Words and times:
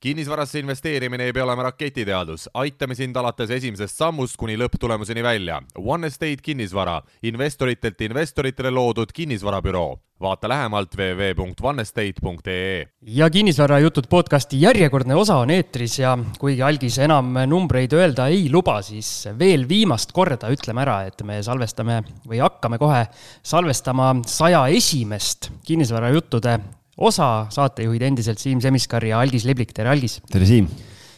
kinnisvarasse 0.00 0.58
investeerimine 0.58 1.24
ei 1.24 1.32
pea 1.32 1.44
olema 1.44 1.62
raketiteadus, 1.70 2.48
aitame 2.54 2.94
sind 2.94 3.16
alates 3.16 3.50
esimesest 3.50 3.96
sammust 3.96 4.36
kuni 4.36 4.56
lõpptulemuseni 4.60 5.22
välja. 5.24 5.60
One 5.78 6.06
Estate 6.06 6.42
kinnisvara, 6.42 7.00
investoritelt 7.22 8.00
investoritele 8.00 8.70
loodud 8.70 9.12
kinnisvarabüroo. 9.14 9.96
vaata 10.20 10.48
lähemalt 10.48 10.94
www.onestate.ee. 10.96 12.86
ja 13.02 13.30
kinnisvarajutud 13.30 14.04
podcasti 14.10 14.60
järjekordne 14.62 15.14
osa 15.14 15.36
on 15.36 15.50
eetris 15.50 15.98
ja 15.98 16.18
kuigi 16.38 16.62
algis 16.62 16.98
enam 16.98 17.34
numbreid 17.46 17.92
öelda 17.92 18.26
ei 18.32 18.48
luba, 18.52 18.82
siis 18.82 19.28
veel 19.38 19.68
viimast 19.68 20.12
korda 20.16 20.48
ütleme 20.48 20.80
ära, 20.86 21.02
et 21.04 21.22
me 21.22 21.42
salvestame 21.42 22.02
või 22.24 22.40
hakkame 22.40 22.78
kohe 22.80 23.04
salvestama 23.42 24.14
saja 24.26 24.66
esimest 24.72 25.50
kinnisvarajuttude 25.68 26.58
osa, 26.96 27.46
saatejuhid 27.52 28.04
endiselt 28.08 28.40
Siim 28.40 28.60
Semiskar 28.64 29.04
ja 29.04 29.20
Algis 29.20 29.44
Liblik, 29.48 29.72
tere 29.76 29.92
Algis! 29.92 30.18
tere, 30.32 30.48
Siim! 30.48 30.68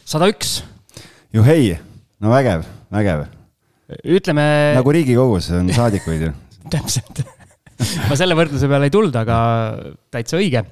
sada 0.07 0.27
üks. 0.31 0.59
juhhei, 1.35 1.77
no 2.19 2.33
vägev, 2.33 2.65
vägev. 2.91 3.25
ütleme. 4.03 4.45
nagu 4.75 4.95
Riigikogus 4.95 5.51
on 5.55 5.71
saadikuid 5.79 6.27
ju 6.27 6.33
täpselt 6.69 7.23
ma 8.09 8.17
selle 8.19 8.35
võrdluse 8.35 8.67
peale 8.67 8.89
ei 8.89 8.93
tulnud, 8.93 9.15
aga 9.15 9.37
täitsa 10.11 10.39
õige 10.39 10.65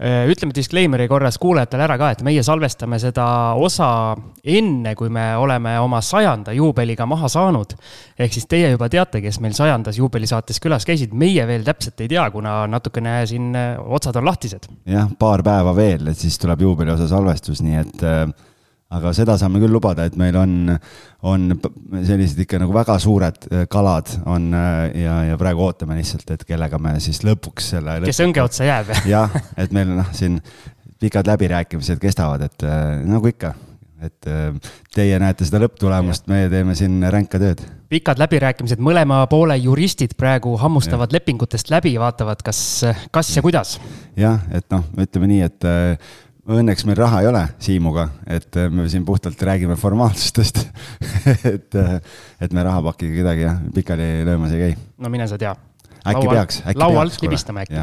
ütleme 0.00 0.54
disclaimer'i 0.56 1.08
korras 1.10 1.36
kuulajatele 1.40 1.84
ära 1.84 1.96
ka, 2.00 2.10
et 2.14 2.22
meie 2.24 2.40
salvestame 2.44 2.96
seda 3.02 3.26
osa 3.60 3.90
enne, 4.40 4.94
kui 4.96 5.10
me 5.12 5.26
oleme 5.36 5.74
oma 5.80 6.00
sajanda 6.04 6.54
juubeliga 6.56 7.06
maha 7.06 7.28
saanud. 7.28 7.74
ehk 8.18 8.32
siis 8.32 8.46
teie 8.48 8.70
juba 8.70 8.88
teate, 8.88 9.20
kes 9.20 9.40
meil 9.44 9.52
sajandas 9.56 9.98
juubelisaates 10.00 10.60
külas 10.60 10.86
käisid, 10.88 11.12
meie 11.12 11.46
veel 11.46 11.64
täpselt 11.64 12.00
ei 12.00 12.08
tea, 12.08 12.24
kuna 12.30 12.66
natukene 12.66 13.20
siin 13.28 13.54
äh, 13.56 13.76
otsad 13.80 14.16
on 14.16 14.24
lahtised. 14.24 14.70
jah, 14.86 15.08
paar 15.18 15.44
päeva 15.44 15.76
veel, 15.76 16.08
et 16.08 16.18
siis 16.18 16.38
tuleb 16.40 16.64
juubeli 16.64 16.96
osa 16.96 17.08
salvestus, 17.10 17.60
nii 17.64 17.76
et 17.84 18.06
äh, 18.06 18.24
aga 18.90 19.12
seda 19.14 19.36
saame 19.38 19.60
küll 19.62 19.72
lubada, 19.72 20.06
et 20.08 20.16
meil 20.18 20.36
on, 20.38 20.74
on 21.30 21.46
sellised 22.06 22.40
ikka 22.42 22.58
nagu 22.62 22.74
väga 22.74 22.96
suured 23.02 23.46
äh, 23.50 23.64
kalad 23.70 24.10
on 24.26 24.50
äh, 24.56 24.90
ja, 25.04 25.16
ja 25.30 25.38
praegu 25.40 25.68
ootame 25.68 25.98
lihtsalt, 26.00 26.26
et 26.34 26.44
kellega 26.48 26.80
me 26.82 26.96
siis 27.02 27.22
lõpuks 27.26 27.72
selle. 27.76 28.00
kes 28.06 28.22
õnge 28.26 28.42
otsa 28.42 28.66
jääb. 28.66 28.94
jah, 29.14 29.34
et 29.60 29.74
meil 29.76 29.94
noh, 29.94 30.12
siin 30.16 30.40
pikad 31.00 31.28
läbirääkimised 31.30 32.00
kestavad, 32.02 32.48
et 32.50 32.66
äh, 32.66 32.96
nagu 33.06 33.30
ikka, 33.30 33.54
et 34.00 34.26
teie 34.96 35.18
näete 35.20 35.44
seda 35.44 35.58
lõpptulemust, 35.60 36.24
meie 36.32 36.48
teeme 36.48 36.72
siin 36.74 37.02
ränka 37.12 37.38
tööd. 37.38 37.60
pikad 37.92 38.18
läbirääkimised, 38.22 38.80
mõlema 38.82 39.20
poole 39.30 39.58
juristid 39.60 40.16
praegu 40.18 40.54
hammustavad 40.58 41.12
ja. 41.12 41.18
lepingutest 41.18 41.70
läbi, 41.70 41.92
vaatavad, 42.00 42.42
kas, 42.42 42.62
kas 43.12 43.30
ja 43.36 43.44
kuidas. 43.44 43.76
jah, 44.18 44.40
et 44.56 44.66
noh, 44.72 44.88
ütleme 45.04 45.30
nii, 45.30 45.44
et 45.46 45.68
Õnneks 46.50 46.82
meil 46.88 46.98
raha 46.98 47.20
ei 47.22 47.28
ole 47.30 47.42
Siimuga, 47.62 48.08
et 48.26 48.56
äh, 48.58 48.70
me 48.72 48.88
siin 48.90 49.04
puhtalt 49.06 49.38
räägime 49.46 49.76
formaalsustest 49.78 50.62
et, 51.52 51.76
äh, 51.78 51.92
et 52.42 52.56
me 52.56 52.64
rahapakiga 52.66 53.20
kedagi 53.20 53.44
jah, 53.44 53.60
pikali 53.74 54.08
löömas 54.26 54.54
ei 54.56 54.64
käi. 54.64 54.72
no 54.98 55.12
mine 55.12 55.28
sa 55.30 55.38
tea. 55.38 55.52
äkki 56.00 56.24
laua, 56.24 56.34
peaks, 56.34 56.60
äkki 56.64 56.82
laua 56.82 57.04
alt 57.04 57.22
libistame 57.22 57.66
äkki. 57.66 57.78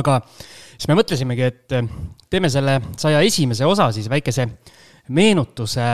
aga 0.00 0.18
siis 0.30 0.88
me 0.88 0.98
mõtlesimegi, 1.02 1.50
et 1.52 1.76
äh, 1.76 1.92
teeme 2.32 2.48
selle 2.52 2.78
saja 2.96 3.20
esimese 3.26 3.68
osa 3.68 3.90
siis 3.92 4.08
väikese 4.12 4.48
meenutuse, 5.12 5.86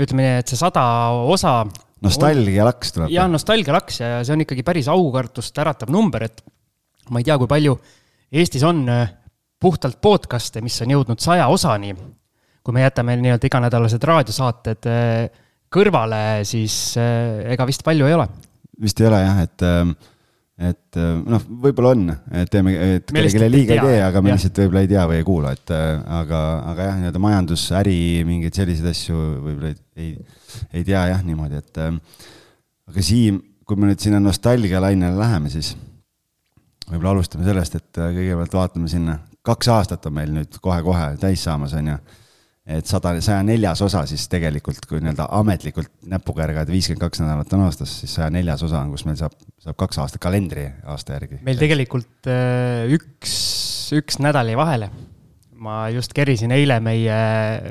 ütleme 0.00 0.24
nii, 0.24 0.38
et 0.42 0.50
see 0.50 0.58
sada 0.58 0.84
osa. 1.30 1.60
nostalgialaks 2.02 2.96
tuleb. 2.96 3.12
jah, 3.14 3.30
nostalgialaks 3.30 4.00
ja 4.02 4.14
see 4.24 4.34
on 4.34 4.42
ikkagi 4.48 4.66
päris 4.66 4.90
aukartust 4.90 5.62
äratav 5.62 5.94
number, 5.94 6.26
et 6.26 6.42
ma 7.14 7.22
ei 7.22 7.28
tea, 7.28 7.38
kui 7.38 7.50
palju 7.50 7.78
Eestis 8.34 8.64
on 8.66 8.88
puhtalt 9.64 10.00
podcast'e, 10.02 10.60
mis 10.64 10.76
on 10.84 10.92
jõudnud 10.92 11.22
saja 11.22 11.48
osani. 11.52 11.94
kui 12.64 12.72
me 12.72 12.80
jätame 12.80 13.18
nii-öelda 13.20 13.44
iganädalased 13.44 14.04
raadiosaated 14.08 14.86
eh, 14.88 15.40
kõrvale, 15.72 16.20
siis 16.48 16.96
eh, 17.00 17.52
ega 17.52 17.66
vist 17.68 17.84
palju 17.84 18.08
ei 18.08 18.16
ole. 18.16 18.26
vist 18.80 19.00
ei 19.00 19.08
ole 19.08 19.20
jah, 19.20 19.40
et, 19.44 19.64
eh, 19.68 20.12
et 20.70 21.00
noh, 21.28 21.44
võib-olla 21.64 21.94
on, 21.96 22.12
et 22.40 22.52
teeme, 22.52 22.76
et 22.96 23.12
kellelegi 23.12 23.50
liiga 23.52 23.76
ei 23.76 23.84
tee, 23.88 23.98
aga 24.06 24.24
me 24.24 24.32
lihtsalt 24.32 24.62
võib-olla 24.64 24.84
ei 24.84 24.92
tea 24.92 25.08
või 25.10 25.18
ei 25.20 25.26
kuula, 25.28 25.52
et 25.56 25.74
aga, 25.74 26.44
aga 26.72 26.88
jah, 26.90 27.00
nii-öelda 27.00 27.24
majandus, 27.26 27.66
äri, 27.80 27.98
mingeid 28.28 28.60
selliseid 28.60 28.92
asju 28.92 29.26
võib-olla 29.48 29.72
ei, 29.72 29.82
ei, 29.96 30.14
ei 30.72 30.88
tea 30.88 31.08
jah 31.12 31.24
niimoodi, 31.24 31.60
et 31.64 31.84
aga 31.84 33.04
Siim, 33.12 33.42
kui 33.64 33.80
me 33.80 33.92
nüüd 33.92 34.00
sinna 34.00 34.20
nostalgialainele 34.24 35.20
läheme, 35.20 35.52
siis 35.52 35.72
võib-olla 36.88 37.16
alustame 37.16 37.48
sellest, 37.48 37.80
et 37.80 38.04
kõigepealt 38.04 38.60
vaatame 38.60 38.92
sinna 38.92 39.22
kaks 39.44 39.70
aastat 39.72 40.06
on 40.08 40.16
meil 40.16 40.32
nüüd 40.34 40.60
kohe-kohe 40.62 41.14
täis 41.20 41.44
saamas, 41.44 41.74
on 41.76 41.92
ju. 41.92 41.96
et 42.78 42.88
sada, 42.88 43.12
saja 43.24 43.42
neljas 43.44 43.82
osa 43.84 44.04
siis 44.08 44.24
tegelikult, 44.32 44.86
kui 44.88 45.02
nii-öelda 45.04 45.28
ametlikult 45.36 45.90
näpuga 46.08 46.46
järgada, 46.46 46.72
viiskümmend 46.72 47.02
kaks 47.04 47.20
nädalat 47.20 47.52
on 47.56 47.66
aastas, 47.66 47.92
siis 48.00 48.14
saja 48.16 48.30
neljas 48.32 48.64
osa 48.64 48.80
on, 48.80 48.94
kus 48.94 49.04
meil 49.08 49.18
saab, 49.20 49.36
saab 49.60 49.78
kaks 49.84 50.00
aastat 50.00 50.24
kalendri 50.24 50.68
aasta 50.88 51.18
järgi. 51.18 51.42
meil 51.44 51.60
tegelikult 51.60 52.30
äh, 52.32 52.88
üks, 52.96 53.34
üks 54.00 54.20
nädal 54.24 54.52
jäi 54.52 54.60
vahele 54.60 54.90
ma 55.64 55.86
just 55.92 56.12
kerisin 56.16 56.52
eile 56.52 56.80
meie, 56.84 57.18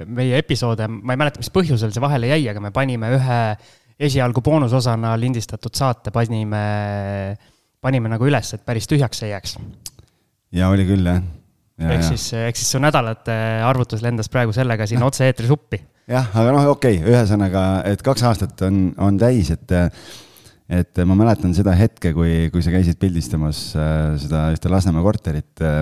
meie 0.08 0.38
episoode, 0.40 0.88
ma 0.88 1.14
ei 1.14 1.20
mäleta, 1.20 1.42
mis 1.42 1.52
põhjusel 1.54 1.92
see 1.94 2.02
vahele 2.02 2.30
jäi, 2.32 2.42
aga 2.50 2.62
me 2.64 2.72
panime 2.74 3.12
ühe 3.18 3.40
esialgu 4.04 4.42
boonusosana 4.46 5.14
lindistatud 5.20 5.76
saate, 5.78 6.14
panime, 6.14 6.64
panime 7.84 8.10
nagu 8.14 8.26
üles, 8.30 8.56
et 8.56 8.66
päris 8.66 8.90
tühjaks 8.90 9.26
ei 9.26 9.34
jääks. 9.34 9.58
ja 10.54 10.70
oli 10.74 10.86
küll, 10.90 11.10
jah 11.10 11.22
ehk 11.82 12.06
siis, 12.06 12.28
ehk 12.38 12.60
siis 12.60 12.74
su 12.76 12.82
nädalate 12.82 13.36
arvutus 13.66 14.04
lendas 14.06 14.30
praegu 14.32 14.54
sellega 14.56 14.86
siin 14.90 15.04
otse-eetris 15.06 15.54
uppi. 15.54 15.80
jah, 16.10 16.30
aga 16.38 16.54
noh, 16.54 16.68
okei 16.76 17.00
okay,, 17.00 17.14
ühesõnaga, 17.14 17.64
et 17.90 18.04
kaks 18.06 18.26
aastat 18.30 18.62
on, 18.68 18.86
on 19.02 19.18
täis, 19.22 19.50
et, 19.56 19.74
et 20.70 21.04
ma 21.08 21.18
mäletan 21.18 21.56
seda 21.58 21.74
hetke, 21.78 22.14
kui, 22.16 22.52
kui 22.54 22.66
sa 22.66 22.74
käisid 22.74 23.00
pildistamas 23.02 23.66
äh, 23.80 24.14
seda 24.22 24.46
ühte 24.54 24.72
Lasnamäe 24.72 25.06
korterit, 25.06 25.66
äh, 25.66 25.82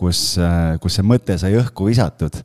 kus, 0.00 0.24
äh, 0.42 0.74
kus 0.82 0.98
see 0.98 1.06
mõte 1.06 1.38
sai 1.38 1.54
õhku 1.60 1.86
visatud, 1.90 2.42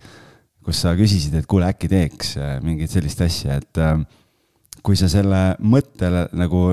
kus 0.67 0.83
sa 0.83 0.93
küsisid, 0.99 1.39
et 1.39 1.49
kuule, 1.49 1.71
äkki 1.71 1.89
teeks 1.89 2.35
mingit 2.61 2.91
sellist 2.91 3.21
asja, 3.23 3.55
et 3.61 4.83
kui 4.83 4.99
sa 4.99 5.07
selle 5.09 5.55
mõtte 5.63 6.09
nagu 6.35 6.63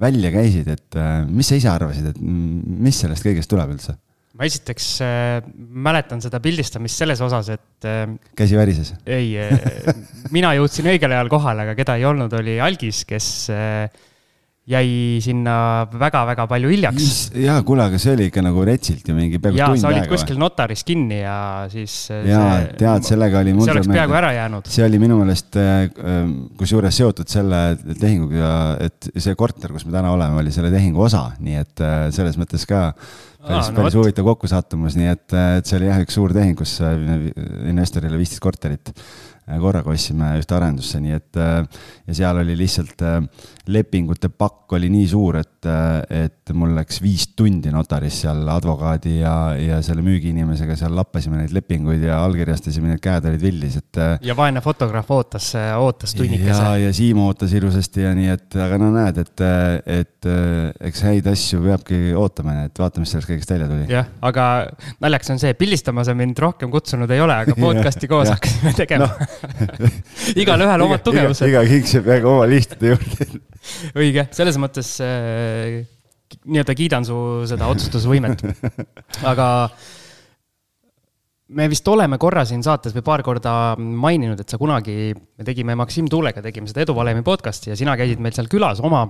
välja 0.00 0.30
käisid, 0.32 0.70
et 0.72 0.96
mis 1.28 1.50
sa 1.52 1.58
ise 1.60 1.68
arvasid, 1.68 2.14
et 2.14 2.22
mis 2.24 2.96
sellest 2.96 3.26
kõigest 3.26 3.52
tuleb 3.52 3.76
üldse? 3.76 4.00
Ma 4.40 4.48
esiteks 4.48 4.84
äh, 5.04 5.38
mäletan 5.84 6.22
seda 6.24 6.40
pildistamist 6.40 7.02
selles 7.02 7.20
osas, 7.20 7.50
et 7.52 7.88
äh,. 7.88 8.06
käsi 8.38 8.56
värises? 8.56 8.94
ei 9.04 9.34
äh,, 9.36 9.90
mina 10.32 10.54
jõudsin 10.56 10.88
õigel 10.94 11.12
ajal 11.12 11.28
kohale, 11.32 11.66
aga 11.68 11.76
keda 11.76 11.98
ei 12.00 12.06
olnud, 12.08 12.32
oli 12.40 12.56
Algis, 12.64 13.04
kes 13.08 13.28
jäi 14.68 15.20
sinna 15.24 15.86
väga-väga 15.88 16.44
palju 16.50 16.68
hiljaks. 16.70 17.30
ja 17.34 17.56
kuule, 17.66 17.86
aga 17.88 17.98
see 18.00 18.12
oli 18.12 18.26
ikka 18.28 18.42
nagu 18.44 18.64
retsilt 18.66 19.08
ju 19.08 19.14
mingi 19.16 19.40
peaaegu 19.40 19.56
tund 19.56 19.72
aega. 19.72 19.80
sa 19.80 19.88
olid 19.88 20.10
kuskil 20.10 20.38
notaris 20.40 20.84
kinni 20.86 21.22
ja 21.22 21.36
siis. 21.72 21.94
Äh, 22.12 22.28
ja 22.28 22.42
tead, 22.78 23.06
sellega 23.08 23.40
oli 23.40 23.54
see 23.56 23.74
oleks 23.74 23.88
peaaegu 23.90 24.18
ära 24.20 24.34
jäänud. 24.36 24.68
see 24.70 24.84
oli 24.84 25.00
minu 25.02 25.16
meelest 25.22 25.56
äh, 25.60 25.72
äh, 25.88 26.20
kusjuures 26.60 27.00
seotud 27.00 27.32
selle 27.32 27.62
tehinguga, 27.88 28.52
et 28.84 29.10
see 29.16 29.34
korter, 29.38 29.72
kus 29.72 29.88
me 29.88 29.96
täna 29.96 30.12
oleme, 30.12 30.38
oli 30.44 30.54
selle 30.54 30.70
tehingu 30.74 31.08
osa, 31.08 31.30
nii 31.40 31.58
et 31.64 31.84
selles 32.14 32.36
mõttes 32.40 32.68
ka 32.68 32.90
päris, 32.92 33.72
no 33.72 33.80
päris 33.80 33.96
huvitav 33.96 34.28
kokkusattumus, 34.28 34.98
nii 35.00 35.10
et, 35.14 35.26
et 35.56 35.66
see 35.66 35.80
oli 35.80 35.88
jah, 35.88 36.04
üks 36.04 36.20
suur 36.20 36.36
tehing, 36.36 36.58
kus 36.58 36.76
investorile 36.84 38.20
viisteist 38.20 38.44
korterit 38.44 38.92
korraga 39.58 39.90
ostsime 39.90 40.34
ühte 40.38 40.54
arendusse, 40.56 41.00
nii 41.02 41.16
et 41.16 41.40
ja 41.40 42.14
seal 42.14 42.42
oli 42.42 42.54
lihtsalt 42.58 43.02
lepingute 43.70 44.30
pakk 44.34 44.74
oli 44.76 44.90
nii 44.92 45.06
suur, 45.10 45.38
et, 45.40 45.66
et 46.14 46.52
mul 46.56 46.72
läks 46.76 47.00
viis 47.02 47.28
tundi 47.38 47.72
notaris 47.72 48.20
seal 48.24 48.42
advokaadi 48.50 49.16
ja, 49.20 49.34
ja 49.58 49.80
selle 49.84 50.02
müügiinimesega 50.06 50.76
seal 50.78 50.94
lappasime 50.96 51.40
neid 51.40 51.54
lepinguid 51.54 52.04
ja 52.06 52.20
allkirjastasime, 52.24 52.92
need 52.92 53.02
käed 53.02 53.26
olid 53.30 53.42
villis, 53.42 53.78
et. 53.80 54.00
ja 54.26 54.36
vaene 54.38 54.62
fotograaf 54.64 55.10
ootas, 55.14 55.52
ootas 55.78 56.14
tunnikese. 56.18 56.54
ja, 56.54 56.76
ja 56.86 56.92
Siim 56.96 57.20
ootas 57.24 57.54
ilusasti 57.56 58.06
ja 58.06 58.14
nii, 58.16 58.30
et 58.34 58.58
aga 58.66 58.78
no 58.80 58.90
näed, 58.94 59.20
et, 59.24 59.44
et 60.00 60.30
eks 60.90 61.04
häid 61.06 61.30
asju 61.30 61.62
peabki 61.64 62.00
ootama, 62.18 62.56
et 62.66 62.82
vaatame, 62.82 63.06
mis 63.06 63.14
sellest 63.14 63.30
kõigest 63.30 63.54
välja 63.54 63.70
tuli. 63.70 63.86
jah, 63.90 64.10
aga 64.26 64.46
naljakas 65.02 65.34
on 65.34 65.42
see, 65.42 65.54
pildistama 65.58 66.06
sa 66.06 66.16
mind 66.18 66.38
rohkem 66.42 66.72
kutsunud 66.72 67.10
ei 67.10 67.22
ole, 67.22 67.38
aga 67.46 67.56
podcast'i 67.66 68.10
koos 68.10 68.30
hakkasime 68.32 68.74
tegema 68.78 69.10
no. 69.10 69.30
igalühel 70.42 70.84
omad 70.86 71.04
tugevused. 71.06 71.48
iga 71.48 71.62
kings 71.68 71.94
jääb 71.96 72.10
väga 72.10 72.28
oma 72.30 72.48
lihtide 72.50 72.94
juurde 72.94 73.28
õige, 73.94 74.26
selles 74.36 74.58
mõttes 74.60 74.96
äh, 75.04 75.80
nii-öelda 76.46 76.76
kiidan 76.78 77.06
su 77.06 77.16
seda 77.50 77.68
otsustusvõimet. 77.72 78.44
aga 79.30 79.48
me 81.56 81.66
vist 81.70 81.88
oleme 81.90 82.18
korra 82.22 82.44
siin 82.46 82.62
saates 82.64 82.94
või 82.96 83.04
paar 83.06 83.24
korda 83.26 83.52
maininud, 83.78 84.40
et 84.40 84.50
sa 84.52 84.58
kunagi, 84.60 85.12
me 85.14 85.46
tegime 85.46 85.74
Maksim 85.78 86.08
Tuulega, 86.10 86.42
tegime 86.44 86.70
seda 86.70 86.84
Eduvalemi 86.86 87.24
podcast'i 87.26 87.72
ja 87.72 87.78
sina 87.78 87.96
käisid 87.98 88.22
meil 88.22 88.36
seal 88.36 88.50
külas 88.50 88.82
oma, 88.84 89.06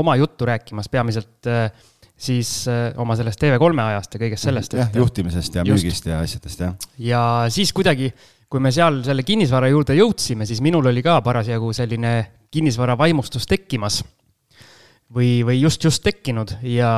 oma 0.00 0.16
juttu 0.20 0.48
rääkimas, 0.48 0.88
peamiselt 0.92 1.50
äh, 1.50 1.68
siis 2.16 2.64
äh, 2.70 2.92
oma 3.00 3.16
sellest 3.18 3.42
TV3 3.42 3.88
ajast 3.90 4.16
ja 4.16 4.22
kõigest 4.22 4.48
sellest. 4.48 4.78
jah, 4.78 4.92
juhtimisest 4.96 5.58
ja 5.58 5.66
just. 5.66 5.84
müügist 5.84 6.08
ja 6.08 6.22
asjadest, 6.24 6.64
jah. 6.64 6.74
ja 6.98 7.22
siis 7.52 7.74
kuidagi, 7.76 8.12
kui 8.54 8.62
me 8.62 8.70
seal 8.70 9.00
selle 9.02 9.24
kinnisvara 9.26 9.66
juurde 9.66 9.96
jõudsime, 9.98 10.46
siis 10.46 10.60
minul 10.62 10.86
oli 10.86 11.02
ka 11.02 11.16
parasjagu 11.26 11.72
selline 11.74 12.10
kinnisvara 12.54 12.94
vaimustus 12.94 13.48
tekkimas. 13.50 14.04
või, 15.14 15.42
või 15.42 15.58
just, 15.58 15.82
just 15.82 16.02
tekkinud 16.02 16.52
ja 16.62 16.90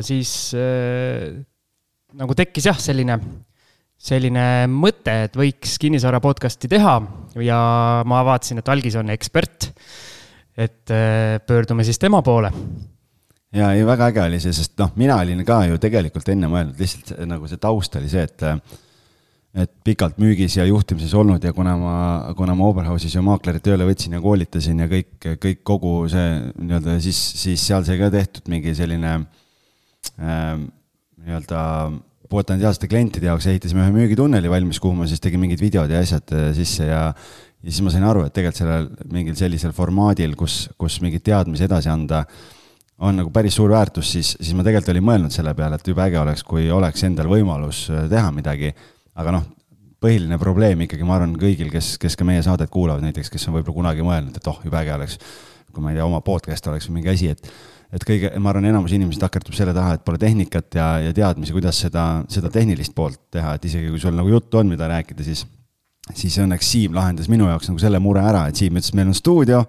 siis 0.00 0.52
äh, 0.56 1.34
nagu 2.16 2.34
tekkis 2.34 2.66
jah, 2.70 2.78
selline, 2.80 3.18
selline 3.96 4.44
mõte, 4.72 5.14
et 5.28 5.36
võiks 5.36 5.76
kinnisvara 5.80 6.20
podcast'i 6.20 6.68
teha 6.72 6.94
ja 7.44 7.58
ma 8.08 8.22
vaatasin, 8.24 8.62
et 8.62 8.70
Algis 8.72 8.96
on 8.96 9.12
ekspert. 9.12 9.68
et 10.56 10.90
äh, 10.90 11.40
pöördume 11.46 11.84
siis 11.84 11.98
tema 11.98 12.22
poole 12.22 12.50
ja 13.52 13.72
ei, 13.72 13.84
väga 13.84 14.08
äge 14.08 14.24
oli 14.24 14.40
see, 14.40 14.52
sest 14.56 14.78
noh, 14.80 14.96
mina 14.96 15.20
olin 15.20 15.44
ka 15.44 15.60
ju 15.68 15.76
tegelikult 15.76 16.28
enne 16.32 16.48
mõelnud, 16.48 16.80
lihtsalt 16.80 17.20
nagu 17.28 17.48
see 17.48 17.60
taust 17.60 18.00
oli 18.00 18.08
see, 18.08 18.24
et 18.24 18.48
et 19.52 19.70
pikalt 19.84 20.16
müügis 20.20 20.54
ja 20.56 20.64
juhtimises 20.64 21.12
olnud 21.18 21.42
ja 21.44 21.52
kuna 21.52 21.74
ma, 21.76 21.96
kuna 22.36 22.54
ma 22.56 22.70
Oberhausis 22.72 23.12
ju 23.18 23.24
maaklerit 23.24 23.64
tööle 23.66 23.84
võtsin 23.84 24.16
ja 24.16 24.20
koolitasin 24.24 24.80
ja 24.80 24.88
kõik, 24.88 25.10
kõik 25.42 25.60
kogu 25.68 25.92
see 26.12 26.38
nii-öelda 26.56 26.96
siis, 27.04 27.20
siis 27.42 27.66
seal 27.68 27.84
sai 27.84 27.98
ka 28.00 28.08
tehtud 28.14 28.48
mingi 28.52 28.72
selline 28.78 29.12
äh, 30.16 30.56
nii-öelda 30.56 31.60
potentsiaalsete 32.32 32.88
klientide 32.88 33.28
jaoks 33.28 33.50
ehitasime 33.52 33.84
ühe 33.84 33.92
müügitunneli 33.92 34.48
valmis, 34.48 34.80
kuhu 34.80 34.96
ma 34.96 35.08
siis 35.10 35.20
tegin 35.20 35.42
mingid 35.42 35.60
videod 35.60 35.92
ja 35.92 36.00
asjad 36.00 36.32
äh, 36.32 36.48
sisse 36.56 36.88
ja 36.88 37.04
ja 37.62 37.70
siis 37.70 37.82
ma 37.86 37.92
sain 37.94 38.02
aru, 38.06 38.24
et 38.26 38.34
tegelikult 38.34 38.58
sellel 38.58 38.88
mingil 39.12 39.36
sellisel 39.38 39.74
formaadil, 39.76 40.34
kus, 40.38 40.64
kus 40.80 40.98
mingeid 41.04 41.22
teadmisi 41.28 41.68
edasi 41.68 41.92
anda 41.92 42.24
on 43.02 43.18
nagu 43.18 43.30
päris 43.34 43.56
suur 43.58 43.70
väärtus, 43.72 44.10
siis, 44.14 44.32
siis 44.38 44.54
ma 44.54 44.64
tegelikult 44.66 44.92
olin 44.94 45.06
mõelnud 45.06 45.34
selle 45.34 45.54
peale, 45.58 45.78
et 45.78 45.88
jube 45.90 46.02
äge 46.04 46.18
oleks, 46.20 46.42
kui 46.46 46.68
oleks 46.74 47.06
endal 47.06 47.30
võimalus 47.30 47.84
äh, 47.90 48.06
teha 48.10 48.34
midagi. 48.34 48.72
Aga 49.18 49.34
noh, 49.36 49.46
põhiline 50.02 50.38
probleem 50.40 50.86
ikkagi, 50.86 51.04
ma 51.06 51.18
arvan, 51.18 51.36
kõigil, 51.38 51.70
kes, 51.72 51.94
kes 52.02 52.18
ka 52.18 52.26
meie 52.26 52.42
saadet 52.44 52.70
kuulavad 52.72 53.04
näiteks, 53.04 53.30
kes 53.32 53.46
on 53.48 53.58
võib-olla 53.58 53.78
kunagi 53.78 54.06
mõelnud, 54.06 54.38
et 54.38 54.50
oh, 54.50 54.58
jube 54.64 54.78
äge 54.80 54.94
oleks, 54.96 55.18
kui 55.72 55.84
ma 55.84 55.92
ei 55.92 56.00
tea, 56.00 56.08
oma 56.08 56.20
podcast 56.24 56.66
oleks 56.70 56.88
või 56.90 57.00
mingi 57.00 57.14
asi, 57.14 57.30
et 57.36 57.54
et 57.92 58.04
kõige, 58.08 58.30
ma 58.40 58.48
arvan, 58.48 58.64
enamus 58.70 58.94
inimesi 58.96 59.20
takerdub 59.20 59.52
selle 59.52 59.74
taha, 59.76 59.98
et 59.98 60.04
pole 60.04 60.16
tehnikat 60.16 60.78
ja, 60.78 60.86
ja 61.04 61.10
teadmisi, 61.12 61.52
kuidas 61.52 61.76
seda, 61.76 62.22
seda 62.32 62.48
tehnilist 62.48 62.94
poolt 62.96 63.20
teha, 63.36 63.50
et 63.58 63.66
isegi 63.68 63.90
kui 63.92 64.00
sul 64.00 64.16
nagu 64.16 64.32
juttu 64.32 64.62
on, 64.62 64.70
mida 64.72 64.88
rääkida, 64.88 65.26
siis 65.26 65.44
siis 66.18 66.34
õnneks 66.42 66.66
Siim 66.66 66.96
lahendas 66.96 67.28
minu 67.30 67.46
jaoks 67.46 67.68
nagu 67.70 67.78
selle 67.78 68.00
mure 68.02 68.24
ära, 68.24 68.46
et 68.48 68.58
Siim 68.58 68.80
ütles, 68.80 68.94
meil 68.96 69.12
on 69.12 69.14
stuudio 69.14 69.60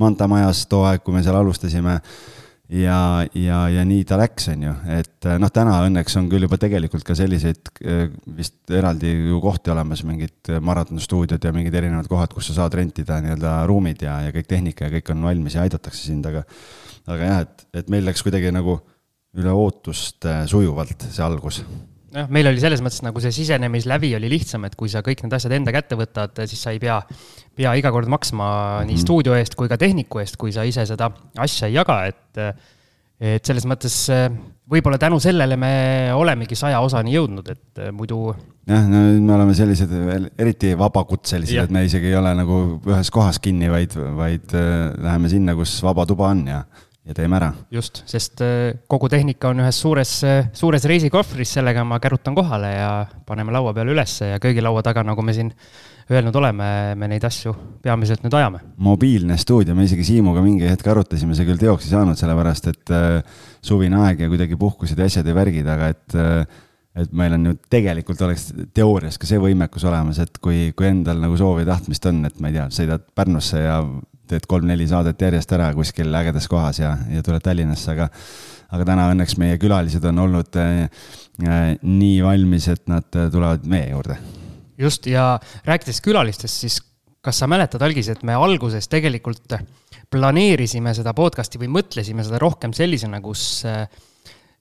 Manta 0.00 0.28
majas 0.28 0.66
too 0.68 0.84
aeg, 0.84 1.02
kui 1.04 1.14
me 1.14 1.22
seal 1.24 1.36
alustasime 1.38 1.98
ja, 2.72 3.00
ja, 3.34 3.58
ja 3.70 3.84
nii 3.86 4.04
ta 4.08 4.18
läks, 4.20 4.48
on 4.52 4.64
ju, 4.66 4.74
et 4.96 5.28
noh, 5.42 5.52
täna 5.54 5.78
õnneks 5.86 6.18
on 6.20 6.30
küll 6.32 6.46
juba 6.46 6.58
tegelikult 6.62 7.06
ka 7.06 7.16
selliseid 7.18 7.70
äh, 7.84 8.06
vist 8.38 8.74
eraldi 8.74 9.12
ju 9.30 9.40
kohti 9.44 9.72
olemas, 9.74 10.02
mingid 10.08 10.52
maratonstuudiod 10.66 11.46
ja 11.46 11.54
mingid 11.56 11.76
erinevad 11.78 12.10
kohad, 12.10 12.34
kus 12.34 12.50
sa 12.50 12.62
saad 12.62 12.78
rentida 12.78 13.20
nii-öelda 13.22 13.58
ruumid 13.70 14.02
ja, 14.06 14.18
ja 14.26 14.34
kõik 14.34 14.50
tehnika 14.50 14.88
ja 14.88 14.96
kõik 14.98 15.14
on 15.14 15.24
valmis 15.28 15.58
ja 15.58 15.66
aidatakse 15.66 16.08
sind, 16.08 16.26
aga 16.26 16.46
aga 17.06 17.30
jah, 17.30 17.44
et, 17.46 17.66
et 17.82 17.92
meil 17.92 18.06
läks 18.08 18.24
kuidagi 18.26 18.50
nagu 18.54 18.80
üle 19.36 19.52
ootuste 19.52 20.42
sujuvalt 20.50 21.06
see 21.12 21.22
algus 21.24 21.60
jah, 22.14 22.28
meil 22.32 22.50
oli 22.50 22.62
selles 22.62 22.82
mõttes 22.84 23.02
nagu 23.04 23.22
see 23.22 23.34
sisenemislävi 23.34 24.12
oli 24.18 24.30
lihtsam, 24.30 24.66
et 24.68 24.76
kui 24.78 24.90
sa 24.92 25.02
kõik 25.06 25.24
need 25.24 25.36
asjad 25.38 25.56
enda 25.56 25.74
kätte 25.74 25.98
võtad, 25.98 26.44
siis 26.46 26.62
sa 26.62 26.74
ei 26.74 26.80
pea, 26.82 27.00
pea 27.56 27.74
iga 27.80 27.92
kord 27.94 28.10
maksma 28.12 28.46
mm 28.46 28.52
-hmm. 28.52 28.86
nii 28.86 28.96
mhm. 28.96 29.04
stuudio 29.04 29.34
eest 29.34 29.54
kui 29.54 29.68
ka 29.68 29.78
tehniku 29.80 30.22
eest, 30.22 30.36
kui 30.36 30.52
sa 30.52 30.64
ise 30.64 30.86
seda 30.86 31.10
asja 31.36 31.68
ei 31.68 31.78
jaga, 31.78 32.04
et 32.06 32.44
et 33.16 33.48
selles 33.48 33.64
mõttes 33.68 33.94
eh, 34.12 34.26
võib-olla 34.68 34.98
tänu 35.00 35.18
sellele 35.22 35.56
me 35.56 35.72
olemegi 36.12 36.56
saja 36.58 36.82
osani 36.84 37.14
jõudnud, 37.14 37.48
et 37.48 37.80
eh, 37.80 37.92
muidu. 37.94 38.34
jah, 38.68 38.84
no 38.90 39.00
me 39.14 39.34
oleme 39.38 39.54
sellised 39.56 39.92
eriti 40.36 40.74
vabakutselised, 40.76 41.62
et 41.64 41.72
me 41.72 41.86
isegi 41.86 42.10
ei 42.12 42.18
ole 42.18 42.34
nagu 42.36 42.58
ühes 42.84 43.10
kohas 43.14 43.40
kinni, 43.40 43.70
vaid, 43.72 43.96
vaid 44.18 44.52
eh, 44.52 44.74
läheme 45.06 45.32
sinna, 45.32 45.56
kus 45.56 45.78
vaba 45.86 46.04
tuba 46.08 46.28
on 46.34 46.44
ja, 46.50 46.60
ja 47.06 47.14
teeme 47.14 47.38
ära. 47.38 47.52
just, 47.70 48.02
sest 48.10 48.42
kogu 48.90 49.08
tehnika 49.12 49.52
on 49.52 49.62
ühes 49.62 49.80
suures, 49.80 50.14
suures 50.56 50.86
reisikohvris, 50.90 51.56
sellega 51.58 51.84
ma 51.86 52.00
kärutan 52.02 52.34
kohale 52.34 52.72
ja 52.74 52.90
paneme 53.26 53.54
laua 53.54 53.74
peale 53.74 53.94
ülesse 53.94 54.32
ja 54.34 54.40
köögilaua 54.42 54.82
taga, 54.82 55.04
nagu 55.06 55.22
me 55.22 55.34
siin 55.36 55.52
öelnud 56.10 56.36
oleme, 56.38 56.66
me 56.98 57.08
neid 57.10 57.24
asju 57.26 57.54
peamiselt 57.82 58.22
nüüd 58.22 58.34
ajame. 58.38 58.60
mobiilne 58.82 59.38
stuudio, 59.38 59.74
me 59.74 59.86
isegi 59.86 60.06
Siimuga 60.06 60.42
mingi 60.44 60.68
hetk 60.70 60.86
arutasime, 60.92 61.34
see 61.34 61.48
küll 61.48 61.58
teoks 61.60 61.88
ei 61.88 61.94
saanud, 61.96 62.18
sellepärast 62.18 62.70
et 62.70 62.94
äh, 62.94 63.40
suvine 63.64 63.98
aeg 64.04 64.22
ja 64.22 64.30
kuidagi 64.30 64.58
puhkused 64.60 64.98
ja 64.98 65.08
asjad 65.10 65.26
ja 65.26 65.34
värgid, 65.34 65.66
aga 65.70 65.90
et 65.94 66.18
äh, 66.18 66.62
et 66.96 67.12
meil 67.12 67.34
on 67.36 67.50
ju 67.50 67.56
tegelikult 67.68 68.22
oleks 68.24 68.46
teoorias 68.74 69.18
ka 69.20 69.28
see 69.28 69.40
võimekus 69.40 69.84
olemas, 69.84 70.20
et 70.22 70.38
kui, 70.40 70.70
kui 70.76 70.86
endal 70.88 71.18
nagu 71.20 71.36
soovi 71.36 71.66
ja 71.66 71.74
tahtmist 71.74 72.06
on, 72.08 72.22
et 72.24 72.38
ma 72.40 72.48
ei 72.48 72.56
tea, 72.56 72.70
sõidad 72.72 73.04
Pärnusse 73.16 73.60
ja 73.60 73.82
teed 74.30 74.48
kolm-neli 74.48 74.88
saadet 74.90 75.20
järjest 75.22 75.52
ära 75.56 75.70
kuskil 75.76 76.14
ägedas 76.14 76.48
kohas 76.50 76.80
ja, 76.82 76.96
ja 77.12 77.22
tuled 77.26 77.44
Tallinnasse, 77.44 77.92
aga 77.96 78.10
aga 78.74 78.88
täna 78.88 79.10
õnneks 79.12 79.36
meie 79.38 79.60
külalised 79.62 80.04
on 80.10 80.24
olnud 80.24 80.58
äh, 80.58 80.86
äh, 81.46 81.68
nii 81.82 82.18
valmis, 82.24 82.66
et 82.72 82.84
nad 82.90 83.06
tulevad 83.06 83.66
meie 83.70 83.92
juurde 83.92 84.18
just, 84.78 85.06
ja 85.06 85.36
rääkides 85.64 86.02
külalistest, 86.04 86.64
siis 86.64 86.80
kas 87.26 87.40
sa 87.42 87.48
mäletad, 87.50 87.82
Algis, 87.82 88.08
et 88.12 88.22
me 88.26 88.36
alguses 88.38 88.86
tegelikult 88.90 89.56
planeerisime 90.12 90.92
seda 90.94 91.14
podcast'i 91.16 91.58
või 91.58 91.72
mõtlesime 91.80 92.24
seda 92.26 92.38
rohkem 92.38 92.74
sellisena, 92.76 93.18
kus 93.24 93.64
äh, 93.66 93.86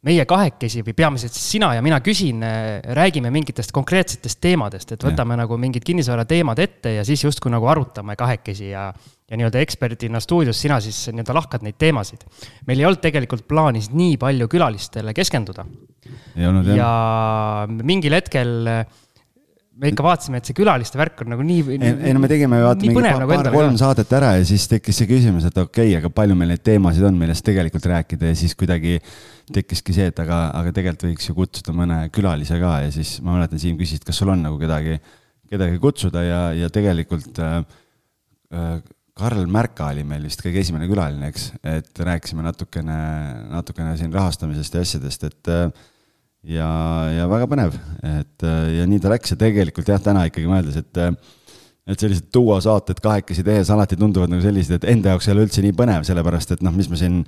meie 0.06 0.26
kahekesi 0.30 0.82
või 0.86 0.96
peamiselt 0.98 1.34
siis 1.34 1.52
sina 1.58 1.74
ja 1.78 1.84
mina 1.86 2.00
küsin, 2.06 2.42
äh, 2.46 2.80
räägime 2.98 3.32
mingitest 3.34 3.74
konkreetsetest 3.76 4.42
teemadest, 4.42 4.96
et 4.96 5.06
võtame 5.06 5.38
ja. 5.38 5.44
nagu 5.44 5.60
mingid 5.62 5.86
kinnisvarateemad 5.86 6.62
ette 6.64 6.96
ja 6.98 7.06
siis 7.06 7.24
justkui 7.28 7.54
nagu 7.54 7.70
arutame 7.70 8.18
kahekesi 8.18 8.72
ja, 8.72 8.88
ja 9.26 9.40
nii-öelda 9.40 9.62
eksperdina 9.64 10.22
stuudios 10.22 10.60
sina 10.62 10.78
siis 10.84 11.08
nii-öelda 11.10 11.34
lahkad 11.34 11.66
neid 11.66 11.80
teemasid. 11.82 12.26
meil 12.68 12.82
ei 12.82 12.86
olnud 12.86 13.02
tegelikult 13.02 13.48
plaanis 13.50 13.90
nii 13.94 14.20
palju 14.22 14.48
külalistele 14.52 15.16
keskenduda. 15.18 15.66
ja 16.36 16.92
mingil 17.82 18.14
hetkel 18.14 18.70
me 19.76 19.92
ikka 19.92 20.06
vaatasime, 20.06 20.40
et 20.40 20.48
see 20.48 20.56
külaliste 20.56 21.00
värk 21.00 21.24
on 21.26 21.34
nagu 21.34 21.46
nii. 21.46 21.64
ei 21.76 22.14
no 22.16 22.22
me 22.24 22.30
tegime 22.32 22.62
vaata 22.64 22.86
mingi 22.86 23.02
paar, 23.02 23.18
nagu 23.24 23.34
paar-kolm 23.34 23.80
saadet 23.80 24.14
ära 24.16 24.32
ja 24.38 24.46
siis 24.48 24.70
tekkis 24.72 25.02
see 25.02 25.10
küsimus, 25.10 25.48
et 25.50 25.58
okei 25.60 25.90
okay,, 25.90 25.98
aga 26.00 26.12
palju 26.16 26.38
meil 26.40 26.54
neid 26.54 26.64
teemasid 26.64 27.08
on, 27.10 27.18
millest 27.20 27.44
tegelikult 27.48 27.88
rääkida 27.92 28.32
ja 28.32 28.38
siis 28.40 28.56
kuidagi 28.60 29.00
tekkiski 29.56 29.96
see, 29.98 30.08
et 30.14 30.22
aga, 30.24 30.46
aga 30.62 30.72
tegelikult 30.76 31.10
võiks 31.10 31.28
ju 31.30 31.36
kutsuda 31.38 31.76
mõne 31.76 32.00
külalise 32.16 32.60
ka 32.62 32.78
ja 32.86 32.94
siis 32.94 33.18
ma 33.26 33.36
mäletan, 33.36 33.62
Siim 33.62 33.76
küsis, 33.80 34.00
et 34.00 34.08
kas 34.08 34.22
sul 34.22 34.32
on 34.32 34.46
nagu 34.48 34.60
kedagi, 34.62 34.96
kedagi 35.52 35.82
kutsuda 35.84 36.24
ja, 36.24 36.42
ja 36.56 36.72
tegelikult 36.74 37.44
äh, 37.44 37.60
äh, 38.56 38.78
Karl 39.16 39.46
Märka 39.48 39.88
oli 39.94 40.04
meil 40.04 40.26
vist 40.28 40.42
kõige 40.44 40.60
esimene 40.60 40.90
külaline, 40.90 41.30
eks, 41.32 41.48
et 41.64 42.02
rääkisime 42.04 42.44
natukene, 42.44 42.96
natukene 43.48 43.94
siin 43.96 44.12
rahastamisest 44.12 44.76
ja 44.76 44.82
asjadest, 44.84 45.24
et 45.30 45.52
ja, 46.52 46.68
ja 47.16 47.30
väga 47.32 47.48
põnev, 47.48 47.78
et 48.10 48.46
ja 48.76 48.88
nii 48.92 49.00
ta 49.00 49.14
läks 49.14 49.32
ja 49.32 49.40
tegelikult 49.40 49.88
jah, 49.94 50.04
täna 50.04 50.26
ikkagi 50.28 50.52
mõeldes, 50.52 50.82
et 50.84 51.00
et 51.86 52.02
sellised 52.02 52.32
duosaated 52.34 52.98
kahekesi 52.98 53.44
tehes 53.46 53.70
alati 53.70 53.98
tunduvad 54.00 54.32
nagu 54.32 54.42
sellised, 54.42 54.80
et 54.80 54.88
enda 54.90 55.12
jaoks 55.14 55.28
ei 55.28 55.34
ole 55.36 55.44
üldse 55.46 55.62
nii 55.62 55.74
põnev, 55.78 56.06
sellepärast 56.08 56.56
et 56.56 56.64
noh, 56.66 56.74
mis 56.74 56.88
ma 56.90 56.98
siin, 56.98 57.20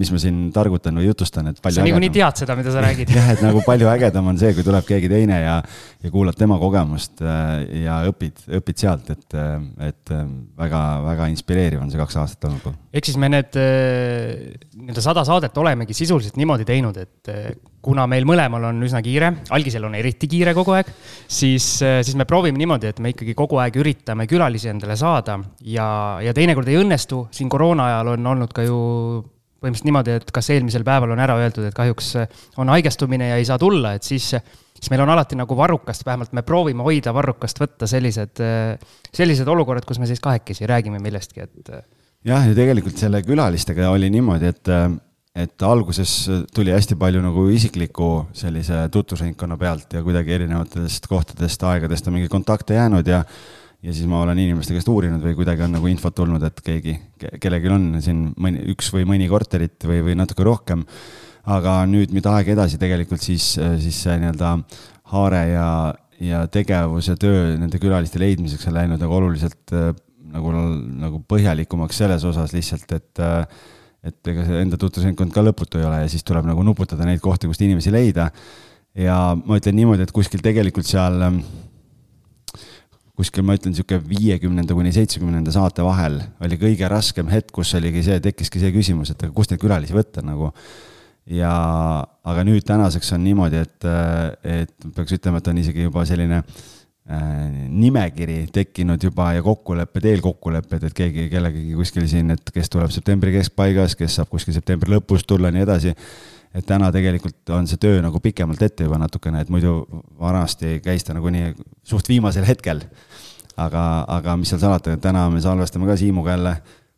mis 0.00 0.12
ma 0.14 0.20
siin 0.22 0.38
targutan 0.54 0.96
või 0.96 1.10
jutustan, 1.10 1.50
et 1.50 1.58
palju 1.60 1.76
sa 1.76 1.84
niikuinii 1.84 2.08
tead 2.14 2.40
seda, 2.40 2.56
mida 2.56 2.72
sa 2.72 2.84
räägid 2.84 3.12
jah, 3.18 3.28
et 3.34 3.42
nagu 3.44 3.60
palju 3.66 3.90
ägedam 3.92 4.30
on 4.32 4.40
see, 4.40 4.54
kui 4.56 4.64
tuleb 4.64 4.86
keegi 4.88 5.10
teine 5.12 5.42
ja, 5.42 5.58
ja 6.00 6.12
kuulad 6.14 6.38
tema 6.40 6.56
kogemust 6.62 7.20
äh, 7.20 7.82
ja 7.82 7.98
õpid, 8.08 8.40
õpid 8.62 8.80
sealt, 8.80 9.12
et, 9.12 9.26
äh, 9.36 9.58
et 9.90 10.14
väga-väga 10.62 11.28
äh, 11.28 11.34
inspireeriv 11.34 11.84
on 11.84 11.92
see 11.92 12.00
kaks 12.00 12.16
aastat 12.22 12.48
olnud. 12.48 12.80
ehk 12.96 13.10
siis 13.10 13.20
me 13.20 13.28
need 13.34 13.60
nii-öelda 13.60 15.04
sada 15.04 15.26
saadet 15.28 15.60
olemegi 15.60 15.96
sisuliselt 16.00 16.40
niimoodi 16.40 16.64
teinud, 16.68 16.96
et 16.96 17.34
kuna 17.82 18.06
meil 18.10 18.26
mõlemal 18.28 18.68
on 18.70 18.82
üsna 18.86 19.02
kiire, 19.04 19.32
algisel 19.54 19.84
on 19.88 19.96
eriti 19.98 20.28
kiire 20.30 20.54
kogu 20.54 20.76
aeg, 20.76 20.88
siis, 21.26 21.66
siis 21.82 22.14
me 22.18 22.26
proovime 22.28 22.60
niimoodi, 22.60 22.92
et 22.92 23.02
me 23.02 23.10
ikkagi 23.12 23.34
kogu 23.38 23.58
aeg 23.62 23.76
üritame 23.82 24.28
külalisi 24.30 24.70
endale 24.70 24.96
saada 24.98 25.40
ja, 25.66 25.86
ja 26.22 26.34
teinekord 26.36 26.70
ei 26.70 26.78
õnnestu, 26.78 27.26
siin 27.34 27.50
koroona 27.52 27.90
ajal 27.90 28.14
on 28.14 28.32
olnud 28.34 28.54
ka 28.54 28.66
ju 28.66 28.78
põhimõtteliselt 29.62 29.86
niimoodi, 29.86 30.16
et 30.18 30.32
kas 30.34 30.50
eelmisel 30.50 30.82
päeval 30.86 31.14
on 31.14 31.22
ära 31.22 31.36
öeldud, 31.38 31.68
et 31.68 31.76
kahjuks 31.76 32.14
on 32.58 32.70
haigestumine 32.72 33.30
ja 33.30 33.38
ei 33.38 33.46
saa 33.46 33.60
tulla, 33.62 33.94
et 33.98 34.06
siis, 34.06 34.32
siis 34.74 34.90
meil 34.90 35.04
on 35.04 35.12
alati 35.14 35.38
nagu 35.38 35.56
varrukast, 35.58 36.06
vähemalt 36.06 36.34
me 36.34 36.42
proovime 36.46 36.82
hoida 36.86 37.14
varrukast, 37.14 37.62
võtta 37.62 37.86
sellised, 37.90 38.42
sellised 39.14 39.48
olukorrad, 39.54 39.86
kus 39.86 40.02
me 40.02 40.10
siis 40.10 40.22
kahekesi 40.22 40.66
räägime 40.70 40.98
millestki, 41.02 41.46
et. 41.46 41.72
jah, 42.26 42.48
ja 42.48 42.58
tegelikult 42.58 42.98
selle 42.98 43.22
külalistega 43.26 43.90
oli 43.94 44.10
niimoodi, 44.10 44.50
et 44.50 44.74
et 45.32 45.64
alguses 45.64 46.12
tuli 46.52 46.74
hästi 46.74 46.98
palju 47.00 47.22
nagu 47.24 47.46
isikliku 47.48 48.10
sellise 48.36 48.84
tutvusringkonna 48.92 49.56
pealt 49.60 49.96
ja 49.96 50.02
kuidagi 50.04 50.34
erinevatest 50.36 51.08
kohtadest, 51.08 51.64
aegadest 51.64 52.08
on 52.08 52.18
mingeid 52.18 52.32
kontakte 52.32 52.76
jäänud 52.76 53.08
ja 53.08 53.22
ja 53.82 53.90
siis 53.90 54.06
ma 54.06 54.20
olen 54.22 54.38
inimeste 54.38 54.76
käest 54.76 54.88
uurinud 54.92 55.24
või 55.24 55.34
kuidagi 55.34 55.64
on 55.64 55.72
nagu 55.74 55.88
infot 55.90 56.14
tulnud, 56.14 56.44
et 56.46 56.60
keegi, 56.62 56.94
kellelgi 57.42 57.72
on 57.72 57.88
siin 58.04 58.28
mõni, 58.38 58.62
üks 58.70 58.92
või 58.94 59.08
mõni 59.08 59.26
korterit 59.30 59.88
või, 59.88 59.98
või 60.06 60.14
natuke 60.18 60.46
rohkem. 60.46 60.84
aga 61.42 61.80
nüüd, 61.90 62.12
mida 62.14 62.36
aeg 62.36 62.52
edasi 62.54 62.78
tegelikult 62.78 63.20
siis, 63.20 63.56
siis 63.58 63.96
see 64.04 64.14
nii-öelda 64.20 64.52
haare 65.10 65.42
ja, 65.48 65.68
ja 66.22 66.46
tegevus 66.46 67.08
ja 67.08 67.16
töö 67.18 67.56
nende 67.58 67.80
külaliste 67.82 68.20
leidmiseks 68.22 68.68
on 68.70 68.76
läinud 68.78 69.02
nagu 69.02 69.16
oluliselt 69.16 69.74
nagu, 69.74 70.52
nagu 71.02 71.22
põhjalikumaks 71.26 71.98
selles 71.98 72.22
osas 72.24 72.54
lihtsalt, 72.54 72.92
et 72.94 73.24
et 74.02 74.30
ega 74.32 74.44
see 74.46 74.62
enda 74.64 74.78
tutvusringkond 74.80 75.34
ka 75.34 75.44
lõputu 75.46 75.78
ei 75.78 75.86
ole 75.86 76.02
ja 76.02 76.10
siis 76.10 76.24
tuleb 76.26 76.46
nagu 76.48 76.64
nuputada 76.66 77.06
neid 77.06 77.22
kohti, 77.22 77.50
kust 77.50 77.62
inimesi 77.62 77.92
leida. 77.94 78.30
ja 78.98 79.18
ma 79.38 79.58
ütlen 79.60 79.76
niimoodi, 79.78 80.04
et 80.04 80.14
kuskil 80.14 80.42
tegelikult 80.44 80.88
seal 80.88 81.22
kuskil 83.16 83.44
ma 83.46 83.54
ütlen, 83.56 83.74
niisugune 83.74 84.02
viiekümnenda 84.08 84.74
kuni 84.74 84.92
seitsmekümnenda 84.96 85.54
saate 85.54 85.84
vahel 85.86 86.18
oli 86.42 86.58
kõige 86.60 86.88
raskem 86.90 87.30
hetk, 87.30 87.52
kus 87.54 87.74
oligi 87.78 88.02
see, 88.08 88.18
tekkiski 88.24 88.62
see 88.62 88.72
küsimus, 88.74 89.12
et 89.12 89.22
aga 89.22 89.32
kust 89.36 89.52
neid 89.52 89.62
külalisi 89.62 89.94
võtta 89.94 90.24
nagu. 90.26 90.50
ja, 91.30 91.54
aga 92.02 92.44
nüüd 92.48 92.66
tänaseks 92.66 93.12
on 93.14 93.22
niimoodi, 93.22 93.62
et, 93.62 93.90
et 94.42 94.92
peaks 94.96 95.14
ütlema, 95.14 95.38
et 95.38 95.50
on 95.52 95.60
isegi 95.62 95.86
juba 95.86 96.02
selline 96.08 96.40
äh, 96.42 96.62
nimekiri 97.02 98.44
tekkinud 98.54 99.02
juba 99.02 99.32
ja 99.34 99.42
kokkulepped, 99.42 100.04
eelkokkulepped, 100.06 100.84
et 100.86 100.94
keegi 100.94 101.24
kellegagi 101.32 101.74
kuskil 101.74 102.06
siin, 102.06 102.30
et 102.30 102.52
kes 102.54 102.70
tuleb 102.70 102.92
septembri 102.94 103.32
keskpaigas, 103.34 103.96
kes 103.98 104.20
saab 104.20 104.30
kuskil 104.30 104.54
septembri 104.54 104.94
lõpus 104.94 105.26
tulla 105.26 105.50
ja 105.50 105.56
nii 105.56 105.66
edasi 105.66 105.96
et 106.54 106.66
täna 106.68 106.90
tegelikult 106.92 107.52
on 107.56 107.66
see 107.68 107.80
töö 107.80 108.00
nagu 108.04 108.20
pikemalt 108.22 108.62
ette 108.62 108.86
juba 108.86 109.00
natukene, 109.00 109.40
et 109.42 109.50
muidu 109.52 109.82
vanasti 110.20 110.78
käis 110.84 111.04
ta 111.06 111.16
nagunii 111.16 111.52
suht 111.88 112.08
viimasel 112.12 112.46
hetkel. 112.48 112.84
aga, 113.56 114.04
aga 114.08 114.36
mis 114.40 114.48
seal 114.48 114.62
salata, 114.62 114.94
täna 114.96 115.26
me 115.30 115.40
salvestame 115.44 115.86
ka 115.86 115.96
Siimuga 116.00 116.30
jälle 116.32 116.54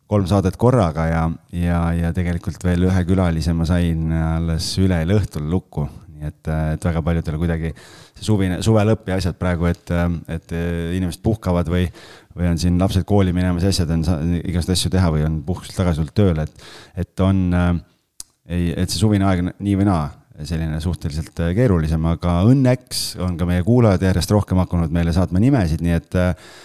kolm 0.07 0.27
saadet 0.27 0.55
korraga 0.57 1.05
ja, 1.09 1.23
ja, 1.51 1.79
ja 1.93 2.13
tegelikult 2.15 2.63
veel 2.63 2.85
ühe 2.87 3.03
külalise 3.05 3.53
ma 3.53 3.65
sain 3.67 4.11
alles 4.11 4.69
üleeile 4.79 5.17
õhtul 5.19 5.49
lukku. 5.51 5.87
Nii 6.15 6.29
et, 6.29 6.51
et 6.75 6.85
väga 6.87 7.01
paljudel 7.05 7.39
kuidagi 7.41 7.71
see 7.75 8.25
suvine, 8.27 8.59
suve 8.65 8.83
lõpp 8.87 9.09
ja 9.11 9.17
asjad 9.19 9.35
praegu, 9.39 9.67
et, 9.67 9.91
et 10.31 10.53
inimesed 10.95 11.23
puhkavad 11.25 11.69
või, 11.71 11.87
või 12.35 12.51
on 12.51 12.61
siin 12.61 12.79
lapsed 12.79 13.05
kooli 13.07 13.33
minemas 13.35 13.65
ja 13.65 13.73
asjad, 13.73 13.91
on 13.91 14.03
igasuguseid 14.41 14.75
asju 14.77 14.93
teha 14.95 15.11
või 15.13 15.25
on 15.27 15.41
puhkuselt 15.47 15.77
tagasi 15.79 16.01
tulnud 16.01 16.15
tööle, 16.15 16.47
et, 16.47 16.69
et 17.03 17.25
on 17.25 17.41
äh, 17.55 17.73
ei, 18.49 18.69
et 18.75 18.91
see 18.91 19.01
suvine 19.01 19.27
aeg 19.27 19.43
nii 19.53 19.75
või 19.79 19.89
naa 19.89 20.07
selline 20.45 20.79
suhteliselt 20.83 21.39
äh, 21.43 21.53
keerulisem, 21.57 22.03
aga 22.11 22.41
õnneks 22.49 23.05
on 23.23 23.37
ka 23.39 23.47
meie 23.49 23.63
kuulajad 23.65 24.03
järjest 24.09 24.33
rohkem 24.35 24.59
hakanud 24.63 24.91
meile 24.95 25.13
saatma 25.15 25.41
nimesid, 25.43 25.83
nii 25.85 25.95
et, 25.95 26.19
äh, 26.19 26.57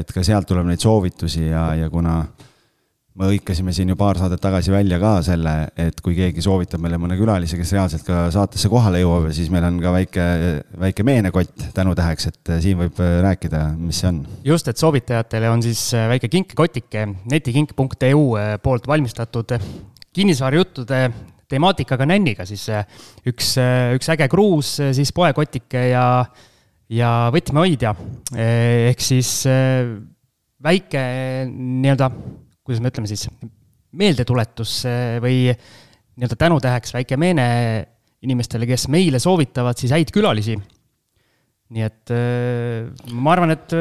et 0.00 0.14
ka 0.14 0.24
sealt 0.24 0.48
tuleb 0.48 0.68
neid 0.68 0.82
soovitusi 0.82 1.48
ja, 1.50 1.70
ja 1.78 1.90
kuna 1.92 2.22
me 3.18 3.28
hõikasime 3.28 3.74
siin 3.76 3.90
ju 3.92 3.96
paar 4.00 4.16
saadet 4.16 4.40
tagasi 4.40 4.72
välja 4.72 4.96
ka 5.00 5.12
selle, 5.24 5.52
et 5.80 5.98
kui 6.04 6.14
keegi 6.16 6.44
soovitab 6.44 6.80
meile 6.80 6.96
mõne 7.00 7.18
külalise, 7.18 7.58
kes 7.60 7.74
reaalselt 7.76 8.06
ka 8.06 8.24
saatesse 8.32 8.70
kohale 8.72 9.02
jõuab, 9.02 9.28
siis 9.36 9.50
meil 9.52 9.66
on 9.68 9.80
ka 9.82 9.92
väike, 9.92 10.26
väike 10.80 11.04
meenekott 11.04 11.66
tänutäheks, 11.76 12.30
et 12.30 12.52
äh, 12.54 12.62
siin 12.64 12.80
võib 12.80 13.02
rääkida, 13.26 13.66
mis 13.76 14.00
see 14.00 14.08
on. 14.08 14.22
just, 14.46 14.70
et 14.72 14.80
soovitajatele 14.80 15.50
on 15.52 15.64
siis 15.64 15.84
väike 16.14 16.30
kinkekotike 16.32 17.04
netikink.eu 17.32 18.24
poolt 18.64 18.88
valmistatud 18.88 19.58
kinnisvarajuttude 20.12 21.04
temaatikaga 21.52 22.06
nänniga 22.08 22.46
siis 22.48 22.64
üks, 23.28 23.56
üks 23.96 24.08
äge 24.14 24.28
kruus, 24.32 24.78
siis 24.96 25.12
poekotike 25.12 25.82
ja, 25.90 26.06
ja 26.88 27.10
võtmehoidja. 27.34 27.92
ehk 28.88 29.04
siis 29.04 29.34
väike 30.62 31.02
nii-öelda, 31.52 32.08
kuidas 32.62 32.82
me 32.82 32.92
ütleme 32.92 33.10
siis, 33.10 33.26
meeldetuletus 33.92 34.76
või 35.22 35.50
nii-öelda 35.52 36.38
tänutäheks 36.38 36.94
väike 36.94 37.18
meene 37.20 37.46
inimestele, 38.22 38.68
kes 38.70 38.86
meile 38.92 39.18
soovitavad 39.20 39.76
siis 39.80 39.92
häid 39.92 40.12
külalisi. 40.14 40.56
nii 41.72 41.84
et 41.84 42.12
ma 43.12 43.32
arvan, 43.32 43.52
et 43.56 43.74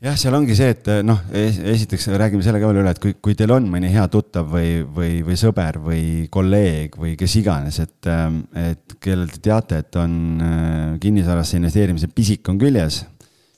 jah, 0.00 0.16
seal 0.16 0.34
ongi 0.36 0.56
see, 0.56 0.72
et 0.72 0.88
noh, 1.04 1.20
esiteks 1.36 2.08
räägime 2.14 2.44
selle 2.44 2.60
ka 2.60 2.70
veel 2.70 2.80
üle, 2.82 2.92
et 2.94 3.00
kui, 3.02 3.14
kui 3.22 3.36
teil 3.38 3.52
on 3.54 3.68
mõni 3.70 3.90
hea 3.92 4.06
tuttav 4.12 4.48
või, 4.52 4.80
või, 4.96 5.20
või 5.26 5.36
sõber 5.40 5.80
või 5.84 6.04
kolleeg 6.32 6.96
või 7.00 7.16
kes 7.20 7.36
iganes, 7.42 7.80
et, 7.84 7.98
ähm, 8.10 8.42
et 8.56 8.96
kellel 9.02 9.28
te 9.32 9.42
teate, 9.44 9.82
et 9.84 10.00
on 10.00 10.14
äh, 10.44 10.94
kinnisvarasse 11.02 11.60
investeerimise 11.60 12.08
pisik 12.14 12.48
on 12.52 12.60
küljes, 12.60 13.02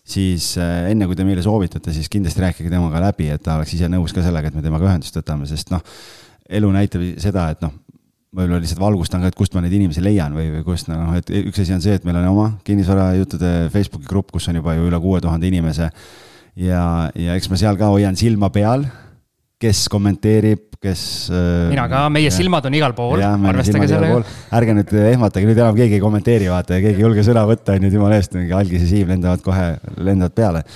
siis 0.03 0.57
äh, 0.59 0.91
enne 0.91 1.07
kui 1.07 1.19
te 1.19 1.27
meile 1.27 1.45
soovitate, 1.45 1.95
siis 1.95 2.11
kindlasti 2.13 2.43
rääkige 2.43 2.73
temaga 2.73 3.03
läbi, 3.07 3.29
et 3.33 3.43
ta 3.45 3.57
oleks 3.59 3.77
ise 3.77 3.91
nõus 3.91 4.15
ka 4.15 4.25
sellega, 4.25 4.51
et 4.51 4.59
me 4.59 4.65
temaga 4.65 4.91
ühendust 4.91 5.17
võtame, 5.19 5.47
sest 5.51 5.71
noh, 5.75 5.83
elu 6.53 6.73
näitab 6.75 7.05
seda, 7.23 7.49
et 7.55 7.63
noh, 7.65 7.75
võib-olla 8.33 8.63
lihtsalt 8.63 8.81
valgustan 8.81 9.23
ka, 9.23 9.31
et 9.31 9.39
kust 9.39 9.55
ma 9.55 9.63
neid 9.63 9.75
inimesi 9.77 10.03
leian 10.03 10.35
või, 10.37 10.49
või 10.57 10.65
kust 10.67 10.89
noh, 10.91 11.13
et 11.19 11.31
üks 11.43 11.63
asi 11.63 11.75
on 11.77 11.85
see, 11.85 11.95
et 11.99 12.05
meil 12.09 12.19
on 12.23 12.31
oma 12.33 12.49
kinnisvarajuttude 12.67 13.53
Facebooki 13.75 14.09
grupp, 14.09 14.33
kus 14.33 14.49
on 14.51 14.59
juba 14.59 14.75
ju 14.79 14.89
üle 14.89 15.01
kuue 15.03 15.21
tuhande 15.23 15.49
inimese. 15.49 15.91
Ja, 16.59 17.11
ja 17.17 17.37
eks 17.37 17.49
ma 17.49 17.57
seal 17.61 17.79
ka 17.81 17.89
hoian 17.93 18.17
silma 18.19 18.51
peal, 18.53 18.87
kes 19.63 19.85
kommenteerib, 19.93 20.65
kes. 20.83 21.03
Äh, 21.31 21.69
mina 21.73 21.87
ka, 21.91 22.07
meie 22.13 22.29
ja, 22.29 22.35
silmad 22.35 22.67
on 22.69 22.79
igal 22.79 22.97
pool, 22.97 23.23
arvestage 23.23 23.91
sellega. 23.91 24.23
ärge 24.59 24.75
nüüd 24.79 24.97
ehmatage, 25.05 25.49
nüüd 25.49 25.63
enam 25.63 25.79
keegi 25.79 25.99
ei 25.99 26.03
kommenteeri, 26.03 26.51
vaata 26.53 26.81
keegi 26.83 27.01
ei 27.01 27.07
julge 27.07 27.27
sõna 27.27 27.47
võtta, 27.49 27.77
on 27.79 27.87
ju, 27.87 27.95
jumala 27.99 28.19
eest, 28.19 28.35
mingi 28.39 28.57
algis 28.57 28.87
ja 28.87 28.91
siim 28.97 29.15
lendavad 29.15 29.45
kohe, 29.45 29.71
lendavad 30.03 30.37
peale 30.37 30.67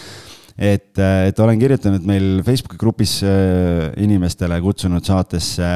et, 0.56 0.96
äh, 0.96 1.26
et 1.28 1.40
olen 1.44 1.60
kirjutanud 1.60 2.06
meil 2.08 2.28
Facebooki 2.46 2.78
grupis 2.80 3.18
äh, 3.26 3.90
inimestele 4.00 4.56
kutsunud 4.64 5.04
saatesse, 5.04 5.74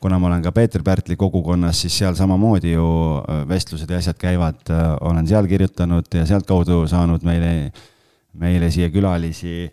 kuna 0.00 0.18
ma 0.18 0.30
olen 0.30 0.44
ka 0.46 0.54
Peeter 0.56 0.84
Pärtli 0.86 1.18
kogukonnas, 1.20 1.82
siis 1.84 1.98
seal 2.00 2.16
samamoodi 2.18 2.72
ju 2.72 2.86
vestlused 3.50 3.90
ja 3.90 4.00
asjad 4.00 4.18
käivad, 4.20 4.62
olen 5.04 5.28
seal 5.28 5.50
kirjutanud 5.50 6.08
ja 6.16 6.24
sealtkaudu 6.28 6.84
saanud 6.90 7.26
meile 7.26 7.72
meile 8.38 8.70
siia 8.72 8.90
külalisi. 8.92 9.66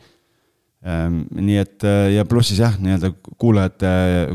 Ehm, 0.80 1.26
nii 1.36 1.58
et 1.60 1.84
äh, 1.84 2.14
ja 2.16 2.24
pluss 2.24 2.54
siis 2.54 2.62
jah, 2.62 2.78
nii-öelda 2.80 3.10
kuulajate, 3.42 3.90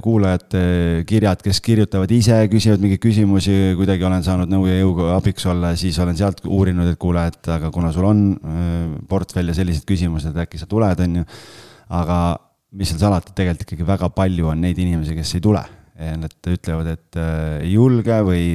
kuulajate 0.05 0.65
kirjad, 1.09 1.41
kes 1.41 1.63
kirjutavad 1.65 2.11
ise, 2.13 2.37
küsivad 2.53 2.83
mingeid 2.85 3.01
küsimusi, 3.01 3.55
kuidagi 3.79 4.05
olen 4.05 4.27
saanud 4.27 4.53
nõu 4.53 4.67
ja 4.69 4.75
jõuga 4.77 5.15
abiks 5.15 5.49
olla, 5.49 5.73
siis 5.81 5.97
olen 6.05 6.19
sealt 6.19 6.43
uurinud, 6.45 6.91
et 6.93 7.01
kuule, 7.01 7.23
et 7.33 7.49
aga 7.55 7.71
kuna 7.73 7.95
sul 7.97 8.11
on 8.11 8.21
äh, 8.37 8.75
portfell 9.09 9.49
ja 9.49 9.57
sellised 9.57 9.89
küsimused, 9.89 10.37
äkki 10.45 10.61
sa 10.61 10.69
tuled, 10.69 11.01
on 11.07 11.23
ju. 11.23 11.25
aga 11.97 12.19
mis 12.77 12.93
seal 12.93 13.01
salata, 13.07 13.33
tegelikult 13.33 13.65
ikkagi 13.71 13.89
väga 13.95 14.13
palju 14.13 14.53
on 14.53 14.61
neid 14.67 14.85
inimesi, 14.85 15.17
kes 15.17 15.39
ei 15.39 15.49
tule 15.49 15.65
Nad 15.95 16.49
ütlevad, 16.51 16.89
et 16.91 17.17
äh, 17.23 17.61
ei 17.63 17.77
julge 17.77 18.17
või, 18.27 18.47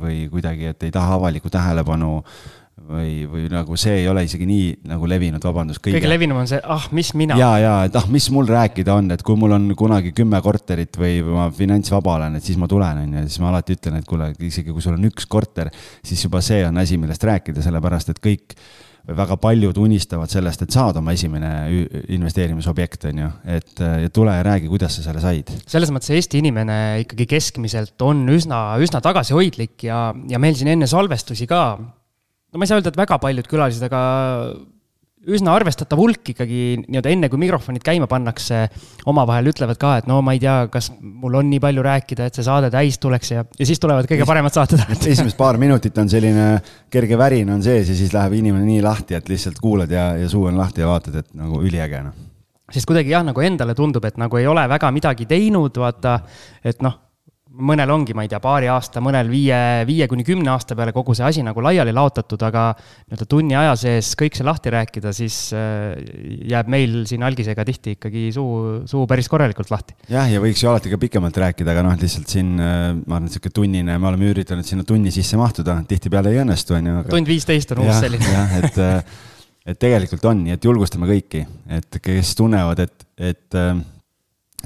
või 0.00 0.22
kuidagi, 0.32 0.70
et 0.72 0.86
ei 0.86 0.94
taha 0.94 1.18
avalikku 1.18 1.50
tähelepanu 1.52 2.22
või, 2.88 3.10
või 3.30 3.46
nagu 3.52 3.76
see 3.80 4.00
ei 4.02 4.08
ole 4.10 4.24
isegi 4.26 4.46
nii 4.48 4.68
nagu 4.90 5.08
levinud, 5.10 5.42
vabandust. 5.42 5.82
kõige 5.84 6.10
levinum 6.10 6.40
on 6.42 6.50
see, 6.50 6.60
ah, 6.62 6.88
mis 6.96 7.12
mina. 7.18 7.38
ja, 7.40 7.50
ja, 7.62 7.74
et 7.88 7.98
ah, 7.98 8.06
mis 8.12 8.28
mul 8.34 8.48
rääkida 8.50 8.96
on, 8.96 9.10
et 9.14 9.24
kui 9.26 9.38
mul 9.38 9.56
on 9.56 9.68
kunagi 9.78 10.14
kümme 10.16 10.40
korterit 10.44 10.96
või 11.00 11.20
ma 11.26 11.48
finantsvaba 11.54 12.16
olen, 12.20 12.38
et 12.38 12.46
siis 12.46 12.58
ma 12.60 12.70
tulen, 12.70 13.04
on 13.04 13.14
ju, 13.18 13.22
ja 13.24 13.28
siis 13.28 13.42
ma 13.44 13.52
alati 13.52 13.76
ütlen, 13.78 14.00
et 14.00 14.08
kuule, 14.08 14.32
isegi 14.48 14.74
kui 14.74 14.84
sul 14.84 14.96
on 14.96 15.10
üks 15.10 15.28
korter, 15.30 15.72
siis 16.06 16.24
juba 16.26 16.42
see 16.44 16.64
on 16.68 16.82
asi, 16.82 16.98
millest 17.00 17.24
rääkida, 17.26 17.64
sellepärast 17.64 18.14
et 18.14 18.22
kõik 18.22 18.56
või 19.06 19.16
väga 19.20 19.36
paljud 19.38 19.78
unistavad 19.78 20.30
sellest, 20.30 20.64
et 20.64 20.74
saad 20.74 20.96
oma 20.98 21.14
esimene 21.14 21.50
investeerimisobjekt, 22.16 23.06
on 23.12 23.20
ju, 23.22 23.28
et 23.56 23.82
ja 24.06 24.10
tule 24.10 24.34
ja 24.34 24.42
räägi, 24.46 24.70
kuidas 24.70 24.98
sa 24.98 25.04
selle 25.06 25.22
said. 25.22 25.52
selles 25.66 25.92
mõttes 25.94 26.10
Eesti 26.14 26.40
inimene 26.42 26.78
ikkagi 27.04 27.28
keskmiselt 27.30 28.02
on 28.02 28.24
üsna, 28.34 28.64
üsna 28.82 29.02
tagasihoidlik 29.04 29.86
ja, 29.86 30.08
ja 30.30 30.42
meil 30.42 30.58
siin 30.58 30.74
enne 30.74 30.90
salvestusi 30.90 31.46
ka 31.50 31.62
no 32.56 32.60
ma 32.60 32.64
ei 32.64 32.72
saa 32.72 32.80
öelda, 32.80 32.94
et 32.94 32.96
väga 32.98 33.20
paljud 33.20 33.46
külalised, 33.50 33.84
aga 33.84 34.00
üsna 35.26 35.56
arvestatav 35.58 35.98
hulk 35.98 36.30
ikkagi 36.30 36.60
nii-öelda 36.84 37.10
enne, 37.10 37.28
kui 37.28 37.40
mikrofonid 37.42 37.82
käima 37.84 38.06
pannakse, 38.08 38.62
omavahel 39.10 39.50
ütlevad 39.50 39.78
ka, 39.80 39.90
et 40.00 40.06
no 40.08 40.20
ma 40.24 40.36
ei 40.36 40.40
tea, 40.42 40.54
kas 40.72 40.88
mul 41.00 41.36
on 41.40 41.48
nii 41.50 41.60
palju 41.62 41.82
rääkida, 41.84 42.28
et 42.30 42.38
see 42.38 42.46
saade 42.46 42.70
täis 42.72 43.00
tuleks 43.02 43.32
ja, 43.34 43.42
ja 43.44 43.68
siis 43.68 43.82
tulevad 43.82 44.08
kõige 44.08 44.28
paremad 44.28 44.54
saated. 44.54 44.84
esimesed 44.96 45.36
paar 45.38 45.58
minutit 45.60 45.98
on 45.98 46.08
selline 46.12 46.46
kerge 46.92 47.18
värin 47.18 47.50
on 47.52 47.64
sees 47.66 47.90
ja 47.90 47.98
siis 47.98 48.14
läheb 48.14 48.38
inimene 48.38 48.64
nii 48.68 48.84
lahti, 48.86 49.18
et 49.18 49.28
lihtsalt 49.32 49.58
kuulad 49.62 49.92
ja, 49.92 50.12
ja 50.20 50.30
suu 50.30 50.46
on 50.48 50.56
lahti 50.60 50.84
ja 50.84 50.92
vaatad, 50.92 51.18
et 51.24 51.34
nagu 51.36 51.60
üliäge 51.64 52.04
noh. 52.06 52.22
Sest 52.72 52.86
kuidagi 52.88 53.12
jah, 53.12 53.22
nagu 53.26 53.42
endale 53.46 53.76
tundub, 53.78 54.06
et 54.08 54.16
nagu 54.18 54.38
ei 54.40 54.46
ole 54.50 54.64
väga 54.70 54.88
midagi 54.94 55.26
teinud, 55.30 55.76
vaata, 55.78 56.16
et 56.66 56.80
noh, 56.82 56.96
mõnel 57.56 57.90
ongi, 57.92 58.14
ma 58.16 58.24
ei 58.24 58.30
tea, 58.30 58.40
paari 58.42 58.68
aasta, 58.70 59.00
mõnel 59.04 59.28
viie, 59.30 59.58
viie 59.88 60.06
kuni 60.10 60.24
kümne 60.26 60.50
aasta 60.52 60.76
peale 60.78 60.92
kogu 60.96 61.14
see 61.16 61.24
asi 61.26 61.44
nagu 61.46 61.62
laiali 61.64 61.94
laotatud, 61.96 62.42
aga 62.46 62.68
nii-öelda 62.76 63.26
tunni 63.30 63.56
aja 63.58 63.74
sees 63.80 64.12
kõik 64.18 64.36
see 64.36 64.46
lahti 64.46 64.72
rääkida, 64.74 65.12
siis 65.16 65.38
äh, 65.56 65.96
jääb 66.50 66.70
meil 66.72 66.98
siin 67.08 67.24
algisega 67.26 67.64
tihti 67.68 67.96
ikkagi 67.96 68.28
suu, 68.36 68.82
suu 68.88 69.06
päris 69.08 69.30
korralikult 69.32 69.72
lahti. 69.72 69.96
jah, 70.12 70.28
ja 70.30 70.42
võiks 70.42 70.62
ju 70.62 70.70
alati 70.72 70.92
ka 70.92 71.00
pikemalt 71.00 71.40
rääkida, 71.46 71.72
aga 71.72 71.86
noh, 71.86 71.96
lihtsalt 72.00 72.36
siin 72.36 72.54
äh, 72.60 72.90
ma 72.98 73.20
arvan, 73.20 73.32
sihuke 73.32 73.52
tunnine, 73.54 73.96
me 73.96 74.10
oleme 74.12 74.30
üritanud 74.34 74.68
sinna 74.68 74.86
tunni 74.86 75.14
sisse 75.14 75.40
mahtuda, 75.40 75.80
tihtipeale 75.88 76.34
ei 76.34 76.44
õnnestu, 76.44 76.76
on 76.76 76.92
ju 76.92 77.00
aga.... 77.00 77.10
tund 77.16 77.32
viisteist 77.32 77.72
on 77.76 77.84
uus 77.86 78.04
selline. 78.04 78.32
jah, 78.36 78.56
et, 78.60 78.80
äh, 78.82 79.26
et 79.72 79.80
tegelikult 79.82 80.28
on, 80.28 80.44
nii 80.44 80.58
et 80.58 80.70
julgustame 80.70 81.08
kõiki, 81.10 81.46
et 81.80 82.00
kes 82.02 82.36
tunnevad, 82.38 82.84
et, 82.86 83.06
et 83.32 83.62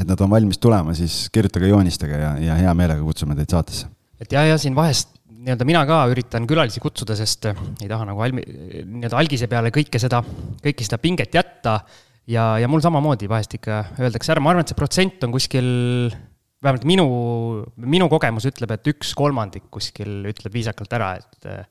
et 0.01 0.09
nad 0.09 0.21
on 0.25 0.31
valmis 0.33 0.59
tulema, 0.59 0.95
siis 0.97 1.27
kirjutage, 1.33 1.69
joonistage 1.71 2.19
ja, 2.19 2.35
ja 2.41 2.59
hea 2.59 2.75
meelega 2.77 3.03
kutsume 3.05 3.37
teid 3.39 3.53
saatesse 3.53 3.91
et 4.21 4.33
ja, 4.37 4.45
ja 4.49 4.61
siin 4.61 4.77
vahest 4.77 5.17
nii-öelda 5.41 5.67
mina 5.69 5.83
ka 5.89 6.03
üritan 6.13 6.47
külalisi 6.49 6.83
kutsuda, 6.85 7.17
sest 7.17 7.49
ei 7.51 7.89
taha 7.89 8.07
nagu 8.11 8.21
almi-, 8.25 8.45
nii-öelda 8.45 9.17
algise 9.17 9.49
peale 9.51 9.73
kõike 9.75 10.01
seda, 10.03 10.21
kõike 10.61 10.85
seda 10.87 11.01
pinget 11.01 11.37
jätta. 11.37 11.81
ja, 12.29 12.53
ja 12.61 12.69
mul 12.69 12.83
samamoodi 12.85 13.29
vahest 13.31 13.57
ikka 13.57 13.83
öeldakse 13.99 14.35
ära, 14.35 14.43
ma 14.45 14.53
arvan, 14.53 14.67
et 14.67 14.73
see 14.73 14.79
protsent 14.79 15.25
on 15.25 15.33
kuskil, 15.33 15.71
vähemalt 16.61 16.85
minu, 16.89 17.07
minu 17.81 18.09
kogemus 18.13 18.47
ütleb, 18.51 18.77
et 18.77 18.93
üks 18.93 19.15
kolmandik 19.17 19.71
kuskil 19.73 20.29
ütleb 20.29 20.53
viisakalt 20.55 20.93
ära, 20.99 21.15
et. 21.17 21.71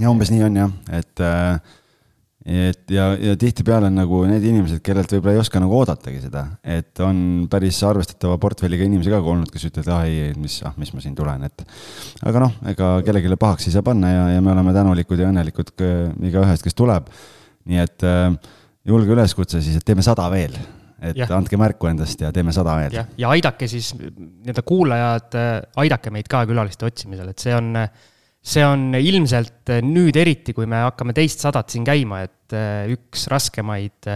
ja 0.00 0.12
umbes 0.12 0.30
nii 0.30 0.46
on 0.46 0.62
jah, 0.62 0.76
et 1.00 1.24
äh 1.24 1.80
et 2.44 2.90
ja, 2.92 3.06
ja 3.16 3.36
tihtipeale 3.40 3.88
on 3.88 3.96
nagu 3.96 4.18
need 4.28 4.44
inimesed, 4.44 4.82
kellelt 4.84 5.14
võib-olla 5.14 5.32
ei 5.38 5.40
oska 5.40 5.62
nagu 5.62 5.78
oodatagi 5.78 6.20
seda, 6.26 6.44
et 6.60 7.00
on 7.04 7.46
päris 7.50 7.78
arvestatava 7.88 8.36
portfelliga 8.42 8.84
inimesi 8.84 9.12
ka 9.12 9.22
olnud, 9.22 9.48
kes 9.52 9.64
ütlevad, 9.70 9.88
ah 9.96 10.04
ei, 10.04 10.34
mis, 10.36 10.58
ah 10.68 10.76
mis 10.80 10.92
ma 10.92 11.00
siin 11.00 11.16
tulen, 11.16 11.46
et. 11.48 11.64
aga 12.20 12.44
noh, 12.44 12.60
ega 12.74 12.92
kellelegi 13.06 13.40
pahaks 13.40 13.70
ei 13.70 13.76
saa 13.76 13.86
panna 13.86 14.12
ja, 14.12 14.28
ja 14.36 14.44
me 14.44 14.52
oleme 14.52 14.76
tänulikud 14.76 15.24
ja 15.24 15.32
õnnelikud 15.32 15.74
igaühest, 16.28 16.66
kes 16.66 16.76
tuleb. 16.76 17.08
nii 17.64 17.80
et 17.80 18.04
äh, 18.04 18.28
julge 18.84 19.16
üleskutse 19.16 19.64
siis, 19.64 19.80
et 19.80 19.86
teeme 19.88 20.04
sada 20.04 20.28
veel 20.32 20.56
et 21.04 21.18
ja. 21.18 21.28
andke 21.36 21.56
märku 21.60 21.88
endast 21.88 22.20
ja 22.20 22.30
teeme 22.32 22.52
sada 22.54 22.76
veel. 22.80 22.96
ja 23.18 23.30
aidake 23.32 23.68
siis 23.68 23.94
nii-öelda 23.96 24.64
kuulajad, 24.68 25.36
äh, 25.40 25.54
aidake 25.80 26.12
meid 26.12 26.28
ka 26.30 26.44
külaliste 26.48 26.84
otsimisel, 26.88 27.32
et 27.32 27.40
see 27.40 27.56
on 27.56 27.72
äh, 27.80 27.88
see 28.44 28.64
on 28.66 28.92
ilmselt 28.98 29.72
nüüd 29.84 30.16
eriti, 30.20 30.54
kui 30.56 30.68
me 30.68 30.84
hakkame 30.84 31.14
teist 31.16 31.44
sadat 31.44 31.72
siin 31.72 31.84
käima, 31.86 32.24
et 32.26 32.56
eh, 32.56 32.92
üks 32.92 33.24
raskemaid, 33.32 34.10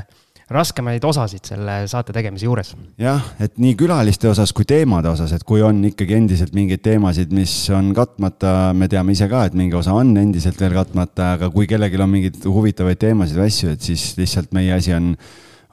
raskemaid 0.52 1.04
osasid 1.04 1.48
selle 1.48 1.78
saate 1.88 2.12
tegemise 2.16 2.44
juures. 2.48 2.74
jah, 3.00 3.24
et 3.40 3.56
nii 3.60 3.74
külaliste 3.80 4.28
osas 4.30 4.52
kui 4.56 4.68
teemade 4.68 5.10
osas, 5.10 5.32
et 5.36 5.44
kui 5.48 5.64
on 5.64 5.80
ikkagi 5.90 6.18
endiselt 6.18 6.54
mingeid 6.56 6.84
teemasid, 6.84 7.32
mis 7.36 7.54
on 7.74 7.90
katmata, 7.96 8.74
me 8.76 8.90
teame 8.92 9.16
ise 9.16 9.30
ka, 9.32 9.46
et 9.48 9.56
mingi 9.58 9.76
osa 9.80 9.96
on 9.96 10.14
endiselt 10.20 10.60
veel 10.60 10.76
katmata, 10.76 11.34
aga 11.38 11.50
kui 11.54 11.68
kellelgi 11.70 12.00
on 12.04 12.12
mingeid 12.12 12.40
huvitavaid 12.44 13.00
teemasid 13.00 13.40
või 13.40 13.52
asju, 13.52 13.74
et 13.76 13.90
siis 13.92 14.10
lihtsalt 14.20 14.52
meie 14.56 14.76
asi 14.76 14.96
on, 14.96 15.14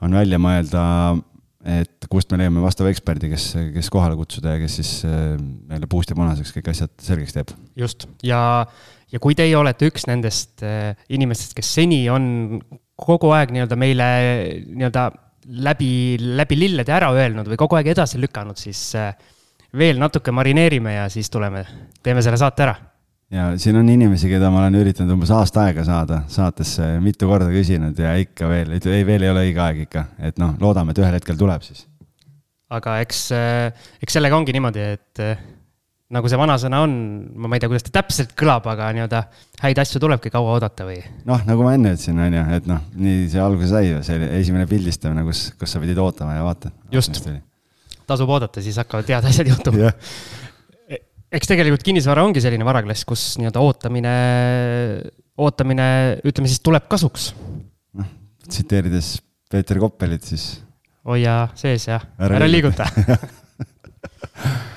on 0.04 0.16
välja 0.16 0.40
mõelda 0.40 0.82
et 1.66 2.06
kust 2.10 2.30
me 2.30 2.38
leiame 2.40 2.62
vastava 2.62 2.90
eksperdi, 2.92 3.30
kes, 3.32 3.46
kes 3.74 3.90
kohale 3.92 4.16
kutsuda 4.18 4.54
ja 4.54 4.62
kes 4.62 4.78
siis 4.80 4.92
äh, 5.08 5.34
meile 5.36 5.88
puust 5.90 6.12
ja 6.12 6.18
punaseks 6.18 6.54
kõik 6.54 6.70
asjad 6.72 6.92
selgeks 7.02 7.36
teeb. 7.36 7.52
just, 7.78 8.06
ja, 8.26 8.40
ja 9.12 9.22
kui 9.22 9.36
teie 9.38 9.56
olete 9.58 9.90
üks 9.90 10.06
nendest 10.10 10.64
äh, 10.66 10.94
inimestest, 11.12 11.56
kes 11.58 11.72
seni 11.80 12.04
on 12.12 12.60
kogu 12.96 13.32
aeg 13.36 13.52
nii-öelda 13.54 13.78
meile 13.78 14.10
nii-öelda 14.66 15.08
läbi, 15.66 15.90
läbi 16.38 16.58
lillede 16.58 16.94
ära 16.94 17.10
öelnud 17.14 17.48
või 17.50 17.58
kogu 17.60 17.78
aeg 17.78 17.90
edasi 17.92 18.20
lükanud, 18.22 18.58
siis 18.60 18.88
äh, 18.98 19.12
veel 19.76 19.98
natuke 20.00 20.34
marineerime 20.34 21.00
ja 21.00 21.08
siis 21.12 21.30
tuleme, 21.32 21.66
teeme 22.02 22.22
selle 22.24 22.38
saate 22.40 22.68
ära 22.68 22.76
ja 23.34 23.48
siin 23.58 23.76
on 23.80 23.88
inimesi, 23.90 24.28
keda 24.30 24.50
ma 24.52 24.62
olen 24.62 24.78
üritanud 24.80 25.16
umbes 25.16 25.32
aasta 25.34 25.66
aega 25.66 25.84
saada 25.86 26.22
saatesse, 26.30 26.94
mitu 27.02 27.28
korda 27.30 27.48
küsinud 27.50 27.98
ja 27.98 28.14
ikka 28.22 28.50
veel, 28.50 28.76
ei, 28.78 29.02
veel 29.08 29.26
ei 29.26 29.32
ole 29.32 29.44
õige 29.48 29.62
aeg 29.64 29.82
ikka, 29.88 30.06
et 30.30 30.38
noh, 30.42 30.54
loodame, 30.62 30.94
et 30.94 31.02
ühel 31.02 31.18
hetkel 31.18 31.38
tuleb 31.40 31.64
siis. 31.66 31.86
aga 32.70 33.00
eks, 33.02 33.26
äh, 33.34 33.88
eks 34.02 34.18
sellega 34.18 34.38
ongi 34.38 34.54
niimoodi, 34.54 34.86
et 34.94 35.24
äh, 35.24 35.42
nagu 36.14 36.30
see 36.30 36.38
vanasõna 36.38 36.84
on, 36.86 36.94
ma 37.34 37.50
ei 37.56 37.62
tea, 37.62 37.70
kuidas 37.72 37.88
ta 37.88 37.96
täpselt 37.98 38.36
kõlab, 38.38 38.68
aga 38.70 38.92
nii-öelda 38.94 39.24
häid 39.64 39.82
asju 39.82 40.02
tulebki 40.02 40.30
kaua 40.30 40.54
oodata 40.54 40.86
või? 40.86 41.00
noh, 41.26 41.42
nagu 41.48 41.66
ma 41.66 41.74
enne 41.74 41.96
ütlesin, 41.96 42.22
on 42.22 42.38
ju, 42.38 42.46
et 42.60 42.70
noh, 42.70 42.86
nii 42.94 43.26
see 43.32 43.42
alguse 43.42 43.72
sai 43.74 43.90
see 44.06 44.20
oli 44.20 44.30
esimene 44.38 44.70
pildistamine, 44.70 45.26
kus, 45.26 45.48
kus 45.58 45.74
sa 45.74 45.82
pidid 45.82 45.98
ootama 45.98 46.38
ja 46.38 46.46
vaata. 46.46 46.70
just, 46.94 47.24
tasub 48.06 48.30
oodata, 48.30 48.62
siis 48.62 48.78
hakkavad 48.78 49.10
head 49.10 49.32
asjad 49.32 49.50
juhtuma 49.50 49.90
eks 51.32 51.50
tegelikult 51.50 51.84
kinnisvara 51.86 52.24
ongi 52.26 52.42
selline 52.42 52.66
varaklass, 52.66 53.06
kus 53.08 53.24
nii-öelda 53.40 53.62
ootamine, 53.62 54.14
ootamine, 55.42 55.88
ütleme 56.26 56.50
siis, 56.50 56.62
tuleb 56.64 56.86
kasuks. 56.90 57.32
noh, 57.96 58.12
tsiteerides 58.46 59.16
Peeter 59.50 59.80
Koppelit, 59.82 60.26
siis. 60.26 60.46
hoia 61.06 61.46
sees 61.58 61.88
ja 61.88 62.00
ära, 62.18 62.40
ära 62.40 62.50
liiguta 62.50 62.88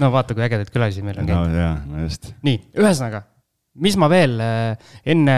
no 0.01 0.11
vaata, 0.13 0.35
kui 0.35 0.45
ägedaid 0.45 0.71
külalisi 0.73 1.03
meil 1.05 1.21
on 1.21 1.29
käinud. 1.29 1.49
no 1.51 1.63
jaa, 1.63 1.73
no 1.89 2.05
just. 2.05 2.31
nii, 2.45 2.61
ühesõnaga, 2.79 3.23
mis 3.85 3.97
ma 3.99 4.09
veel 4.11 4.37
äh, 4.43 4.93
enne, 5.13 5.37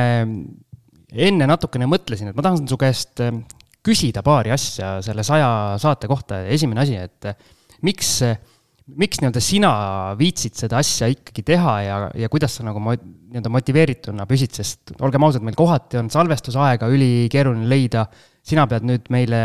enne 1.11 1.49
natukene 1.49 1.89
mõtlesin, 1.91 2.31
et 2.31 2.37
ma 2.37 2.45
tahan 2.45 2.63
su 2.69 2.79
käest 2.79 3.23
äh, 3.23 3.33
küsida 3.81 4.23
paari 4.25 4.53
asja 4.53 4.99
selle 5.05 5.25
saja 5.27 5.77
saate 5.81 6.09
kohta. 6.11 6.43
esimene 6.53 6.83
asi, 6.85 6.97
et 6.99 7.31
äh, 7.31 7.53
miks 7.87 8.19
miks 8.99 9.21
nii-öelda 9.21 9.41
sina 9.43 9.71
viitsid 10.19 10.57
seda 10.59 10.79
asja 10.81 11.09
ikkagi 11.11 11.43
teha 11.47 11.75
ja, 11.85 11.97
ja 12.17 12.29
kuidas 12.31 12.57
sa 12.57 12.65
nagu 12.65 12.81
nii-öelda 12.81 13.51
motiveerituna 13.53 14.27
püsid, 14.29 14.53
sest 14.57 14.93
olgem 14.99 15.23
ausad, 15.27 15.45
meil 15.45 15.57
kohati 15.57 15.99
on 16.01 16.11
salvestusaega 16.13 16.89
ülikeeruline 16.91 17.69
leida. 17.69 18.05
sina 18.41 18.65
pead 18.65 18.87
nüüd 18.89 19.11
meile 19.13 19.39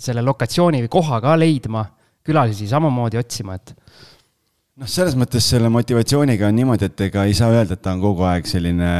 selle 0.00 0.20
lokatsiooni 0.20 0.82
või 0.84 0.90
koha 0.92 1.20
ka 1.24 1.32
leidma, 1.38 1.86
külalisi 2.26 2.68
samamoodi 2.68 3.16
otsima, 3.16 3.54
et. 3.56 3.72
noh, 4.76 4.90
selles 4.90 5.16
mõttes 5.16 5.48
selle 5.48 5.70
motivatsiooniga 5.72 6.50
on 6.50 6.58
niimoodi, 6.60 6.90
et 6.90 7.00
ega 7.08 7.24
ei 7.24 7.34
saa 7.34 7.48
öelda, 7.54 7.78
et 7.78 7.82
ta 7.82 7.94
on 7.96 8.04
kogu 8.04 8.26
aeg 8.28 8.46
selline 8.46 8.92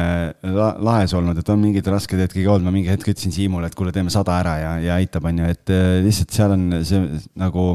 la 0.56 0.70
laes 0.88 1.12
olnud, 1.14 1.38
et 1.38 1.52
on 1.52 1.60
mingid 1.60 1.92
rasked 1.92 2.24
hetked 2.24 2.48
olnud, 2.48 2.70
ma 2.70 2.74
mingi 2.74 2.90
hetk 2.90 3.12
ütlesin 3.12 3.36
Siimule, 3.36 3.68
et 3.68 3.76
kuule, 3.76 3.92
teeme 3.92 4.10
sada 4.14 4.40
ära 4.40 4.56
ja, 4.62 4.72
ja 4.86 4.98
aitab, 4.98 5.28
on 5.28 5.44
ju, 5.44 5.52
et 5.52 5.76
äh, 5.76 6.00
lihtsalt 6.08 6.34
seal 6.40 6.56
on 6.56 6.66
see 6.88 7.04
nagu 7.36 7.70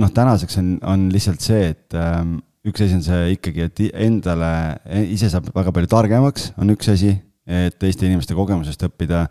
noh, 0.00 0.12
tänaseks 0.14 0.58
on, 0.60 0.72
on 0.88 1.08
lihtsalt 1.12 1.44
see, 1.44 1.72
et 1.72 1.96
ähm, 1.98 2.38
üks 2.68 2.84
asi 2.84 2.96
on 2.96 3.04
see 3.04 3.34
ikkagi, 3.36 3.66
et 3.66 3.82
endale, 4.06 4.52
e, 4.86 5.04
ise 5.16 5.30
saab 5.32 5.50
väga 5.54 5.74
palju 5.74 5.90
targemaks, 5.90 6.52
on 6.62 6.72
üks 6.74 6.92
asi, 6.92 7.16
et 7.48 7.76
teiste 7.82 8.06
inimeste 8.06 8.36
kogemusest 8.38 8.86
õppida 8.86 9.26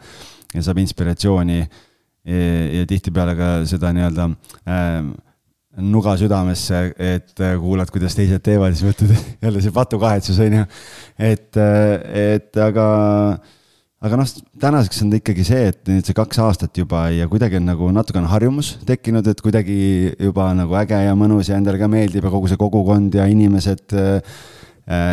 ja 0.51 0.63
saab 0.65 0.81
inspiratsiooni 0.83 1.59
ja, 1.61 1.67
ja 2.27 2.87
tihtipeale 2.89 3.35
ka 3.39 3.51
seda 3.69 3.93
nii-öelda 3.95 4.27
ähm, 4.67 5.13
nuga 5.79 6.17
südamesse, 6.19 6.81
et 6.99 7.39
kuulad, 7.61 7.89
kuidas 7.93 8.17
teised 8.17 8.43
teevad, 8.43 8.75
siis 8.75 8.91
mõtled 8.91 9.15
jälle 9.45 9.63
see 9.63 9.75
patukahetsus 9.75 10.41
on 10.43 10.59
ju. 10.59 10.67
et, 11.31 11.61
et 12.11 12.59
aga 12.59 12.87
aga 14.01 14.17
noh, 14.17 14.29
tänaseks 14.61 15.03
on 15.03 15.11
ta 15.11 15.19
ikkagi 15.19 15.43
see, 15.45 15.65
et 15.69 15.81
nüüd 15.89 16.07
see 16.07 16.17
kaks 16.17 16.39
aastat 16.41 16.77
juba 16.77 17.03
ja 17.13 17.27
kuidagi 17.29 17.59
on 17.59 17.67
nagu 17.69 17.89
natukene 17.93 18.29
harjumus 18.31 18.73
tekkinud, 18.87 19.27
et 19.29 19.43
kuidagi 19.45 19.75
juba 20.15 20.47
nagu 20.57 20.73
äge 20.79 21.03
ja 21.05 21.13
mõnus 21.17 21.51
ja 21.51 21.59
endale 21.61 21.77
ka 21.81 21.89
meeldib 21.91 22.25
ja 22.25 22.33
kogu 22.33 22.49
see 22.49 22.57
kogukond 22.61 23.13
ja 23.19 23.27
inimesed, 23.29 23.93
äh, 23.93 24.41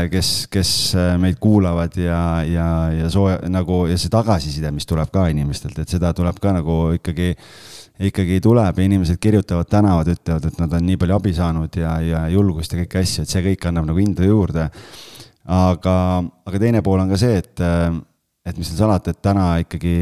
kes, 0.08 0.32
kes 0.52 0.72
äh, 0.96 1.10
meid 1.20 1.36
kuulavad 1.42 2.00
ja, 2.00 2.22
ja, 2.48 2.70
ja 2.96 3.12
soo-, 3.12 3.36
nagu 3.52 3.84
ja 3.92 4.00
see 4.00 4.12
tagasiside, 4.12 4.72
mis 4.72 4.88
tuleb 4.88 5.12
ka 5.12 5.28
inimestelt, 5.34 5.84
et 5.84 5.92
seda 5.92 6.14
tuleb 6.16 6.40
ka 6.40 6.56
nagu 6.56 6.80
ikkagi, 6.96 7.34
ikkagi 8.08 8.40
tuleb 8.40 8.80
ja 8.80 8.88
inimesed 8.88 9.20
kirjutavad, 9.20 9.68
tänavad, 9.68 10.16
ütlevad, 10.16 10.48
et 10.48 10.64
nad 10.64 10.80
on 10.80 10.88
nii 10.88 10.96
palju 10.96 11.20
abi 11.20 11.36
saanud 11.36 11.76
ja, 11.76 11.98
ja 12.00 12.26
julgust 12.32 12.72
ja 12.72 12.80
kõiki 12.80 13.04
asju, 13.04 13.28
et 13.28 13.36
see 13.36 13.48
kõik 13.52 13.68
annab 13.68 13.92
nagu 13.92 14.00
indu 14.00 14.24
juurde. 14.24 14.70
aga, 15.44 15.94
aga 16.48 16.58
teine 16.60 16.80
pool 16.84 17.04
on 17.04 17.12
ka 17.12 17.20
see, 17.20 17.36
et 17.44 17.60
äh, 17.60 17.92
et 18.46 18.56
mis 18.58 18.68
seal 18.68 18.78
salata, 18.80 19.12
et 19.12 19.20
täna 19.22 19.48
ikkagi 19.62 19.94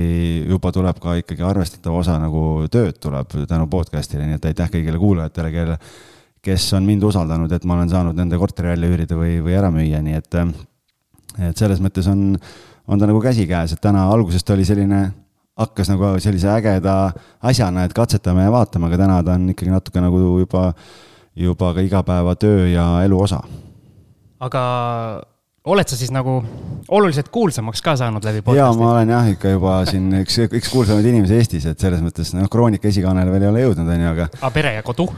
juba 0.47 0.71
tuleb 0.75 1.01
ka 1.03 1.17
ikkagi 1.21 1.45
arvestatav 1.47 1.97
osa 1.99 2.19
nagu 2.23 2.67
tööd 2.73 2.99
tuleb 3.03 3.33
tänu 3.49 3.67
podcast'ile, 3.73 4.27
nii 4.29 4.39
et 4.39 4.49
aitäh 4.53 4.71
kõigile 4.77 5.01
kuulajatele, 5.03 5.51
kelle, 5.55 5.79
kes 6.47 6.69
on 6.79 6.87
mind 6.87 7.07
usaldanud, 7.09 7.53
et 7.53 7.67
ma 7.67 7.79
olen 7.79 7.91
saanud 7.91 8.19
nende 8.19 8.39
korteri 8.39 8.75
välja 8.75 8.91
üürida 8.93 9.19
või, 9.19 9.39
või 9.43 9.57
ära 9.59 9.73
müüa, 9.75 10.03
nii 10.05 10.19
et, 10.21 10.41
et 11.49 11.59
selles 11.59 11.83
mõttes 11.83 12.07
on, 12.13 12.29
on 12.87 13.03
ta 13.03 13.09
nagu 13.11 13.23
käsikäes, 13.25 13.75
et 13.75 13.83
täna 13.83 14.07
algusest 14.13 14.55
oli 14.55 14.67
selline, 14.69 15.03
hakkas 15.59 15.91
nagu 15.91 16.15
sellise 16.23 16.51
ägeda 16.53 16.97
asjana, 17.49 17.87
et 17.87 17.95
katsetame 17.97 18.47
ja 18.47 18.53
vaatame, 18.55 18.91
aga 18.91 19.01
täna 19.01 19.23
ta 19.27 19.39
on 19.41 19.49
ikkagi 19.55 19.73
natuke 19.73 20.03
nagu 20.05 20.21
juba, 20.45 20.67
juba 21.37 21.73
ka 21.75 21.87
igapäevatöö 21.87 22.69
ja 22.71 22.91
elu 23.09 23.23
osa. 23.27 23.41
aga 24.41 24.63
oled 25.67 25.89
sa 25.91 25.99
siis 25.99 26.13
nagu 26.15 26.39
oluliselt 26.95 27.31
kuulsamaks 27.35 27.83
ka 27.83 27.97
saanud 27.99 28.25
läbi 28.27 28.43
podcast'i? 28.43 28.63
jaa, 28.63 28.75
ma 28.79 28.93
olen 28.93 29.15
jah 29.15 29.31
ikka 29.33 29.55
juba 29.57 29.79
siin 29.89 30.11
üks, 30.21 30.39
üks 30.47 30.71
kuulsamaid 30.73 31.09
inimesi 31.11 31.41
Eestis, 31.41 31.67
et 31.71 31.83
selles 31.83 32.03
mõttes 32.05 32.31
noh, 32.37 32.47
Kroonika 32.53 32.89
esikaanele 32.91 33.33
veel 33.35 33.47
ei 33.47 33.51
ole 33.53 33.65
jõudnud, 33.65 33.91
on 33.91 34.05
ju, 34.05 34.13
aga. 34.13 34.29
aga 34.39 34.53
pere 34.55 34.77
ja 34.77 34.85
kodu? 34.87 35.09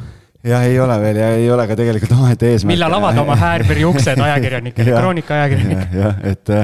jah, 0.46 0.64
ei 0.64 0.78
ole 0.80 0.96
veel 1.02 1.20
ja 1.20 1.28
ei 1.36 1.50
ole 1.52 1.66
ka 1.68 1.76
tegelikult 1.78 2.16
omaette 2.16 2.54
eesmärk. 2.54 2.72
millal 2.72 2.96
avad 3.00 3.20
oma 3.24 3.36
Häärberi 3.38 3.84
uksed 3.90 4.24
ajakirjanikele, 4.24 4.96
Kroonika 5.02 5.36
ajakirjanikele? 5.42 6.00
jah, 6.00 6.18
et, 6.32 6.54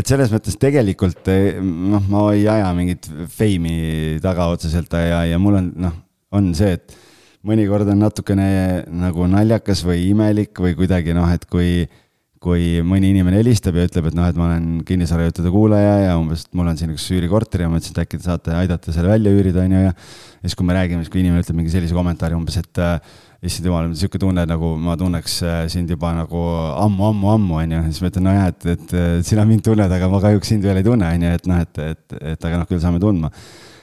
et 0.00 0.14
selles 0.14 0.32
mõttes 0.32 0.56
tegelikult 0.60 1.32
noh, 1.60 2.08
ma 2.08 2.26
ei 2.32 2.48
aja 2.48 2.72
mingit 2.76 3.10
feimi 3.36 4.18
taga 4.24 4.48
otseselt 4.54 4.96
ja, 4.96 5.24
ja 5.28 5.42
mul 5.42 5.60
on 5.60 5.72
noh, 5.88 5.96
on 6.36 6.52
see, 6.56 6.78
et 6.78 6.96
mõnikord 7.46 7.88
on 7.92 8.00
natukene 8.06 8.52
nagu 8.88 9.26
naljakas 9.28 9.82
või 9.84 10.06
imelik 10.08 10.56
või 10.60 10.76
kuidagi 10.78 11.16
noh, 11.16 11.28
et 11.32 11.44
kui 11.50 11.84
kui 12.40 12.80
mõni 12.86 13.10
inimene 13.12 13.36
helistab 13.42 13.76
ja 13.76 13.84
ütleb, 13.84 14.06
et 14.08 14.16
noh, 14.16 14.24
et 14.30 14.38
ma 14.40 14.46
olen 14.46 14.80
kinnisvarajuttude 14.88 15.52
kuulaja 15.52 15.96
ja 16.06 16.16
umbes, 16.16 16.46
et 16.46 16.56
mul 16.56 16.70
on 16.72 16.78
siin 16.80 16.94
üks 16.94 17.04
üürikorter 17.12 17.66
ja 17.66 17.68
ma 17.68 17.76
mõtlesin, 17.76 17.92
et 17.98 18.04
äkki 18.06 18.20
te 18.20 18.30
saate 18.30 18.54
aidata 18.56 18.94
selle 18.96 19.12
välja 19.12 19.34
üürida, 19.36 19.66
on 19.66 19.74
ju, 19.76 19.82
ja 19.90 19.92
ja 20.40 20.48
siis, 20.48 20.56
kui 20.56 20.66
me 20.66 20.76
räägime, 20.76 21.04
siis 21.04 21.12
kui 21.12 21.20
inimene 21.20 21.44
ütleb 21.44 21.58
mingi 21.58 21.72
sellise 21.72 21.96
kommentaari 21.96 22.36
umbes, 22.36 22.56
et 22.60 22.80
äh, 22.80 22.94
issand 23.44 23.68
jumal, 23.68 23.90
niisugune 23.90 24.22
tunne, 24.24 24.44
nagu 24.48 24.70
ma 24.80 24.96
tunneks 25.00 25.34
äh, 25.44 25.58
sind 25.72 25.92
juba 25.92 26.14
nagu 26.16 26.44
ammu-ammu-ammu, 26.86 27.58
on 27.60 27.74
ju, 27.76 27.80
siis 27.90 28.00
ma 28.00 28.12
ütlen, 28.12 28.26
nojah, 28.30 28.46
et, 28.54 28.68
et, 28.72 28.94
et 29.20 29.28
sina 29.28 29.44
mind 29.48 29.64
tunned, 29.66 29.92
aga 29.96 30.08
ma 30.12 30.22
kahjuks 30.24 30.54
sind 30.54 30.64
veel 30.64 30.80
ei 30.80 30.86
tunne, 30.86 31.10
on 31.12 31.26
ju, 31.26 31.34
et 31.40 31.50
noh, 31.50 31.60
et, 31.66 31.82
et, 31.90 32.20
et 32.32 32.48
aga 32.48 32.62
noh, 32.62 32.70
küll 32.70 32.80
saame 32.80 33.02
tundma. 33.02 33.32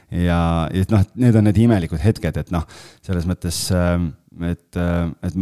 ja, 0.10 0.40
ja 0.74 0.88
noh, 0.96 1.06
need 1.22 1.38
on 1.38 1.46
need 1.46 1.62
imelikud 1.62 2.02
hetked, 2.02 2.42
et 2.42 2.54
noh, 2.56 2.66
selles 3.06 3.30
mõttes 3.30 3.68
äh, 3.76 4.00
et, 4.46 4.78
et 4.78 5.36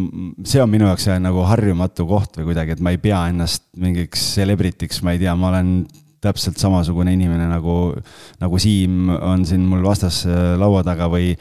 see 0.48 0.62
on 0.64 0.72
minu 0.72 0.88
jaoks 0.88 1.10
nagu 1.24 1.44
harjumatu 1.50 2.08
koht 2.10 2.40
või 2.40 2.52
kuidagi, 2.52 2.76
et 2.76 2.84
ma 2.84 2.94
ei 2.96 3.02
pea 3.02 3.26
ennast 3.32 3.68
mingiks 3.82 4.34
celebrity'ks, 4.38 5.02
ma 5.06 5.16
ei 5.16 5.22
tea, 5.22 5.36
ma 5.40 5.52
olen 5.52 5.78
täpselt 6.26 6.60
samasugune 6.62 7.14
inimene 7.16 7.48
nagu, 7.50 7.78
nagu 8.42 8.62
Siim 8.62 9.10
on 9.16 9.46
siin 9.48 9.66
mul 9.70 9.84
vastas 9.86 10.24
äh, 10.30 10.54
laua 10.60 10.82
taga 10.86 11.10
või, 11.12 11.34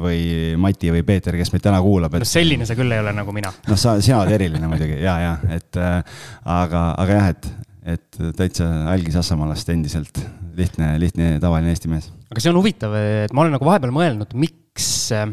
või 0.00 0.54
Mati 0.60 0.92
või 0.94 1.04
Peeter, 1.06 1.36
kes 1.38 1.52
meid 1.54 1.64
täna 1.64 1.80
kuulab 1.84 2.16
et.... 2.16 2.24
no 2.24 2.28
selline 2.28 2.68
sa 2.68 2.76
küll 2.78 2.94
ei 2.94 3.02
ole 3.02 3.14
nagu 3.16 3.34
mina. 3.36 3.52
noh, 3.68 3.80
sa, 3.80 3.96
sina 4.04 4.22
oled 4.22 4.34
eriline 4.36 4.70
muidugi 4.70 5.00
ja, 5.02 5.18
ja 5.22 5.34
et 5.56 5.80
äh, 5.80 6.20
aga, 6.56 6.86
aga 7.02 7.18
jah, 7.20 7.32
et, 7.34 7.50
et 7.96 8.22
täitsa 8.38 8.68
algi 8.92 9.14
Saksamaast 9.14 9.74
endiselt 9.74 10.22
lihtne, 10.56 10.94
lihtne 11.02 11.34
tavaline 11.42 11.74
Eesti 11.74 11.90
mees. 11.92 12.10
aga 12.30 12.42
see 12.42 12.52
on 12.52 12.60
huvitav, 12.60 12.94
et 13.26 13.34
ma 13.34 13.44
olen 13.44 13.58
nagu 13.58 13.68
vahepeal 13.68 13.94
mõelnud, 13.94 14.36
miks 14.38 14.88
äh, 15.16 15.28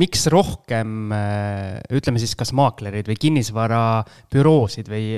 miks 0.00 0.26
rohkem 0.32 1.12
äh, 1.14 1.78
ütleme 1.96 2.20
siis 2.22 2.36
kas 2.38 2.52
maaklerid 2.56 3.08
või 3.08 3.16
kinnisvarabüroosid 3.20 4.90
või 4.92 5.16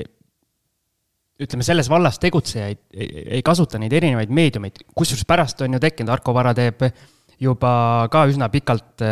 ütleme, 1.39 1.63
selles 1.63 1.89
vallas 1.91 2.19
tegutsejaid 2.19 2.81
ei, 2.93 3.09
ei 3.39 3.43
kasuta 3.45 3.79
neid 3.79 3.93
erinevaid 3.95 4.31
meediumeid, 4.33 4.81
kusjuures 4.95 5.27
pärast 5.27 5.61
on 5.63 5.77
ju 5.77 5.83
tekkinud, 5.83 6.11
Arko 6.13 6.35
Vara 6.35 6.53
teeb 6.57 6.83
juba 7.39 7.71
ka 8.11 8.25
üsna 8.27 8.49
pikalt, 8.51 9.05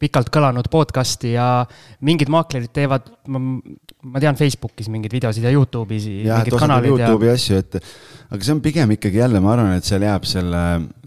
pikalt 0.00 0.28
kõlanud 0.32 0.68
podcast'i 0.72 1.32
ja 1.34 1.64
mingid 2.04 2.28
maaklerid 2.32 2.72
teevad, 2.74 3.08
ma 3.32 4.20
tean 4.22 4.36
Facebookis 4.36 4.90
mingeid 4.92 5.14
videosid 5.16 5.46
ja 5.46 5.52
Youtube'is. 5.54 6.08
jah, 6.26 6.44
et 6.44 6.52
osad 6.52 6.90
Youtube'i 6.90 7.30
ja... 7.30 7.38
asju, 7.38 7.62
et 7.64 7.80
aga 7.80 8.42
see 8.42 8.54
on 8.54 8.62
pigem 8.64 8.92
ikkagi 8.96 9.22
jälle, 9.22 9.40
ma 9.40 9.54
arvan, 9.54 9.76
et 9.78 9.88
seal 9.88 10.04
jääb 10.04 10.28
selle 10.28 10.62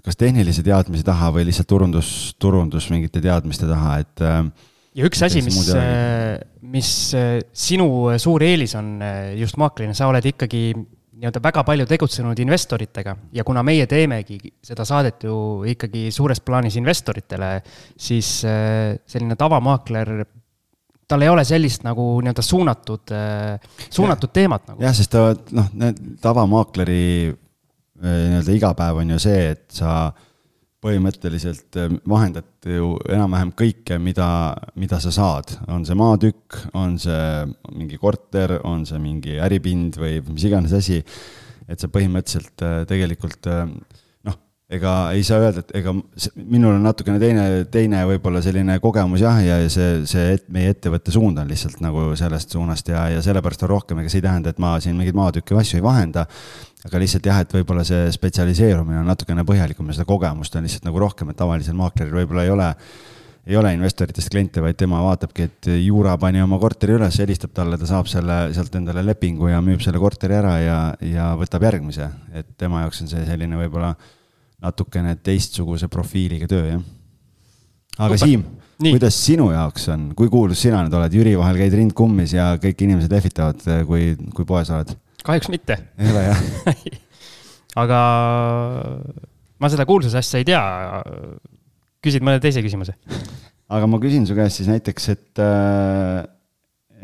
kas 0.05 0.19
tehnilise 0.19 0.63
teadmise 0.65 1.05
taha 1.07 1.31
või 1.35 1.47
lihtsalt 1.49 1.69
turundus, 1.69 2.09
turundus 2.41 2.89
mingite 2.93 3.21
teadmiste 3.23 3.69
taha, 3.69 3.97
et. 4.03 4.23
Äh, 4.23 4.39
ja 4.97 5.09
üks 5.09 5.21
asi, 5.25 5.43
mis, 5.45 5.59
äh, 5.75 6.39
mis 6.65 6.91
äh, 7.17 7.39
sinu 7.53 7.89
suur 8.21 8.45
eelis 8.45 8.75
on 8.79 8.97
just 9.39 9.59
maaklerina, 9.61 9.97
sa 9.97 10.09
oled 10.09 10.25
ikkagi 10.31 10.71
nii-öelda 11.19 11.41
väga 11.43 11.63
palju 11.67 11.85
tegutsenud 11.89 12.39
investoritega 12.39 13.15
ja 13.35 13.43
kuna 13.47 13.63
meie 13.67 13.85
teemegi 13.91 14.39
seda 14.63 14.85
saadet 14.87 15.27
ju 15.27 15.35
ikkagi 15.67 16.07
suures 16.15 16.39
plaanis 16.41 16.79
investoritele, 16.79 17.57
siis 17.99 18.39
selline 18.43 19.35
tavamaakler, 19.39 20.13
tal 21.09 21.25
ei 21.25 21.29
ole 21.29 21.43
sellist 21.47 21.83
nagu 21.83 22.07
nii-öelda 22.23 22.45
suunatud, 22.45 23.13
suunatud 23.89 24.31
ja. 24.31 24.33
teemat 24.39 24.71
nagu. 24.71 24.83
jah, 24.87 24.95
sest 24.95 25.13
ta 25.13 25.29
noh, 25.57 25.69
tavamaakleri 26.23 27.05
Äh, 27.99 28.29
nii-öelda 28.31 28.55
igapäev 28.55 29.01
on 29.01 29.09
ju 29.11 29.19
see, 29.19 29.39
et 29.51 29.65
sa 29.75 30.13
põhimõtteliselt 30.83 31.79
äh, 31.79 31.93
vahendad 32.09 32.67
ju 32.67 32.93
enam-vähem 33.11 33.53
kõike, 33.57 33.99
mida, 34.01 34.29
mida 34.79 34.99
sa 35.03 35.11
saad, 35.15 35.55
on 35.71 35.85
see 35.87 35.97
maatükk, 35.99 36.59
on 36.79 36.97
see 37.01 37.47
mingi 37.75 37.99
korter, 38.01 38.59
on 38.67 38.85
see 38.87 39.01
mingi 39.03 39.39
äripind 39.43 39.99
või 39.99 40.19
mis 40.29 40.47
iganes 40.47 40.75
asi. 40.75 41.03
et 41.69 41.79
sa 41.79 41.87
põhimõtteliselt 41.91 42.63
äh, 42.65 42.83
tegelikult 42.89 43.45
noh, 43.49 44.07
ega 44.69 44.93
ei 45.17 45.23
saa 45.25 45.39
öelda, 45.41 45.63
et 45.63 45.71
ega 45.79 45.95
minul 46.37 46.75
on 46.75 46.83
natukene 46.85 47.17
teine, 47.21 47.45
teine 47.73 48.03
võib-olla 48.11 48.41
selline 48.45 48.75
kogemus 48.83 49.23
jah, 49.23 49.39
ja 49.41 49.59
see, 49.71 50.03
see 50.09 50.35
et, 50.35 50.45
meie 50.53 50.75
ettevõtte 50.75 51.13
suund 51.15 51.41
on 51.41 51.49
lihtsalt 51.49 51.81
nagu 51.81 52.11
sellest 52.19 52.53
suunast 52.53 52.91
ja, 52.93 53.07
ja 53.15 53.23
sellepärast 53.25 53.65
on 53.65 53.73
rohkem, 53.73 54.03
ega 54.03 54.13
see 54.13 54.21
ei 54.21 54.27
tähenda, 54.27 54.53
et 54.53 54.61
ma 54.61 54.75
siin 54.83 54.99
mingeid 54.99 55.17
maatükke 55.17 55.57
või 55.57 55.63
asju 55.63 55.81
ei 55.81 55.85
vahenda 55.85 56.27
aga 56.87 56.99
lihtsalt 57.01 57.25
jah, 57.27 57.39
et 57.43 57.53
võib-olla 57.53 57.83
see 57.87 58.07
spetsialiseerumine 58.15 59.01
on 59.01 59.09
natukene 59.09 59.43
põhjalikum 59.47 59.89
ja 59.89 59.97
seda 59.97 60.07
kogemust 60.07 60.53
on 60.55 60.67
lihtsalt 60.67 60.85
nagu 60.87 61.01
rohkem, 61.01 61.31
et 61.31 61.39
tavalisel 61.39 61.75
maakleril 61.79 62.21
võib-olla 62.21 62.45
ei 62.45 62.53
ole, 62.53 62.67
ei 63.49 63.57
ole 63.59 63.73
investoritest 63.75 64.31
kliente, 64.31 64.63
vaid 64.63 64.77
tema 64.79 65.01
vaatabki, 65.03 65.49
et 65.49 65.69
Juura 65.81 66.13
pani 66.21 66.43
oma 66.43 66.59
korteri 66.61 66.95
üles, 66.95 67.17
helistab 67.19 67.51
talle, 67.57 67.79
ta 67.81 67.89
saab 67.89 68.07
selle, 68.11 68.37
sealt 68.55 68.77
endale 68.79 69.03
lepingu 69.09 69.49
ja 69.51 69.59
müüb 69.65 69.83
selle 69.83 69.99
korteri 69.99 70.37
ära 70.39 70.55
ja, 70.63 70.79
ja 71.03 71.33
võtab 71.39 71.67
järgmise. 71.67 72.07
et 72.37 72.53
tema 72.57 72.85
jaoks 72.85 73.03
on 73.03 73.11
see 73.11 73.25
selline 73.27 73.59
võib-olla 73.59 73.91
natukene 74.63 75.15
teistsuguse 75.23 75.87
profiiliga 75.91 76.47
töö, 76.49 76.65
jah. 76.75 76.87
aga 77.97 78.15
Upa. 78.15 78.23
Siim, 78.23 78.45
kuidas 78.79 79.19
sinu 79.25 79.49
jaoks 79.51 79.89
on, 79.93 80.09
kui 80.15 80.31
kuulus 80.31 80.61
sina 80.65 80.81
nüüd 80.85 80.95
oled, 80.95 81.19
Jüri 81.19 81.35
vahel 81.39 81.59
käid 81.59 81.75
rind 81.77 81.95
kummis 81.97 82.33
ja 82.35 82.53
kõik 82.61 82.85
inimesed 82.87 83.11
lehvitavad, 83.11 83.63
kui, 83.87 84.13
kui 84.35 84.47
poes 84.47 84.71
oled 84.75 84.95
kahjuks 85.25 85.51
mitte. 85.51 85.77
ei 85.99 86.11
ole 86.11 86.23
jah 86.29 86.43
aga 87.83 87.99
ma 89.59 89.71
seda 89.71 89.85
kuulsuse 89.89 90.19
asja 90.19 90.41
ei 90.41 90.47
tea. 90.47 90.63
küsid 92.03 92.25
mõne 92.25 92.41
teise 92.43 92.63
küsimuse? 92.65 92.95
aga 93.69 93.89
ma 93.89 93.99
küsin 94.01 94.27
su 94.27 94.37
käest 94.37 94.61
siis 94.61 94.69
näiteks, 94.71 95.09
et, 95.13 95.41
äh, 95.43 96.23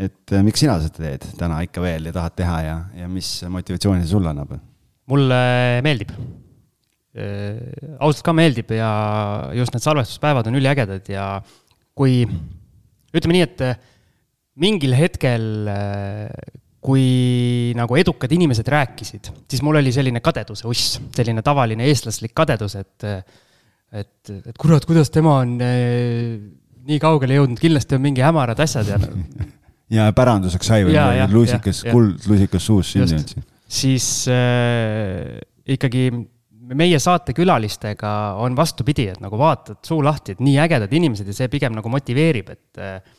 et 0.08 0.34
äh, 0.34 0.46
miks 0.46 0.64
sina 0.64 0.80
seda 0.84 1.04
teed 1.04 1.28
täna 1.40 1.62
ikka 1.66 1.84
veel 1.84 2.10
ja 2.10 2.16
tahad 2.16 2.38
teha 2.40 2.62
ja, 2.66 2.80
ja 3.04 3.12
mis 3.12 3.38
motivatsiooni 3.52 4.06
see 4.06 4.16
sulle 4.16 4.32
annab? 4.32 4.58
mulle 5.12 5.38
meeldib. 5.86 6.16
Ausalt 7.16 8.26
ka 8.28 8.34
meeldib 8.36 8.74
ja 8.76 8.90
just 9.56 9.76
need 9.76 9.84
salvestuspäevad 9.86 10.50
on 10.50 10.60
üliägedad 10.60 11.08
ja 11.08 11.30
kui 11.96 12.26
ütleme 13.16 13.38
nii, 13.38 13.46
et 13.46 13.64
mingil 14.60 14.96
hetkel 14.98 15.70
äh, 15.72 16.28
kui 16.86 17.74
nagu 17.78 17.98
edukad 17.98 18.32
inimesed 18.36 18.68
rääkisid, 18.70 19.32
siis 19.50 19.64
mul 19.66 19.80
oli 19.80 19.94
selline 19.96 20.22
kadeduse 20.24 20.68
uss, 20.70 21.00
selline 21.16 21.42
tavaline 21.46 21.88
eestlaslik 21.90 22.36
kadedus, 22.38 22.78
et 22.78 23.08
et, 23.96 24.32
et 24.36 24.56
kurat, 24.60 24.84
kuidas 24.86 25.10
tema 25.14 25.40
on 25.46 25.56
nii 25.56 26.98
kaugele 27.02 27.40
jõudnud, 27.40 27.62
kindlasti 27.62 27.98
on 27.98 28.04
mingi 28.04 28.24
hämarad 28.26 28.60
asjad 28.66 28.92
ja 28.92 29.00
ja 29.98 30.08
päranduseks 30.18 30.72
sai 30.72 30.86
või 30.88 30.98
lusikas, 31.34 31.84
kuldlusikas 31.90 32.70
suus 32.70 32.94
sündinud. 32.94 33.34
siis 33.70 34.08
äh, 34.32 35.40
ikkagi 35.78 36.10
meie 36.74 37.00
saatekülalistega 37.02 38.12
on 38.42 38.56
vastupidi, 38.58 39.10
et 39.14 39.22
nagu 39.24 39.38
vaatad 39.40 39.82
suu 39.86 40.02
lahti, 40.04 40.36
et 40.36 40.42
nii 40.44 40.58
ägedad 40.64 40.94
inimesed 40.96 41.30
ja 41.30 41.36
see 41.38 41.52
pigem 41.52 41.76
nagu 41.78 41.92
motiveerib, 41.92 42.50
et 42.56 43.14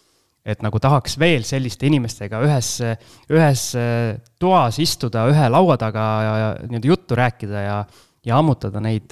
et 0.47 0.61
nagu 0.63 0.79
tahaks 0.79 1.17
veel 1.19 1.43
selliste 1.43 1.89
inimestega 1.89 2.39
ühes, 2.47 2.69
ühes 3.35 3.63
toas 4.39 4.77
istuda, 4.79 5.25
ühe 5.27 5.49
laua 5.51 5.75
taga 5.81 6.05
ja, 6.23 6.35
ja 6.39 6.53
nii-öelda 6.69 6.93
juttu 6.93 7.19
rääkida 7.19 7.65
ja, 7.65 7.81
ja 8.23 8.39
ammutada 8.39 8.79
neid 8.85 9.11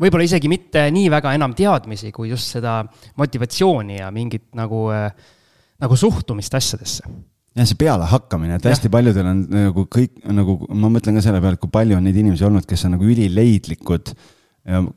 võib-olla 0.00 0.24
isegi 0.24 0.48
mitte 0.48 0.86
nii 0.92 1.10
väga 1.12 1.34
enam 1.36 1.52
teadmisi, 1.56 2.12
kui 2.16 2.30
just 2.32 2.56
seda 2.56 2.78
motivatsiooni 3.20 4.00
ja 4.00 4.08
mingit 4.14 4.48
nagu, 4.56 4.86
nagu 5.84 5.98
suhtumist 6.00 6.56
asjadesse. 6.56 7.12
Jah, 7.56 7.68
see 7.68 7.78
pealehakkamine, 7.80 8.58
et 8.58 8.68
hästi 8.68 8.90
ja. 8.90 8.94
paljudel 8.94 9.30
on 9.32 9.44
nagu 9.52 9.86
kõik 9.92 10.18
nagu, 10.28 10.58
ma 10.76 10.90
mõtlen 10.92 11.16
ka 11.18 11.24
selle 11.24 11.40
peale, 11.44 11.60
kui 11.60 11.72
palju 11.72 11.98
on 11.98 12.04
neid 12.06 12.18
inimesi 12.20 12.46
olnud, 12.48 12.66
kes 12.68 12.86
on 12.88 12.96
nagu 12.96 13.06
ülileidlikud 13.08 14.12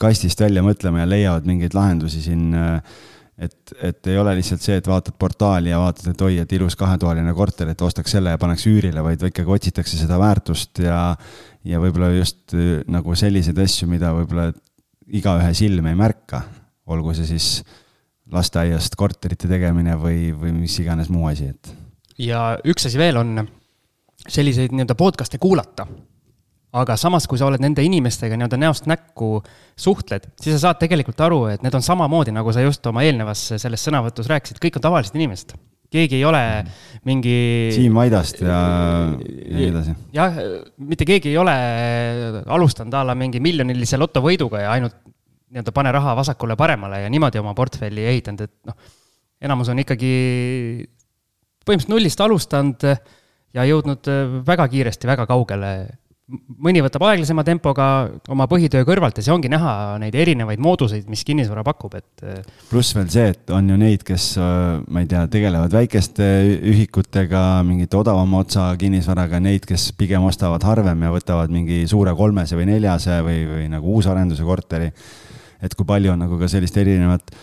kastist 0.01 0.41
välja 0.41 0.63
mõtlema 0.65 1.03
ja 1.03 1.09
leiavad 1.09 1.45
mingeid 1.45 1.75
lahendusi 1.77 2.23
siin 2.23 2.53
äh, 2.57 2.99
et, 3.39 3.73
et 3.81 4.09
ei 4.11 4.17
ole 4.19 4.33
lihtsalt 4.39 4.63
see, 4.63 4.77
et 4.79 4.87
vaatad 4.89 5.15
portaali 5.19 5.71
ja 5.71 5.79
vaatad, 5.79 6.11
et 6.11 6.23
oi, 6.25 6.37
et 6.43 6.55
ilus 6.57 6.75
kahetoaline 6.79 7.33
korter, 7.37 7.71
et 7.71 7.83
ostaks 7.85 8.15
selle 8.15 8.33
ja 8.33 8.39
paneks 8.41 8.65
üürile, 8.69 9.03
vaid 9.05 9.23
ikkagi 9.29 9.55
otsitakse 9.55 9.99
seda 10.01 10.19
väärtust 10.19 10.81
ja, 10.83 10.99
ja 11.67 11.81
võib-olla 11.81 12.11
just 12.17 12.55
äh, 12.57 12.79
nagu 12.91 13.15
selliseid 13.19 13.59
asju, 13.63 13.89
mida 13.91 14.11
võib-olla 14.15 14.49
igaühe 15.09 15.53
silm 15.57 15.87
ei 15.89 15.97
märka, 15.97 16.43
olgu 16.89 17.15
see 17.17 17.29
siis 17.29 17.51
lasteaiast 18.29 18.97
korterite 18.99 19.49
tegemine 19.49 19.95
või, 19.97 20.29
või 20.37 20.53
mis 20.59 20.75
iganes 20.81 21.09
muu 21.13 21.29
asi, 21.31 21.49
et. 21.55 21.71
Ja 22.19 22.43
üks 22.67 22.89
asi 22.89 22.99
veel 22.99 23.19
on 23.21 23.41
selliseid 24.27 24.73
nii-öelda 24.75 24.95
podcast'e 24.99 25.39
kuulata 25.41 25.87
aga 26.77 26.95
samas, 26.99 27.25
kui 27.29 27.39
sa 27.39 27.47
oled 27.49 27.61
nende 27.63 27.81
inimestega 27.85 28.37
nii-öelda 28.37 28.59
näost 28.61 28.85
näkku 28.89 29.39
suhtled, 29.79 30.27
siis 30.37 30.55
sa 30.57 30.67
saad 30.67 30.79
tegelikult 30.81 31.21
aru, 31.25 31.41
et 31.55 31.65
need 31.65 31.75
on 31.75 31.85
samamoodi, 31.85 32.33
nagu 32.35 32.53
sa 32.53 32.61
just 32.61 32.85
oma 32.89 33.03
eelnevas 33.07 33.47
selles 33.57 33.85
sõnavõtus 33.87 34.29
rääkisid, 34.29 34.61
kõik 34.61 34.77
on 34.77 34.85
tavalised 34.85 35.17
inimesed. 35.17 35.55
keegi 35.89 36.19
ei 36.19 36.25
ole 36.25 36.41
mingi. 37.09 37.71
Siim 37.73 37.95
Vaidast 37.97 38.43
ja, 38.45 38.59
ja 39.17 39.55
nii 39.57 39.69
edasi. 39.71 39.95
jah, 40.13 40.37
mitte 40.77 41.07
keegi 41.09 41.31
ei 41.31 41.39
ole 41.41 41.55
alustanud 42.45 42.93
a 42.93 43.03
la 43.09 43.15
mingi 43.17 43.41
miljonilise 43.41 43.97
lotovõiduga 43.97 44.61
ja 44.67 44.75
ainult 44.77 44.99
nii-öelda 45.49 45.73
pane 45.73 45.91
raha 45.91 46.13
vasakule-paremale 46.19 47.01
ja 47.01 47.09
niimoodi 47.09 47.41
oma 47.41 47.55
portfelli 47.57 48.05
ehitanud, 48.05 48.45
et 48.45 48.69
noh, 48.69 48.77
enamus 49.41 49.73
on 49.73 49.81
ikkagi 49.81 50.13
põhimõtteliselt 51.69 51.93
nullist 51.93 52.25
alustanud 52.25 52.85
ja 53.55 53.65
jõudnud 53.69 54.11
väga 54.45 54.67
kiiresti 54.73 55.09
väga 55.09 55.29
kaugele 55.29 55.73
mõni 56.61 56.81
võtab 56.83 57.03
aeglasema 57.07 57.43
tempoga 57.45 57.85
oma 58.31 58.45
põhitöö 58.49 58.85
kõrvalt 58.87 59.17
ja 59.17 59.23
see 59.25 59.33
ongi 59.33 59.49
näha 59.51 59.97
neid 60.01 60.15
erinevaid 60.17 60.61
mooduseid, 60.61 61.07
mis 61.09 61.23
kinnisvara 61.27 61.63
pakub, 61.65 61.95
et. 61.97 62.23
Äh, 62.23 62.41
pluss 62.69 62.93
veel 62.95 63.09
see, 63.11 63.31
et 63.33 63.53
on 63.55 63.69
ju 63.71 63.77
neid, 63.79 64.03
kes, 64.07 64.31
äh, 64.41 64.81
ma 64.85 65.03
ei 65.03 65.09
tea, 65.09 65.25
tegelevad 65.31 65.73
väikeste 65.73 66.27
ühikutega, 66.73 67.43
mingite 67.67 67.97
odavama 67.99 68.43
otsa 68.43 68.69
kinnisvaraga, 68.79 69.41
neid, 69.43 69.65
kes 69.69 69.89
pigem 69.97 70.27
ostavad 70.29 70.65
harvem 70.67 71.07
ja 71.07 71.13
võtavad 71.15 71.53
mingi 71.53 71.81
suure 71.89 72.13
kolmese 72.17 72.59
või 72.59 72.69
neljase 72.69 73.21
või, 73.25 73.41
või 73.49 73.69
nagu 73.73 73.97
uusarenduse 73.97 74.45
korteri. 74.45 74.91
et 75.61 75.73
kui 75.75 75.85
palju 75.85 76.13
on 76.13 76.21
nagu 76.23 76.37
ka 76.39 76.47
sellist 76.47 76.77
erinevat 76.77 77.33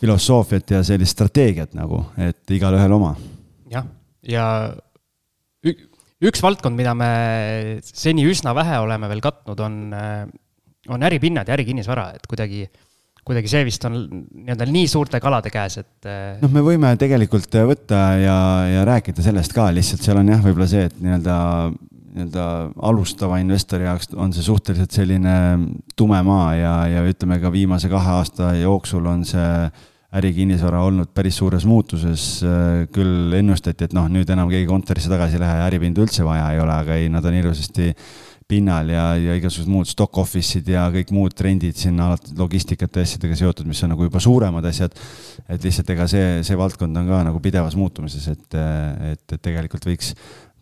filosoofiat 0.00 0.70
ja 0.70 0.84
sellist 0.86 1.12
strateegiat 1.12 1.74
nagu, 1.76 2.06
et 2.16 2.56
igalühel 2.56 2.92
oma. 2.96 3.16
Jah, 3.70 3.88
ja, 4.26 4.44
üks 6.20 6.42
valdkond, 6.44 6.76
mida 6.78 6.94
me 6.98 7.10
seni 7.86 8.26
üsna 8.28 8.54
vähe 8.56 8.78
oleme 8.82 9.10
veel 9.10 9.22
katnud, 9.24 9.60
on, 9.64 9.80
on 10.90 11.08
äripinnad 11.08 11.48
ja 11.48 11.56
ärikinnisvara, 11.56 12.10
et 12.18 12.26
kuidagi, 12.30 12.64
kuidagi 13.26 13.52
see 13.52 13.66
vist 13.68 13.84
on 13.88 14.00
nii-öelda 14.00 14.68
nii 14.68 14.88
suurte 14.90 15.20
kalade 15.22 15.52
käes, 15.54 15.78
et. 15.82 16.10
noh, 16.42 16.52
me 16.52 16.64
võime 16.66 16.92
tegelikult 17.00 17.60
võtta 17.70 18.02
ja, 18.20 18.40
ja 18.74 18.88
rääkida 18.88 19.24
sellest 19.24 19.54
ka, 19.56 19.70
lihtsalt 19.76 20.04
seal 20.04 20.20
on 20.20 20.34
jah, 20.34 20.42
võib-olla 20.44 20.68
see, 20.70 20.90
et 20.90 21.00
nii-öelda 21.00 21.38
nii-öelda 22.10 22.44
alustava 22.90 23.38
investori 23.38 23.86
jaoks 23.86 24.10
on 24.18 24.32
see 24.34 24.42
suhteliselt 24.42 24.94
selline 24.94 25.34
tume 25.98 26.18
maa 26.26 26.48
ja, 26.58 26.74
ja 26.90 27.04
ütleme 27.06 27.38
ka 27.42 27.52
viimase 27.54 27.90
kahe 27.92 28.16
aasta 28.18 28.52
jooksul 28.58 29.06
on 29.06 29.22
see 29.28 29.52
ärikinnisvara 30.18 30.80
olnud 30.82 31.12
päris 31.14 31.36
suures 31.38 31.64
muutuses, 31.68 32.24
äh, 32.42 32.88
küll 32.94 33.34
ennustati, 33.38 33.86
et 33.86 33.94
noh, 33.94 34.08
nüüd 34.10 34.30
enam 34.32 34.50
keegi 34.50 34.66
kontorisse 34.68 35.10
tagasi 35.12 35.38
ei 35.38 35.44
lähe, 35.44 35.62
äripinda 35.68 36.02
üldse 36.02 36.26
vaja 36.26 36.48
ei 36.54 36.62
ole, 36.62 36.74
aga 36.74 36.98
ei, 36.98 37.06
nad 37.12 37.26
on 37.26 37.36
ilusasti 37.38 37.92
pinnal 38.50 38.90
ja, 38.90 39.04
ja 39.14 39.36
igasugused 39.38 39.70
muud 39.70 39.86
stock 39.86 40.18
office'id 40.18 40.66
ja 40.72 40.88
kõik 40.90 41.12
muud 41.14 41.36
trendid 41.38 41.78
siin 41.78 42.00
alati 42.02 42.34
logistikate 42.38 43.04
asjadega 43.06 43.38
seotud, 43.38 43.68
mis 43.70 43.82
on 43.86 43.94
nagu 43.94 44.08
juba 44.08 44.22
suuremad 44.22 44.66
asjad. 44.66 44.96
et 45.46 45.62
lihtsalt 45.62 45.94
ega 45.94 46.08
see, 46.10 46.40
see 46.46 46.58
valdkond 46.58 46.98
on 46.98 47.10
ka 47.10 47.22
nagu 47.30 47.42
pidevas 47.42 47.78
muutumises, 47.78 48.26
et, 48.34 48.58
et, 49.12 49.24
et 49.36 49.42
tegelikult 49.42 49.86
võiks 49.86 50.14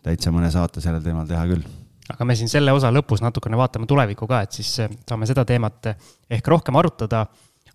täitsa 0.05 0.31
mõne 0.31 0.51
saate 0.53 0.83
sellel 0.83 1.01
teemal 1.03 1.25
teha 1.29 1.47
küll 1.49 1.65
aga 2.13 2.25
me 2.25 2.37
siin 2.37 2.49
selle 2.49 2.73
osa 2.73 2.91
lõpus 2.93 3.21
natukene 3.25 3.57
vaatame 3.57 3.89
tulevikku 3.89 4.29
ka, 4.29 4.43
et 4.45 4.61
siis 4.61 4.69
saame 5.09 5.29
seda 5.29 5.45
teemat 5.49 5.91
ehk 6.29 6.47
rohkem 6.53 6.77
arutada 6.77 7.25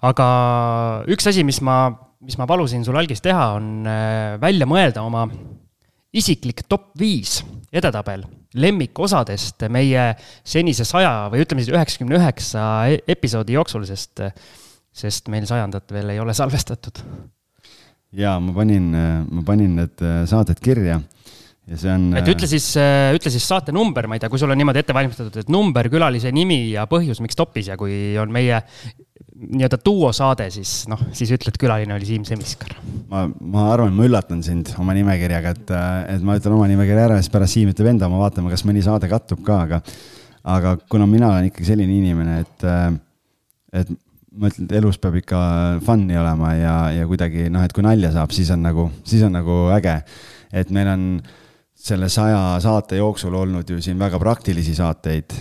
aga 0.04 0.28
üks 1.10 1.28
asi, 1.30 1.44
mis 1.46 1.60
ma, 1.64 1.88
mis 2.24 2.38
ma 2.40 2.48
palusin 2.50 2.84
sul 2.86 2.98
algis 3.00 3.22
teha, 3.24 3.50
on 3.58 3.88
äh, 3.88 4.36
välja 4.42 4.68
mõelda 4.68 5.04
oma 5.04 5.26
isiklik 6.14 6.64
top 6.70 6.92
viis 6.98 7.40
edetabel 7.74 8.22
lemmikosadest 8.54 9.64
meie 9.74 10.12
senise 10.46 10.86
saja 10.86 11.24
või 11.32 11.42
ütleme 11.42 11.64
siis 11.64 11.74
üheksakümne 11.74 12.20
üheksa 12.20 12.66
e-, 12.92 13.00
episoodi 13.16 13.56
jooksul, 13.56 13.86
sest, 13.88 14.22
sest 14.94 15.30
meil 15.32 15.48
sajandat 15.48 15.90
veel 15.94 16.14
ei 16.14 16.22
ole 16.22 16.36
salvestatud. 16.36 17.02
ja 18.14 18.36
ma 18.38 18.54
panin, 18.54 18.92
ma 18.94 19.42
panin 19.46 19.74
need 19.80 20.06
äh, 20.06 20.22
saated 20.30 20.62
kirja 20.62 21.00
ja 21.64 21.78
see 21.80 21.92
on. 21.92 22.10
et 22.18 22.28
ütle 22.28 22.48
siis, 22.48 22.66
äh, 22.80 23.10
ütle 23.16 23.32
siis 23.32 23.46
saate 23.48 23.72
number, 23.74 24.08
ma 24.08 24.18
ei 24.18 24.22
tea, 24.22 24.30
kui 24.32 24.40
sul 24.40 24.52
on 24.52 24.60
niimoodi 24.60 24.82
ette 24.84 24.96
valmistatud, 24.96 25.40
et 25.40 25.52
number, 25.52 25.88
külalise 25.92 26.32
nimi 26.34 26.60
ja 26.74 26.86
põhjus, 26.90 27.22
miks 27.24 27.38
topis 27.38 27.72
ja 27.72 27.78
kui 27.80 28.14
on 28.20 28.32
meie 28.34 28.60
nii-öelda 29.34 29.78
duosaade, 29.82 30.46
siis 30.54 30.84
noh, 30.90 31.00
siis 31.16 31.32
ütled, 31.34 31.56
külaline 31.58 31.96
oli 31.96 32.06
Siim 32.06 32.24
Semiskar. 32.26 32.76
ma, 33.10 33.24
ma 33.26 33.66
arvan, 33.72 33.94
ma 33.96 34.06
üllatan 34.06 34.44
sind 34.46 34.70
oma 34.78 34.94
nimekirjaga, 34.96 35.54
et, 35.56 35.72
et 36.14 36.24
ma 36.26 36.36
ütlen 36.38 36.54
oma 36.54 36.68
nimekirja 36.70 37.08
ära 37.08 37.18
ja 37.18 37.24
siis 37.24 37.34
pärast 37.34 37.56
Siim 37.56 37.72
ütleb 37.72 37.90
enda 37.90 38.06
oma, 38.10 38.22
vaatame, 38.22 38.52
kas 38.54 38.62
mõni 38.68 38.84
saade 38.86 39.10
kattub 39.10 39.42
ka, 39.46 39.58
aga, 39.66 39.80
aga 40.54 40.76
kuna 40.90 41.08
mina 41.10 41.32
olen 41.32 41.50
ikkagi 41.50 41.66
selline 41.72 41.98
inimene, 41.98 42.40
et, 42.44 42.66
et 43.82 43.94
ma 44.38 44.50
ütlen, 44.50 44.68
et 44.68 44.76
elus 44.78 44.98
peab 45.02 45.18
ikka 45.18 45.40
fun'i 45.86 46.18
olema 46.18 46.54
ja, 46.58 46.76
ja 47.00 47.08
kuidagi 47.10 47.48
noh, 47.52 47.64
et 47.66 47.74
kui 47.74 47.86
nalja 47.86 48.12
saab, 48.14 48.34
siis 48.34 48.50
on 48.54 48.62
nagu, 48.66 48.88
siis 49.06 49.24
on 49.26 49.34
nagu 49.34 49.64
äge. 49.74 49.98
et 50.54 50.70
meil 50.70 50.90
on 50.94 51.08
selle 51.84 52.08
saja 52.08 52.56
saate 52.64 52.96
jooksul 52.96 53.34
olnud 53.36 53.68
ju 53.68 53.80
siin 53.84 53.98
väga 54.00 54.18
praktilisi 54.20 54.72
saateid 54.76 55.34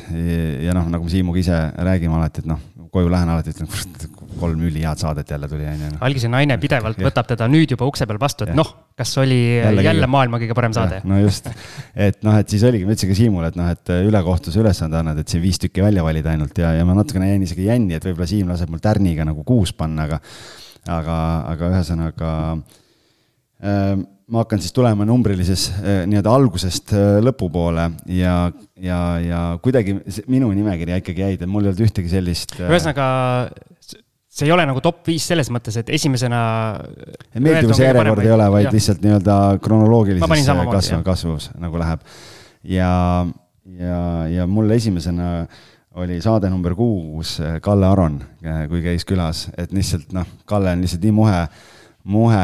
ja 0.65 0.75
noh, 0.75 0.89
nagu 0.91 1.07
me 1.07 1.13
Siimuga 1.13 1.39
ise 1.39 1.59
räägime 1.77 2.17
alati, 2.17 2.43
et 2.43 2.49
noh, 2.49 2.59
koju 2.93 3.09
lähen 3.09 3.31
alati 3.31 3.53
ütlen, 3.53 3.69
kolm 4.39 4.61
ülihead 4.67 4.99
saadet 4.99 5.29
jälle 5.31 5.47
tuli, 5.47 5.65
on 5.69 5.79
ju. 5.79 5.91
Noh. 5.93 6.01
algise 6.03 6.29
naine 6.31 6.57
pidevalt 6.61 6.99
võtab 6.99 7.29
teda 7.29 7.47
nüüd 7.51 7.71
juba 7.73 7.87
ukse 7.87 8.07
peal 8.09 8.19
vastu, 8.21 8.47
et 8.49 8.57
noh, 8.57 8.69
kas 8.99 9.13
oli 9.21 9.39
jälle, 9.55 9.85
jälle 9.85 10.09
maailma 10.11 10.39
kõige 10.41 10.57
parem 10.57 10.75
saade. 10.75 10.99
no 11.07 11.19
just, 11.21 11.47
et 11.95 12.19
noh, 12.27 12.35
et 12.41 12.51
siis 12.51 12.65
oligi, 12.67 12.87
ma 12.87 12.97
ütlesin 12.97 13.13
ka 13.13 13.17
Siimule, 13.21 13.51
et 13.53 13.59
noh, 13.59 13.69
et 13.73 13.93
ülekohtuse 13.95 14.59
ülesande 14.61 14.99
annad, 14.99 15.21
et 15.23 15.31
siin 15.31 15.43
viis 15.43 15.61
tükki 15.63 15.85
välja 15.85 16.03
valida 16.05 16.33
ainult 16.33 16.59
ja, 16.59 16.73
ja 16.75 16.83
ma 16.87 16.97
natukene 16.97 17.31
jäin 17.31 17.47
isegi 17.47 17.69
jänni, 17.69 17.95
et 17.97 18.09
võib-olla 18.09 18.29
Siim 18.29 18.51
laseb 18.51 18.73
mul 18.73 18.83
tärniga 18.83 19.25
nagu 19.29 19.45
kuus 19.47 19.71
panna, 19.77 20.09
aga, 20.09 20.19
aga, 20.99 21.19
aga 21.53 21.71
ühesõnaga 21.77 22.33
äh, 23.63 23.95
ma 24.31 24.43
hakkan 24.43 24.61
siis 24.63 24.73
tulema 24.75 25.05
numbrilises 25.07 25.67
eh, 25.81 26.03
nii-öelda 26.07 26.31
algusest 26.31 26.93
eh, 26.95 27.17
lõpupoole 27.23 27.89
ja, 28.15 28.35
ja, 28.79 28.99
ja 29.19 29.41
kuidagi 29.63 29.97
minu 30.31 30.51
nimekirja 30.55 31.01
ikkagi 31.01 31.25
jäid, 31.25 31.43
et 31.43 31.49
mul 31.49 31.65
ei 31.65 31.73
olnud 31.73 31.83
ühtegi 31.87 32.11
sellist. 32.11 32.55
Eh, 32.59 32.69
ühesõnaga, 32.71 33.07
see 33.83 34.47
ei 34.47 34.53
ole 34.55 34.65
nagu 34.69 34.83
top 34.83 35.03
viis 35.11 35.27
selles 35.27 35.51
mõttes, 35.53 35.75
et 35.81 35.91
esimesena. 35.93 36.39
meeldivuse 37.35 37.89
järjekord 37.89 38.23
ei 38.23 38.33
ole, 38.37 38.47
vaid 38.55 38.69
ja. 38.69 38.73
lihtsalt 38.77 39.03
nii-öelda 39.03 39.37
kronoloogilises 39.65 40.49
kasv, 40.71 41.03
kasvus 41.05 41.51
nagu 41.59 41.83
läheb. 41.83 42.07
ja, 42.63 42.93
ja, 43.79 44.01
ja 44.31 44.47
mul 44.47 44.71
esimesena 44.77 45.45
oli 45.99 46.15
saade 46.23 46.49
number 46.49 46.73
kuus 46.73 47.35
Kalle 47.61 47.85
Aron, 47.85 48.17
kui 48.71 48.81
käis 48.81 49.03
külas, 49.05 49.45
et 49.57 49.75
lihtsalt 49.75 50.15
noh, 50.15 50.25
Kalle 50.49 50.71
on 50.73 50.81
lihtsalt 50.81 51.03
nii 51.03 51.13
muhe 51.13 51.43
muhe, 52.03 52.43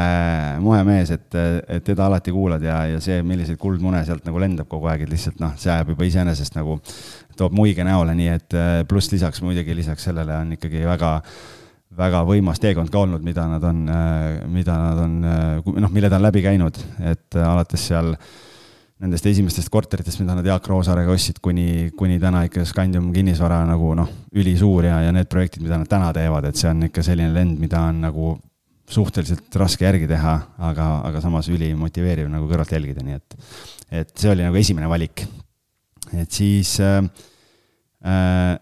muhe 0.64 0.80
mees, 0.88 1.12
et, 1.12 1.36
et 1.68 1.84
teda 1.84 2.08
alati 2.08 2.32
kuulad 2.32 2.64
ja, 2.64 2.82
ja 2.88 3.00
see, 3.04 3.20
milliseid 3.28 3.60
kuldmune 3.60 4.02
sealt 4.08 4.28
nagu 4.28 4.40
lendab 4.40 4.70
kogu 4.72 4.88
aeg, 4.92 5.04
et 5.04 5.12
lihtsalt 5.12 5.42
noh, 5.44 5.56
see 5.60 5.72
ajab 5.74 5.94
juba 5.96 6.08
iseenesest 6.08 6.56
nagu, 6.56 6.80
toob 7.40 7.56
muige 7.56 7.84
näole, 7.88 8.16
nii 8.16 8.34
et 8.36 8.60
pluss 8.88 9.12
lisaks 9.12 9.44
muidugi 9.44 9.76
lisaks 9.76 10.08
sellele 10.10 10.36
on 10.44 10.56
ikkagi 10.56 10.84
väga 10.88 11.18
väga 12.00 12.22
võimas 12.28 12.62
teekond 12.62 12.92
ka 12.94 13.02
olnud, 13.02 13.24
mida 13.26 13.48
nad 13.50 13.64
on, 13.66 13.80
mida 14.54 14.76
nad 14.78 15.00
on, 15.04 15.16
noh, 15.82 15.92
mille 15.92 16.12
ta 16.12 16.20
on 16.20 16.28
läbi 16.28 16.44
käinud, 16.46 16.78
et 17.02 17.40
alates 17.42 17.88
seal 17.90 18.14
nendest 19.00 19.26
esimestest 19.32 19.72
korteritest, 19.72 20.20
mida 20.22 20.36
nad 20.36 20.48
Jaak 20.48 20.68
Roosaarega 20.68 21.12
ostsid, 21.16 21.40
kuni, 21.44 21.90
kuni 21.98 22.20
täna 22.22 22.44
ikka 22.48 22.66
Scandium 22.68 23.10
kinnisvara 23.16 23.62
nagu 23.68 23.94
noh, 23.98 24.12
ülisuur 24.36 24.90
ja, 24.90 25.00
ja 25.06 25.16
need 25.16 25.32
projektid, 25.32 25.64
mida 25.66 25.80
nad 25.80 25.90
täna 25.90 26.12
teevad, 26.16 26.50
et 26.50 26.60
see 26.60 26.70
on 26.72 26.86
ikka 26.90 27.04
selline 27.08 27.32
lend, 27.34 27.58
mida 27.64 27.82
on 27.90 28.04
nagu 28.06 28.34
suhteliselt 28.90 29.56
raske 29.62 29.86
järgi 29.86 30.08
teha, 30.10 30.36
aga, 30.70 30.88
aga 31.10 31.22
samas 31.24 31.50
ülimotiveeriv 31.54 32.30
nagu 32.32 32.50
kõrvalt 32.50 32.74
jälgida, 32.74 33.04
nii 33.06 33.20
et, 33.20 33.38
et 34.02 34.16
see 34.18 34.32
oli 34.32 34.46
nagu 34.46 34.58
esimene 34.60 34.90
valik. 34.90 35.26
et 36.18 36.32
siis 36.34 36.76
äh, 36.82 37.04
äh, 38.02 38.58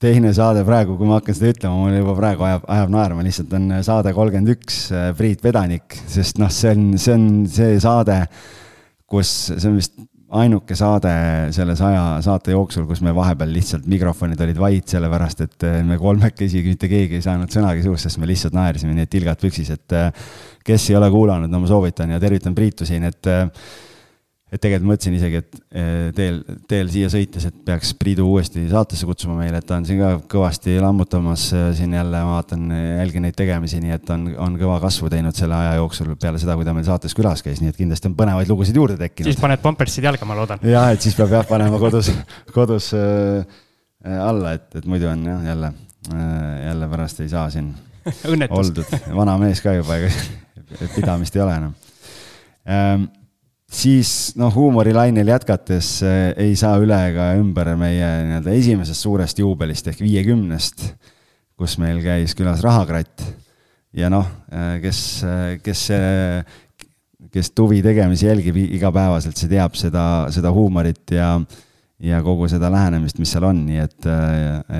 teine 0.00 0.32
saade 0.34 0.64
praegu, 0.66 0.96
kui 0.98 1.08
ma 1.08 1.18
hakkan 1.20 1.36
seda 1.36 1.52
ütlema, 1.54 1.76
mul 1.76 1.98
juba 1.98 2.16
praegu 2.18 2.46
ajab, 2.48 2.64
ajab 2.76 2.94
naerma, 2.94 3.24
lihtsalt 3.26 3.52
on 3.58 3.74
saade 3.86 4.14
kolmkümmend 4.16 4.54
üks, 4.56 4.80
äh, 4.96 5.10
Priit 5.18 5.44
Vedanik, 5.44 5.98
sest 6.10 6.40
noh, 6.42 6.50
see 6.50 6.74
on, 6.74 6.86
see 6.98 7.14
on 7.14 7.28
see 7.50 7.76
saade, 7.84 8.22
kus 9.10 9.34
see 9.52 9.68
on 9.70 9.78
vist 9.78 9.94
ainuke 10.30 10.76
saade 10.78 11.12
selle 11.54 11.74
saja 11.78 12.02
saate 12.22 12.54
jooksul, 12.54 12.86
kus 12.86 13.02
me 13.02 13.12
vahepeal 13.14 13.50
lihtsalt 13.50 13.86
mikrofonid 13.90 14.40
olid 14.44 14.58
vait, 14.62 14.86
sellepärast 14.94 15.44
et 15.46 15.66
eh, 15.66 15.80
me 15.86 15.98
kolmekesi 15.98 16.62
mitte 16.66 16.90
keegi 16.90 17.18
ei 17.18 17.24
saanud 17.24 17.50
sõnagi 17.50 17.82
suust, 17.86 18.06
sest 18.06 18.20
me 18.22 18.28
lihtsalt 18.30 18.54
naersime, 18.54 18.94
nii 18.94 19.08
et 19.08 19.10
tilgad 19.10 19.40
püksis, 19.42 19.72
et 19.74 19.96
eh, 19.98 20.10
kes 20.66 20.90
ei 20.90 20.98
ole 21.00 21.10
kuulanud, 21.10 21.50
no 21.50 21.62
ma 21.62 21.70
soovitan 21.70 22.14
ja 22.14 22.20
tervitan 22.22 22.54
Priitu 22.54 22.86
siin, 22.86 23.08
et 23.10 23.30
eh, 23.30 23.46
et 24.50 24.58
tegelikult 24.58 24.88
mõtlesin 24.90 25.14
isegi, 25.14 25.40
et 25.40 25.58
eh, 25.78 26.08
teel, 26.14 26.40
teel 26.70 26.88
siia 26.90 27.10
sõites, 27.12 27.44
et 27.46 27.58
peaks 27.66 27.92
Priidu 27.98 28.26
uuesti 28.32 28.64
saatesse 28.70 29.06
kutsuma 29.06 29.36
meile, 29.38 29.60
et 29.60 29.66
ta 29.66 29.76
on 29.78 29.86
siin 29.86 30.00
ka 30.00 30.10
kõvasti 30.32 30.74
lammutamas 30.82 31.44
eh, 31.54 31.66
siin 31.78 31.94
jälle, 31.94 32.22
ma 32.26 32.40
vaatan, 32.40 32.64
jälgin 32.74 33.26
neid 33.26 33.36
tegemisi, 33.38 33.78
nii 33.82 33.94
et 33.94 34.10
on, 34.10 34.26
on 34.42 34.56
kõva 34.58 34.80
kasvu 34.82 35.10
teinud 35.12 35.38
selle 35.38 35.54
aja 35.54 35.76
jooksul 35.78 36.16
peale 36.20 36.40
seda, 36.42 36.56
kui 36.58 36.66
ta 36.66 36.74
meil 36.74 36.88
saates 36.88 37.14
külas 37.16 37.44
käis, 37.46 37.62
nii 37.62 37.70
et 37.70 37.78
kindlasti 37.78 38.10
on 38.10 38.16
põnevaid 38.18 38.50
lugusid 38.50 38.80
juurde 38.80 38.98
tekkinud. 38.98 39.30
siis 39.30 39.42
paned 39.42 39.62
pampersid 39.62 40.08
jalga, 40.10 40.26
ma 40.26 40.38
loodan. 40.40 40.66
jah, 40.66 40.90
et 40.96 41.06
siis 41.06 41.14
peab 41.18 41.36
jah 41.36 41.46
panema 41.46 41.78
kodus, 41.82 42.10
kodus 42.54 42.90
äh, 42.98 43.60
alla, 44.18 44.56
et, 44.58 44.66
et 44.82 44.90
muidu 44.90 45.12
on 45.12 45.22
jah, 45.30 45.46
jälle 45.52 45.70
äh,, 46.10 46.66
jälle 46.66 46.90
pärast 46.90 47.22
ei 47.22 47.30
saa 47.30 47.46
siin 47.54 47.70
oldud, 48.58 48.98
vana 49.14 49.38
mees 49.38 49.62
ka 49.62 49.78
juba, 49.78 50.00
ega 50.02 50.10
pidamist 50.96 51.38
ei 51.38 51.46
ole 51.46 51.56
enam 51.62 51.78
ähm, 52.66 53.08
siis 53.70 54.34
noh, 54.38 54.52
huumorilainel 54.54 55.30
jätkates 55.30 56.00
eh, 56.06 56.32
ei 56.48 56.56
saa 56.58 56.78
üle 56.82 56.98
ega 57.10 57.30
ümber 57.38 57.72
meie 57.78 58.08
nii-öelda 58.26 58.54
esimesest 58.58 59.06
suurest 59.06 59.38
juubelist 59.38 59.92
ehk 59.92 60.02
viiekümnest, 60.02 60.84
kus 61.58 61.76
meil 61.82 62.00
käis 62.04 62.34
külas 62.38 62.64
Rahakratt. 62.66 63.22
ja 63.96 64.10
noh, 64.10 64.26
eh, 64.50 64.76
kes, 64.82 65.00
eh, 65.26 65.54
kes 65.62 65.86
kes 67.30 67.50
tuvi 67.54 67.82
tegemisi 67.82 68.26
jälgib 68.26 68.56
igapäevaselt, 68.58 69.36
see 69.38 69.50
teab 69.50 69.76
seda, 69.78 70.04
seda 70.34 70.50
huumorit 70.50 71.12
ja, 71.14 71.36
ja 72.02 72.22
kogu 72.26 72.48
seda 72.50 72.70
lähenemist, 72.72 73.20
mis 73.22 73.30
seal 73.30 73.46
on, 73.46 73.60
nii 73.68 73.82
et, 73.84 74.08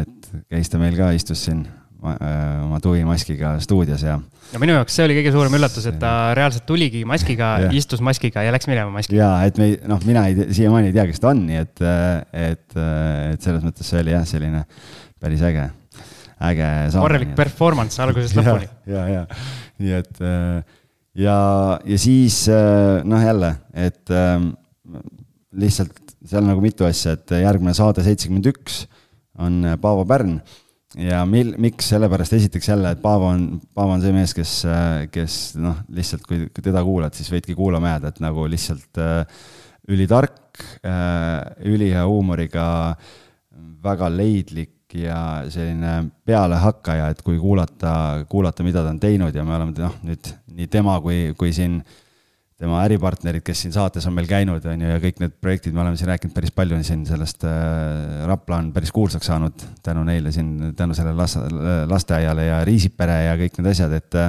et 0.00 0.30
käis 0.50 0.72
ta 0.72 0.80
meil 0.80 0.96
ka, 0.98 1.12
istus 1.14 1.44
siin 1.46 1.60
oma 2.00 2.80
tuvimaskiga 2.82 3.54
stuudios 3.62 4.02
ja. 4.02 4.16
No 4.50 4.60
minu 4.62 4.74
jaoks 4.74 4.96
see 4.96 5.06
oli 5.06 5.16
kõige 5.18 5.32
suurem 5.34 5.56
üllatus, 5.58 5.86
et 5.90 5.98
ta 6.02 6.12
reaalselt 6.36 6.66
tuligi 6.68 7.02
maskiga, 7.08 7.52
istus 7.76 8.02
maskiga 8.04 8.42
ja 8.46 8.54
läks 8.54 8.68
minema 8.70 8.92
maskiga. 8.94 9.20
ja 9.20 9.30
et 9.48 9.60
me, 9.60 9.70
noh, 9.90 10.00
mina 10.06 10.26
ei 10.30 10.48
siiamaani 10.56 10.90
ei 10.90 10.96
tea, 10.96 11.06
kes 11.10 11.22
ta 11.22 11.30
on, 11.32 11.44
nii 11.48 11.60
et, 11.60 11.84
et, 12.48 12.78
et 13.34 13.46
selles 13.46 13.64
mõttes 13.66 13.90
see 13.92 14.02
oli 14.02 14.14
jah, 14.14 14.26
selline 14.28 14.64
päris 15.22 15.44
äge, 15.46 15.68
äge 16.50 16.70
korralik 16.96 17.34
performance 17.38 18.02
algusest 18.02 18.38
lõpuni. 18.38 18.70
ja, 18.90 19.06
ja, 19.14 19.24
nii 19.82 19.96
et 20.00 20.22
ja, 21.26 21.38
ja 21.86 22.00
siis 22.00 22.42
noh, 22.50 23.26
jälle, 23.26 23.54
et 23.74 24.16
lihtsalt 25.60 26.16
seal 26.30 26.44
nagu 26.46 26.62
mitu 26.62 26.86
asja, 26.88 27.14
et 27.16 27.38
järgmine 27.40 27.74
saade 27.76 28.04
seitsekümmend 28.06 28.50
üks 28.52 28.84
on 29.40 29.62
Paavo 29.80 30.02
Pärn 30.08 30.40
ja 30.98 31.22
mil-, 31.28 31.54
miks, 31.60 31.90
sellepärast 31.92 32.34
esiteks 32.38 32.68
jälle, 32.72 32.94
et 32.94 33.02
Paavo 33.02 33.30
on, 33.30 33.46
Paavo 33.74 33.94
on 33.94 34.02
see 34.02 34.14
mees, 34.14 34.34
kes, 34.36 34.56
äh, 34.66 35.06
kes 35.12 35.38
noh, 35.60 35.82
lihtsalt 35.94 36.26
kui, 36.26 36.48
kui 36.50 36.64
teda 36.64 36.82
kuulad, 36.86 37.14
siis 37.16 37.30
võidki 37.32 37.56
kuulama 37.58 37.94
jääda, 37.94 38.12
et 38.12 38.20
nagu 38.24 38.46
lihtsalt 38.50 39.00
äh, 39.02 39.40
ülitark 39.90 40.62
äh,, 40.86 41.40
ülihea 41.70 42.04
huumoriga, 42.08 42.66
väga 43.80 44.10
leidlik 44.12 44.94
ja 44.98 45.46
selline 45.50 46.10
pealehakkaja, 46.26 47.10
et 47.12 47.22
kui 47.22 47.38
kuulata, 47.38 48.26
kuulata, 48.28 48.66
mida 48.66 48.82
ta 48.84 48.90
on 48.90 49.00
teinud 49.00 49.34
ja 49.34 49.44
me 49.46 49.54
oleme 49.56 49.74
noh, 49.78 49.98
nüüd 50.06 50.32
nii 50.56 50.66
tema 50.70 50.98
kui, 51.04 51.30
kui 51.38 51.54
siin 51.54 51.78
tema 52.60 52.82
äripartnerid, 52.84 53.42
kes 53.44 53.62
siin 53.64 53.72
saates 53.72 54.04
on 54.08 54.12
meil 54.16 54.28
käinud, 54.28 54.64
on 54.68 54.82
ju, 54.84 54.90
ja 54.90 54.98
kõik 55.00 55.22
need 55.22 55.36
projektid, 55.40 55.72
me 55.76 55.80
oleme 55.84 55.96
siin 55.96 56.10
rääkinud 56.10 56.34
päris 56.36 56.52
palju 56.52 56.80
siin 56.84 57.06
sellest 57.08 57.46
äh,, 57.48 58.26
Rapla 58.28 58.58
on 58.60 58.68
päris 58.74 58.92
kuulsaks 58.92 59.30
saanud 59.30 59.64
tänu 59.84 60.04
neile 60.04 60.32
siin, 60.34 60.74
tänu 60.76 60.96
sellele 60.96 61.16
laste, 61.16 61.46
lasteaiale 61.88 62.44
ja 62.50 62.60
Riisipere 62.68 63.16
ja 63.30 63.38
kõik 63.40 63.56
need 63.58 63.72
asjad, 63.72 63.96
et 63.96 64.20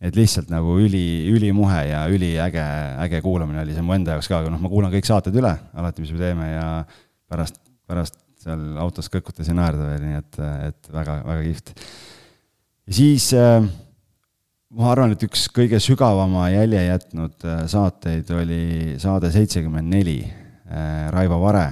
et 0.00 0.16
lihtsalt 0.16 0.48
nagu 0.48 0.78
üli, 0.80 1.28
ülimuhe 1.28 1.82
ja 1.90 2.06
üliäge, 2.08 2.62
äge 3.04 3.20
kuulamine 3.24 3.60
oli 3.60 3.74
see 3.76 3.84
mu 3.84 3.92
enda 3.92 4.14
jaoks 4.16 4.30
ka, 4.32 4.40
aga 4.40 4.52
noh, 4.54 4.62
ma 4.62 4.70
kuulan 4.72 4.92
kõik 4.94 5.08
saated 5.08 5.36
üle 5.36 5.50
alati, 5.76 6.06
mis 6.06 6.14
me 6.14 6.22
teeme 6.22 6.46
ja 6.54 6.68
pärast, 7.28 7.60
pärast 7.90 8.16
seal 8.40 8.78
autos 8.80 9.10
kõkutasin 9.12 9.58
naerda 9.60 9.90
veel, 9.90 10.06
nii 10.06 10.22
et, 10.22 10.40
et 10.70 10.90
väga, 10.94 11.18
väga 11.26 11.44
kihvt. 11.44 11.74
ja 12.88 12.96
siis 12.96 13.28
äh, 13.36 13.68
ma 14.76 14.90
arvan, 14.92 15.14
et 15.14 15.24
üks 15.26 15.48
kõige 15.54 15.80
sügavama 15.82 16.46
jälje 16.52 16.82
jätnud 16.86 17.46
äh, 17.46 17.62
saateid 17.70 18.28
oli 18.36 18.64
saade 19.02 19.32
seitsekümmend 19.34 19.90
neli, 19.90 20.20
äh, 20.70 21.08
Raivo 21.14 21.40
Vare. 21.42 21.66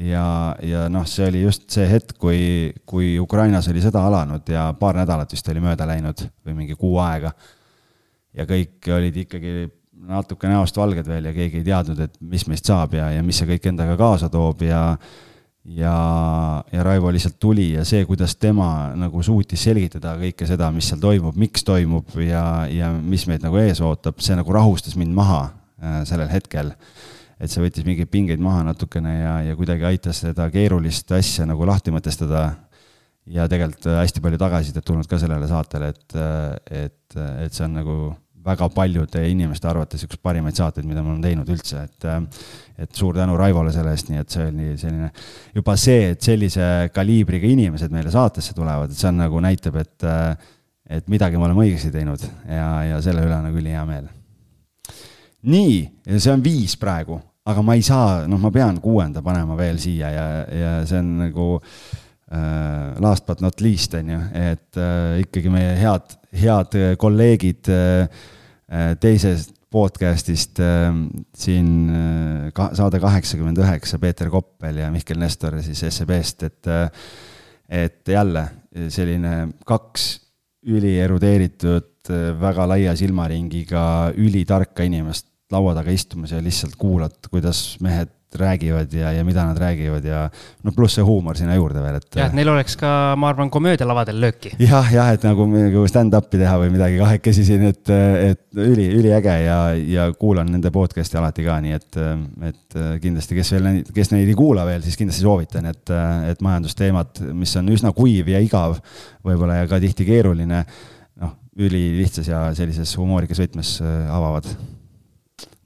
ja, 0.00 0.56
ja 0.62 0.86
noh, 0.88 1.04
see 1.10 1.26
oli 1.26 1.42
just 1.42 1.66
see 1.74 1.88
hetk, 1.90 2.14
kui, 2.18 2.70
kui 2.86 3.16
Ukrainas 3.20 3.68
oli 3.68 3.82
sõda 3.82 4.04
alanud 4.06 4.46
ja 4.48 4.70
paar 4.78 4.96
nädalat 4.96 5.32
vist 5.34 5.48
oli 5.50 5.60
mööda 5.60 5.88
läinud 5.90 6.22
või 6.46 6.54
mingi 6.62 6.78
kuu 6.78 6.96
aega. 7.02 7.32
ja 8.34 8.46
kõik 8.46 8.86
olid 8.94 9.16
ikkagi 9.26 9.68
natuke 10.06 10.48
näost 10.48 10.76
valged 10.78 11.08
veel 11.10 11.26
ja 11.28 11.34
keegi 11.34 11.60
ei 11.60 11.66
teadnud, 11.66 11.98
et 12.00 12.14
mis 12.20 12.46
meist 12.48 12.70
saab 12.70 12.94
ja, 12.94 13.10
ja 13.10 13.26
mis 13.26 13.42
see 13.42 13.50
kõik 13.50 13.66
endaga 13.72 13.98
kaasa 13.98 14.30
toob 14.32 14.62
ja 14.64 14.94
ja, 15.76 16.64
ja 16.72 16.82
Raivo 16.82 17.12
lihtsalt 17.12 17.38
tuli 17.38 17.72
ja 17.72 17.84
see, 17.86 18.04
kuidas 18.08 18.34
tema 18.36 18.90
nagu 18.98 19.22
suutis 19.22 19.62
selgitada 19.64 20.16
kõike 20.20 20.48
seda, 20.48 20.70
mis 20.74 20.88
seal 20.90 21.00
toimub, 21.02 21.36
miks 21.38 21.64
toimub 21.66 22.16
ja, 22.24 22.44
ja 22.70 22.90
mis 22.94 23.26
meid 23.30 23.44
nagu 23.46 23.60
ees 23.60 23.82
ootab, 23.84 24.18
see 24.24 24.38
nagu 24.38 24.54
rahustas 24.56 24.96
mind 25.00 25.14
maha 25.16 25.42
äh, 25.46 26.00
sellel 26.08 26.30
hetkel. 26.32 26.74
et 27.40 27.48
see 27.48 27.62
võttis 27.62 27.86
mingeid 27.86 28.10
pingeid 28.12 28.42
maha 28.42 28.64
natukene 28.66 29.14
ja, 29.14 29.36
ja 29.46 29.54
kuidagi 29.56 29.86
aitas 29.88 30.24
seda 30.26 30.50
keerulist 30.52 31.12
asja 31.16 31.46
nagu 31.48 31.66
lahti 31.66 31.94
mõtestada. 31.94 32.50
ja 33.26 33.46
tegelikult 33.48 33.86
hästi 33.94 34.20
palju 34.20 34.38
tagasisidet 34.38 34.84
tulnud 34.84 35.06
ka 35.06 35.18
sellele 35.18 35.46
saatele, 35.48 35.94
et, 35.94 36.18
et, 36.70 37.16
et 37.44 37.54
see 37.54 37.64
on 37.64 37.78
nagu 37.78 37.96
väga 38.44 38.68
paljude 38.72 39.22
inimeste 39.28 39.68
arvates 39.68 40.04
üks 40.06 40.18
parimaid 40.22 40.56
saateid, 40.56 40.86
mida 40.88 41.02
ma 41.04 41.12
olen 41.12 41.24
teinud 41.24 41.48
üldse, 41.52 41.84
et 41.84 42.08
et 42.80 42.96
suur 42.96 43.16
tänu 43.16 43.36
Raivole 43.36 43.72
selle 43.74 43.92
eest, 43.92 44.08
nii 44.08 44.22
et 44.22 44.32
see 44.32 44.46
oli 44.48 44.68
selline, 44.80 45.10
juba 45.52 45.74
see, 45.76 46.14
et 46.14 46.24
sellise 46.24 46.64
kaliibriga 46.94 47.48
inimesed 47.50 47.92
meile 47.92 48.12
saatesse 48.12 48.56
tulevad, 48.56 48.92
et 48.92 49.00
see 49.00 49.10
on 49.10 49.20
nagu 49.20 49.42
näitab, 49.44 49.76
et 49.82 50.08
et 50.90 51.10
midagi 51.12 51.38
me 51.38 51.46
oleme 51.46 51.66
õigesti 51.66 51.92
teinud 51.94 52.24
ja, 52.48 52.70
ja 52.88 53.02
selle 53.04 53.22
üle 53.26 53.36
on 53.36 53.44
nagu 53.46 53.60
ülihea 53.60 53.84
meel. 53.86 54.08
nii, 55.52 55.76
see 56.16 56.32
on 56.32 56.44
viis 56.44 56.76
praegu, 56.80 57.20
aga 57.48 57.62
ma 57.64 57.76
ei 57.76 57.84
saa, 57.84 58.24
noh, 58.28 58.40
ma 58.40 58.50
pean 58.54 58.80
kuuenda 58.80 59.22
panema 59.22 59.56
veel 59.58 59.78
siia 59.80 60.10
ja, 60.14 60.28
ja 60.48 60.72
see 60.88 60.98
on 61.04 61.12
nagu 61.20 61.50
äh, 61.60 62.09
last 62.30 63.24
but 63.26 63.40
not 63.42 63.58
least, 63.60 63.94
on 63.98 64.12
ju, 64.12 64.18
et 64.38 64.78
äh, 64.78 65.16
ikkagi 65.24 65.50
meie 65.50 65.72
head, 65.80 66.12
head 66.38 66.76
kolleegid 67.02 67.66
äh, 67.74 68.20
teisest 69.02 69.56
podcast'ist 69.70 70.58
äh, 70.62 70.90
siin 71.36 71.68
äh, 71.94 72.46
ka, 72.54 72.70
saade 72.76 73.00
kaheksakümmend 73.02 73.60
üheksa, 73.62 74.00
Peeter 74.02 74.30
Koppel 74.32 74.82
ja 74.82 74.90
Mihkel 74.90 75.20
Nestor 75.20 75.60
siis 75.64 75.84
SEB-st, 75.86 76.48
et 76.50 76.70
äh, 76.70 76.88
et 77.70 78.08
jälle 78.10 78.42
selline 78.90 79.52
kaks 79.62 80.06
ülierudeeritud, 80.66 82.10
väga 82.40 82.64
laia 82.66 82.96
silmaringiga, 82.98 83.82
ülitarka 84.18 84.82
inimest 84.82 85.28
laua 85.54 85.76
taga 85.76 85.94
istumas 85.94 86.32
ja 86.34 86.40
lihtsalt 86.42 86.74
kuulad, 86.80 87.14
kuidas 87.30 87.76
mehed 87.78 88.10
räägivad 88.38 88.92
ja, 88.94 89.12
ja 89.12 89.24
mida 89.24 89.44
nad 89.44 89.58
räägivad 89.58 90.04
ja 90.06 90.22
noh, 90.62 90.74
pluss 90.74 90.94
see 90.98 91.04
huumor 91.04 91.38
sinna 91.38 91.56
juurde 91.56 91.82
veel, 91.82 91.96
et. 91.98 92.06
jah, 92.14 92.28
et 92.30 92.36
neil 92.38 92.50
oleks 92.52 92.76
ka, 92.78 92.90
ma 93.18 93.30
arvan, 93.32 93.50
komöödialavadel 93.50 94.20
lööki. 94.22 94.52
jah, 94.62 94.86
jah, 94.94 95.10
et 95.14 95.24
nagu, 95.26 95.46
nagu 95.50 95.82
stand-up'i 95.90 96.38
teha 96.40 96.54
või 96.62 96.70
midagi 96.74 97.00
kahekesi 97.00 97.46
siin, 97.48 97.66
et, 97.72 97.90
et 97.90 98.60
üli, 98.62 98.86
üliäge 99.00 99.34
ja, 99.44 99.58
ja 99.74 100.06
kuulan 100.18 100.50
nende 100.52 100.70
podcast'i 100.74 101.18
alati 101.18 101.46
ka, 101.46 101.58
nii 101.64 101.76
et, 101.78 102.00
et 102.50 102.78
kindlasti, 103.02 103.38
kes 103.38 103.54
veel, 103.56 103.70
kes 103.96 104.14
neid 104.14 104.30
ei 104.30 104.38
kuula 104.38 104.66
veel, 104.68 104.84
siis 104.86 104.98
kindlasti 105.00 105.26
soovitan, 105.26 105.70
et, 105.72 105.94
et 106.30 106.44
majandusteemad, 106.44 107.22
mis 107.36 107.54
on 107.58 107.74
üsna 107.74 107.94
kuiv 107.96 108.30
ja 108.30 108.42
igav 108.42 108.78
võib-olla 109.26 109.62
ja 109.62 109.70
ka 109.70 109.80
tihti 109.82 110.06
keeruline, 110.08 110.62
noh, 111.20 111.34
ülilihtsas 111.60 112.30
ja 112.30 112.44
sellises 112.56 112.94
humoorikas 112.98 113.42
võtmes 113.42 113.78
avavad. 113.82 114.46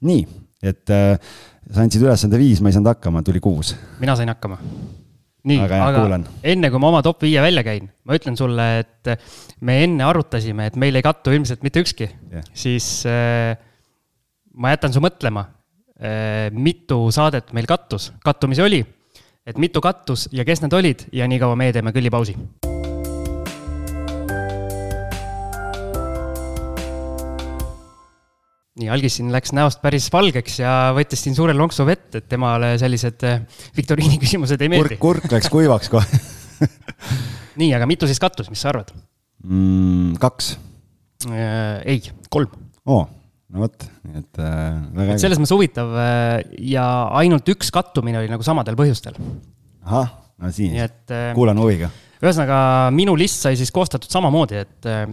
nii, 0.05 0.25
et 0.65 0.89
äh, 0.93 1.19
sa 1.71 1.85
andsid 1.85 2.05
ülesande 2.05 2.39
viis, 2.41 2.61
ma 2.61 2.69
ei 2.69 2.75
saanud 2.77 2.91
hakkama, 2.93 3.23
tuli 3.25 3.41
kuus. 3.43 3.73
mina 4.01 4.15
sain 4.17 4.29
hakkama. 4.31 4.59
nii, 5.45 5.59
aga, 5.65 5.81
aga 5.87 6.03
kuulen. 6.03 6.27
enne 6.53 6.71
kui 6.73 6.81
ma 6.81 6.91
oma 6.91 7.01
top 7.05 7.25
viie 7.25 7.41
välja 7.43 7.65
käin, 7.65 7.89
ma 8.05 8.17
ütlen 8.17 8.37
sulle, 8.39 8.67
et 8.83 9.13
me 9.65 9.79
enne 9.85 10.05
arutasime, 10.07 10.69
et 10.71 10.79
meil 10.81 10.97
ei 10.97 11.05
kattu 11.05 11.33
ilmselt 11.35 11.65
mitte 11.65 11.83
ükski 11.85 12.09
yeah., 12.09 12.45
siis 12.53 12.89
äh, 13.09 13.55
ma 14.55 14.75
jätan 14.75 14.93
su 14.95 15.03
mõtlema 15.03 15.47
äh,, 15.97 16.51
mitu 16.53 17.05
saadet 17.15 17.53
meil 17.57 17.69
kattus, 17.69 18.11
kattumisi 18.25 18.65
oli, 18.65 18.83
et 19.45 19.61
mitu 19.61 19.81
kattus 19.83 20.29
ja 20.33 20.45
kes 20.47 20.65
need 20.65 20.77
olid 20.77 21.09
ja 21.13 21.29
niikaua 21.29 21.57
meie 21.59 21.75
teeme 21.75 21.93
kõllipausi 21.95 22.37
nii, 28.81 28.89
algis 28.91 29.19
siin 29.19 29.31
läks 29.33 29.53
näost 29.55 29.81
päris 29.83 30.07
valgeks 30.11 30.59
ja 30.59 30.75
võttis 30.95 31.23
siin 31.23 31.35
suure 31.37 31.55
lonksu 31.55 31.85
vett, 31.87 32.09
et 32.19 32.27
temale 32.31 32.73
sellised 32.81 33.23
äh, 33.27 33.43
viktoriini 33.77 34.19
küsimused 34.21 34.61
ei 34.61 34.71
meeldi. 34.71 34.97
kurk, 34.99 35.23
kurk 35.25 35.35
läks 35.37 35.51
kuivaks 35.53 35.91
kohe 35.93 36.21
nii, 37.61 37.71
aga 37.75 37.87
mitu 37.89 38.09
siis 38.09 38.19
kattus, 38.21 38.49
mis 38.51 38.63
sa 38.63 38.73
arvad 38.73 38.91
mm,? 39.43 40.15
kaks 40.21 40.55
äh,. 41.29 41.85
ei, 41.85 42.01
kolm. 42.33 42.51
oo, 42.91 43.05
no 43.55 43.63
vot, 43.63 43.87
nii 44.03 44.23
et 44.23 44.41
äh, 44.43 44.81
väga. 44.99 45.19
selles 45.23 45.39
mõttes 45.41 45.55
huvitav 45.55 45.95
äh, 46.01 46.39
ja 46.73 46.85
ainult 47.21 47.47
üks 47.55 47.71
kattumine 47.75 48.19
oli 48.21 48.31
nagu 48.31 48.45
samadel 48.45 48.77
põhjustel. 48.79 49.15
ahah, 49.85 50.11
no 50.41 50.51
siin, 50.55 50.75
äh, 50.81 51.29
kuulan 51.37 51.59
huviga. 51.63 51.91
ühesõnaga, 52.19 52.59
minu 52.95 53.15
list 53.19 53.47
sai 53.47 53.55
siis 53.59 53.71
koostatud 53.75 54.11
samamoodi, 54.11 54.65
et 54.65 54.91
äh, 54.91 55.07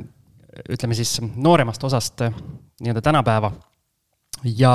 ütleme 0.69 0.97
siis 0.97 1.17
nooremast 1.23 1.85
osast 1.85 2.23
nii-öelda 2.23 3.03
tänapäeva. 3.05 3.53
ja 4.45 4.75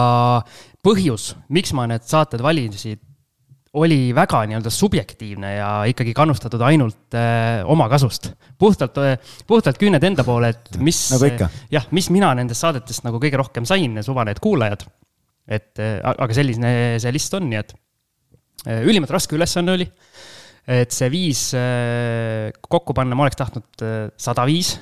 põhjus, 0.86 1.36
miks 1.50 1.74
ma 1.76 1.88
need 1.90 2.06
saated 2.08 2.42
valisin, 2.44 3.00
oli 3.78 4.16
väga 4.16 4.42
nii-öelda 4.48 4.72
subjektiivne 4.74 5.50
ja 5.58 5.70
ikkagi 5.90 6.14
kannustatud 6.18 6.62
ainult 6.66 7.16
äh, 7.18 7.62
omakasust. 7.66 8.32
puhtalt 8.58 8.98
äh,, 8.98 9.18
puhtalt 9.48 9.78
küüned 9.78 10.04
enda 10.04 10.24
poole, 10.24 10.54
et 10.56 10.80
mis 10.82 11.02
nagu 11.14 11.50
jah, 11.72 11.90
mis 11.92 12.10
mina 12.14 12.34
nendest 12.38 12.64
saadetest 12.64 13.06
nagu 13.06 13.20
kõige 13.22 13.38
rohkem 13.38 13.68
sain, 13.70 14.00
suva 14.04 14.26
need 14.28 14.42
kuulajad. 14.44 14.88
et 15.48 15.80
äh, 15.80 16.00
aga 16.04 16.34
selline 16.34 16.72
see 17.04 17.14
list 17.14 17.36
on, 17.38 17.50
nii 17.52 17.60
et 17.60 17.76
äh, 18.66 18.82
ülimalt 18.88 19.14
raske 19.14 19.36
ülesanne 19.36 19.76
oli. 19.78 19.90
et 20.68 20.92
see 20.92 21.12
viis 21.12 21.50
äh, 21.56 22.50
kokku 22.62 22.96
panna, 22.96 23.16
ma 23.16 23.28
oleks 23.28 23.40
tahtnud 23.40 23.84
äh, 23.84 23.98
sada 24.18 24.48
viis 24.48 24.78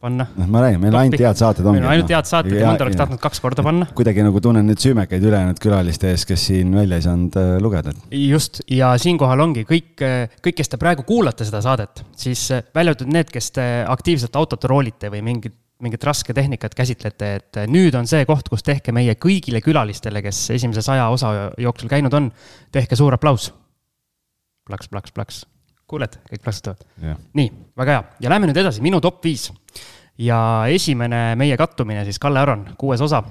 panna. 0.00 0.26
noh, 0.36 0.48
ma 0.48 0.62
räägin, 0.64 0.80
meil 0.82 0.96
ainult 0.96 1.20
head 1.20 1.38
saated 1.38 1.66
ongi. 1.66 1.78
meil 1.78 1.86
on 1.86 1.94
ainult 1.94 2.08
noh. 2.08 2.16
head 2.16 2.28
saated 2.30 2.56
ja 2.56 2.66
mõnda 2.70 2.86
oleks 2.86 2.98
tahtnud 3.00 3.20
kaks 3.22 3.42
korda 3.44 3.64
panna. 3.66 3.88
kuidagi 3.96 4.24
nagu 4.24 4.42
tunnen 4.42 4.66
nüüd 4.68 4.80
süümekaid 4.82 5.24
ülejäänud 5.28 5.60
külaliste 5.62 6.12
ees, 6.14 6.26
kes 6.28 6.46
siin 6.50 6.72
välja 6.76 7.00
ei 7.00 7.06
saanud 7.06 7.38
äh, 7.40 7.50
lugeda. 7.62 7.94
just, 8.16 8.62
ja 8.70 8.92
siinkohal 9.00 9.44
ongi 9.44 9.66
kõik, 9.68 9.92
kõik, 10.00 10.58
kes 10.62 10.72
te 10.72 10.80
praegu 10.80 11.04
kuulate 11.08 11.46
seda 11.48 11.62
saadet, 11.64 12.04
siis 12.16 12.46
välja 12.50 12.94
arvatud 12.94 13.12
need, 13.12 13.32
kes 13.32 13.52
te 13.56 13.66
aktiivselt 13.88 14.40
autot 14.40 14.64
roolite 14.70 15.12
või 15.12 15.24
mingit 15.32 15.58
mingit 15.80 16.02
rasketehnikat 16.04 16.74
käsitlete, 16.76 17.28
et 17.38 17.58
nüüd 17.72 17.94
on 17.96 18.04
see 18.08 18.26
koht, 18.28 18.50
kus 18.52 18.60
tehke 18.60 18.92
meie 18.92 19.14
kõigile 19.16 19.62
külalistele, 19.64 20.20
kes 20.20 20.42
esimese 20.52 20.84
saja 20.84 21.06
osa 21.08 21.30
jooksul 21.56 21.88
käinud 21.88 22.12
on, 22.18 22.28
tehke 22.68 22.98
suur 23.00 23.16
aplaus. 23.16 23.48
plaks, 24.68 24.92
plaks, 24.92 25.16
plaks 25.16 25.40
kuuled, 25.90 26.20
kõik 26.30 26.44
plaksutavad 26.44 26.84
yeah.. 27.02 27.18
nii, 27.38 27.50
väga 27.78 27.96
hea 27.96 28.04
ja 28.24 28.32
lähme 28.32 28.50
nüüd 28.50 28.60
edasi, 28.62 28.82
minu 28.84 29.00
top 29.02 29.22
viis. 29.24 29.48
ja 30.20 30.38
esimene 30.70 31.34
meie 31.40 31.56
kattumine 31.58 32.04
siis 32.06 32.20
Kalle 32.22 32.42
Aron, 32.42 32.66
kuues 32.78 33.02
osa. 33.04 33.22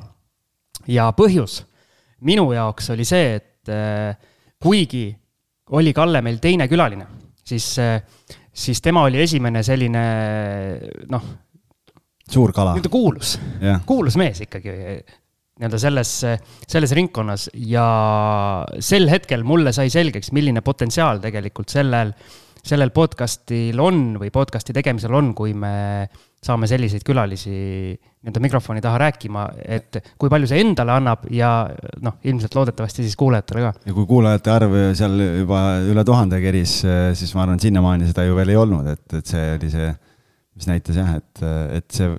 ja 0.87 1.09
põhjus 1.15 1.61
minu 2.27 2.49
jaoks 2.53 2.91
oli 2.95 3.05
see, 3.07 3.35
et 3.39 3.71
äh, 3.73 4.15
kuigi 4.59 5.07
oli 5.77 5.93
Kalle 5.93 6.23
meil 6.25 6.39
teine 6.43 6.67
külaline, 6.67 7.05
siis 7.45 7.71
äh,, 7.79 8.01
siis 8.51 8.81
tema 8.81 9.05
oli 9.07 9.21
esimene 9.23 9.63
selline 9.63 10.03
noh. 11.13 11.31
suur 12.29 12.53
kala. 12.53 12.75
nii-öelda 12.75 12.91
kuulus 12.91 13.37
yeah., 13.61 13.81
kuulus 13.85 14.19
mees 14.19 14.43
ikkagi 14.47 14.75
nii-öelda 15.59 15.79
selles, 15.79 16.11
selles 16.67 16.91
ringkonnas 16.95 17.49
ja 17.67 17.85
sel 18.79 19.09
hetkel 19.11 19.43
mulle 19.43 19.73
sai 19.75 19.89
selgeks, 19.91 20.31
milline 20.35 20.63
potentsiaal 20.63 21.19
tegelikult 21.23 21.71
sellel 21.73 22.13
äh, 22.13 22.37
sellel 22.65 22.91
podcast'il 22.95 23.79
on 23.81 24.17
või 24.19 24.31
podcast'i 24.33 24.75
tegemisel 24.75 25.13
on, 25.15 25.31
kui 25.37 25.53
me 25.57 26.07
saame 26.43 26.69
selliseid 26.71 27.03
külalisi 27.03 27.51
nii-öelda 27.51 28.41
mikrofoni 28.43 28.83
taha 28.83 28.99
rääkima, 29.01 29.45
et 29.75 29.97
kui 30.19 30.31
palju 30.31 30.47
see 30.47 30.61
endale 30.63 30.93
annab 30.95 31.25
ja 31.35 31.51
noh, 32.03 32.15
ilmselt 32.23 32.55
loodetavasti 32.55 33.03
siis 33.03 33.17
kuulajatele 33.19 33.65
ka. 33.65 33.73
ja 33.89 33.95
kui 33.95 34.07
kuulajate 34.07 34.53
arv 34.53 34.77
seal 34.97 35.19
juba 35.41 35.63
üle 35.87 36.05
tuhande 36.07 36.39
keris, 36.43 36.79
siis 37.19 37.35
ma 37.35 37.43
arvan, 37.43 37.59
et 37.59 37.67
sinnamaani 37.67 38.07
seda 38.11 38.27
ju 38.27 38.39
veel 38.39 38.53
ei 38.53 38.59
olnud, 38.59 38.87
et, 38.93 39.03
et 39.19 39.33
see 39.33 39.51
oli 39.57 39.73
see, 39.73 39.91
mis 40.59 40.71
näitas 40.71 40.99
jah, 40.99 41.11
et, 41.19 41.43
et 41.79 41.99
see 41.99 42.15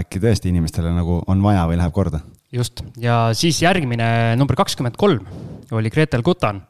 äkki 0.00 0.20
tõesti 0.20 0.52
inimestele 0.52 0.92
nagu 0.92 1.22
on 1.28 1.44
vaja 1.44 1.68
või 1.68 1.78
läheb 1.80 1.94
korda. 1.96 2.22
just, 2.52 2.84
ja 3.00 3.28
siis 3.36 3.60
järgmine 3.64 4.36
number 4.40 4.56
kakskümmend 4.56 4.96
kolm 5.00 5.28
oli 5.76 5.92
Gretel 5.92 6.24
Kutan 6.24 6.62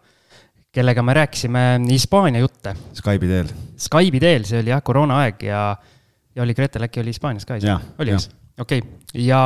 kellega 0.79 1.03
me 1.03 1.15
rääkisime 1.19 1.65
Hispaania 1.89 2.43
jutte. 2.45 2.75
Skype'i 2.95 3.31
teel. 3.31 3.53
Skype'i 3.79 4.23
teel, 4.23 4.47
see 4.47 4.63
oli 4.63 4.73
jah, 4.73 4.83
koroonaaeg 4.85 5.43
ja, 5.49 5.63
ja 6.37 6.45
oli 6.45 6.55
Gretel 6.55 6.87
äkki 6.87 7.03
oli 7.03 7.15
Hispaanias 7.15 7.47
ka 7.49 7.59
oli, 7.59 8.15
eks? 8.15 8.31
okei 8.61 8.83
okay., 8.83 9.25
ja 9.25 9.41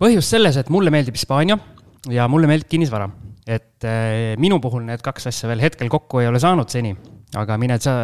põhjus 0.00 0.30
selles, 0.30 0.56
et 0.60 0.70
mulle 0.72 0.92
meeldib 0.94 1.18
Hispaania 1.18 1.58
ja 2.12 2.28
mulle 2.30 2.48
meeldib 2.50 2.70
kinnisvara. 2.70 3.08
et 3.48 3.84
äh, 3.88 4.34
minu 4.40 4.58
puhul 4.60 4.84
need 4.84 5.00
kaks 5.04 5.30
asja 5.30 5.48
veel 5.48 5.62
hetkel 5.64 5.88
kokku 5.88 6.20
ei 6.20 6.28
ole 6.28 6.40
saanud 6.40 6.68
seni, 6.68 6.92
aga 7.40 7.56
mine 7.60 7.78
sa, 7.80 7.94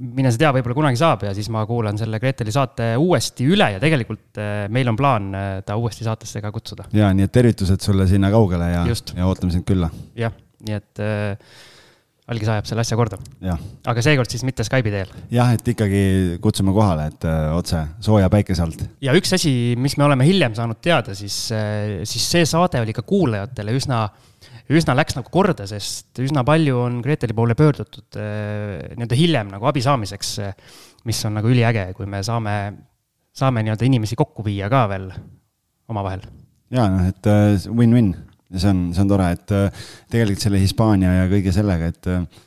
mine 0.00 0.32
sa 0.32 0.40
tea, 0.40 0.52
võib-olla 0.56 0.78
kunagi 0.78 1.00
saab 1.00 1.26
ja 1.28 1.34
siis 1.36 1.50
ma 1.52 1.66
kuulan 1.68 2.00
selle 2.00 2.20
Greteli 2.20 2.52
saate 2.52 2.94
uuesti 3.00 3.48
üle 3.52 3.68
ja 3.74 3.80
tegelikult 3.82 4.40
äh, 4.40 4.64
meil 4.72 4.88
on 4.92 5.00
plaan 5.00 5.32
äh, 5.36 5.48
ta 5.64 5.76
uuesti 5.80 6.08
saatesse 6.08 6.40
ka 6.44 6.52
kutsuda. 6.52 6.88
ja 6.96 7.12
nii 7.16 7.28
et 7.28 7.32
tervitused 7.36 7.84
sulle 7.84 8.08
sinna 8.08 8.32
kaugele 8.32 8.72
ja, 8.72 8.86
ja 8.88 9.28
ootame 9.28 9.56
sind 9.56 9.68
külla. 9.68 9.92
jah 10.16 10.36
nii 10.66 10.76
et 10.76 11.02
äh, 11.04 11.36
algis 12.30 12.50
ajab 12.52 12.68
selle 12.68 12.84
asja 12.84 12.96
korda. 12.98 13.18
aga 13.90 14.02
seekord 14.04 14.30
siis 14.30 14.44
mitte 14.46 14.64
Skype'i 14.66 14.92
teel. 14.92 15.10
jah, 15.34 15.50
et 15.56 15.66
ikkagi 15.72 16.02
kutsume 16.42 16.74
kohale, 16.76 17.08
et 17.10 17.26
äh, 17.28 17.50
otse 17.56 17.82
sooja 18.04 18.30
päikese 18.32 18.64
alt. 18.64 18.84
ja 19.02 19.14
üks 19.18 19.34
asi, 19.36 19.52
mis 19.80 19.96
me 19.98 20.06
oleme 20.06 20.26
hiljem 20.28 20.54
saanud 20.58 20.80
teada, 20.84 21.16
siis 21.18 21.36
äh,, 21.56 22.00
siis 22.08 22.28
see 22.36 22.46
saade 22.48 22.82
oli 22.82 22.94
ka 22.96 23.04
kuulajatele 23.06 23.74
üsna, 23.76 24.04
üsna 24.70 24.94
läks 24.98 25.18
nagu 25.18 25.32
korda, 25.34 25.66
sest 25.70 26.22
üsna 26.22 26.44
palju 26.46 26.78
on 26.84 27.00
Greteli 27.04 27.36
poole 27.36 27.58
pöördutud 27.58 28.20
äh, 28.20 28.94
nii-öelda 28.94 29.18
hiljem 29.18 29.50
nagu 29.56 29.70
abi 29.70 29.82
saamiseks, 29.84 30.36
mis 31.10 31.24
on 31.26 31.38
nagu 31.40 31.50
üliäge, 31.50 31.90
kui 31.98 32.06
me 32.10 32.22
saame, 32.26 32.56
saame 33.34 33.66
nii-öelda 33.66 33.90
inimesi 33.90 34.18
kokku 34.18 34.46
viia 34.46 34.70
ka 34.70 34.86
veel 34.92 35.10
omavahel. 35.90 36.22
ja 36.70 36.86
noh, 36.92 37.10
et 37.10 37.32
win-win 37.66 38.14
ja 38.50 38.62
see 38.62 38.70
on, 38.72 38.84
see 38.94 39.04
on 39.04 39.10
tore, 39.10 39.26
et 39.36 39.52
äh, 39.54 39.82
tegelikult 40.12 40.44
selle 40.44 40.60
Hispaania 40.62 41.12
ja 41.20 41.26
kõige 41.30 41.52
sellega, 41.54 41.90
et 41.92 42.10
äh, 42.10 42.46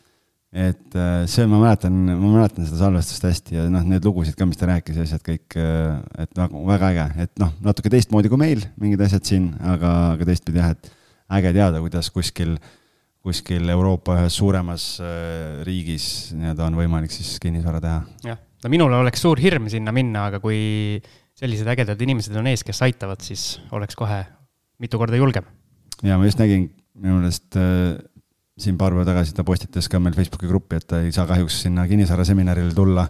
et 0.53 0.93
äh, 0.99 1.23
see, 1.25 1.47
ma 1.49 1.57
mäletan, 1.57 1.95
ma 2.11 2.35
mäletan 2.35 2.67
seda 2.67 2.83
salvestust 2.83 3.23
hästi 3.25 3.55
ja 3.55 3.63
noh, 3.73 3.81
need 3.89 4.05
lugusid 4.05 4.35
ka, 4.37 4.45
mis 4.45 4.59
ta 4.59 4.67
rääkis 4.69 4.99
ja 4.99 5.05
asjad 5.07 5.23
kõik, 5.25 5.55
et 5.57 6.37
väga, 6.37 6.61
väga 6.67 6.91
äge, 6.91 7.05
et 7.25 7.41
noh, 7.41 7.55
natuke 7.65 7.89
teistmoodi 7.89 8.29
kui 8.29 8.37
meil, 8.37 8.61
mingid 8.77 9.01
asjad 9.01 9.25
siin, 9.25 9.47
aga, 9.57 9.95
aga 10.11 10.27
teistpidi 10.29 10.61
jah, 10.61 10.75
et 10.75 10.91
äge 11.39 11.55
teada, 11.57 11.81
kuidas 11.81 12.11
kuskil, 12.13 12.53
kuskil 13.25 13.73
Euroopa 13.73 14.19
ühes 14.19 14.37
suuremas 14.37 14.85
riigis 15.65 16.05
nii-öelda 16.37 16.69
on 16.69 16.77
võimalik 16.83 17.15
siis 17.15 17.33
kinnisvara 17.41 17.81
teha. 17.81 18.05
jah, 18.29 18.45
no 18.61 18.73
minul 18.75 18.93
oleks 18.99 19.25
suur 19.25 19.41
hirm 19.41 19.71
sinna 19.73 19.95
minna, 19.95 20.27
aga 20.29 20.43
kui 20.43 21.01
sellised 21.33 21.73
ägedad 21.73 21.97
inimesed 22.05 22.37
on 22.37 22.53
ees, 22.53 22.61
kes 22.61 22.85
aitavad, 22.85 23.25
siis 23.25 23.55
oleks 23.73 23.97
kohe 23.97 24.21
mitu 24.77 25.01
korda 25.01 25.17
julgem 25.17 25.49
ja 26.03 26.17
ma 26.19 26.27
just 26.27 26.41
nägin 26.41 26.67
minu 26.99 27.19
meelest 27.19 27.57
äh, 27.59 27.95
siin 28.59 28.77
paar 28.77 28.93
päeva 28.93 29.05
tagasi 29.07 29.35
ta 29.35 29.45
postitas 29.47 29.89
ka 29.89 30.01
meil 30.01 30.15
Facebooki 30.17 30.49
gruppi, 30.49 30.77
et 30.79 30.87
ta 30.89 31.01
ei 31.03 31.13
saa 31.15 31.25
kahjuks 31.29 31.63
sinna 31.65 31.87
Kinnisvara 31.89 32.25
seminarile 32.27 32.73
tulla. 32.75 33.07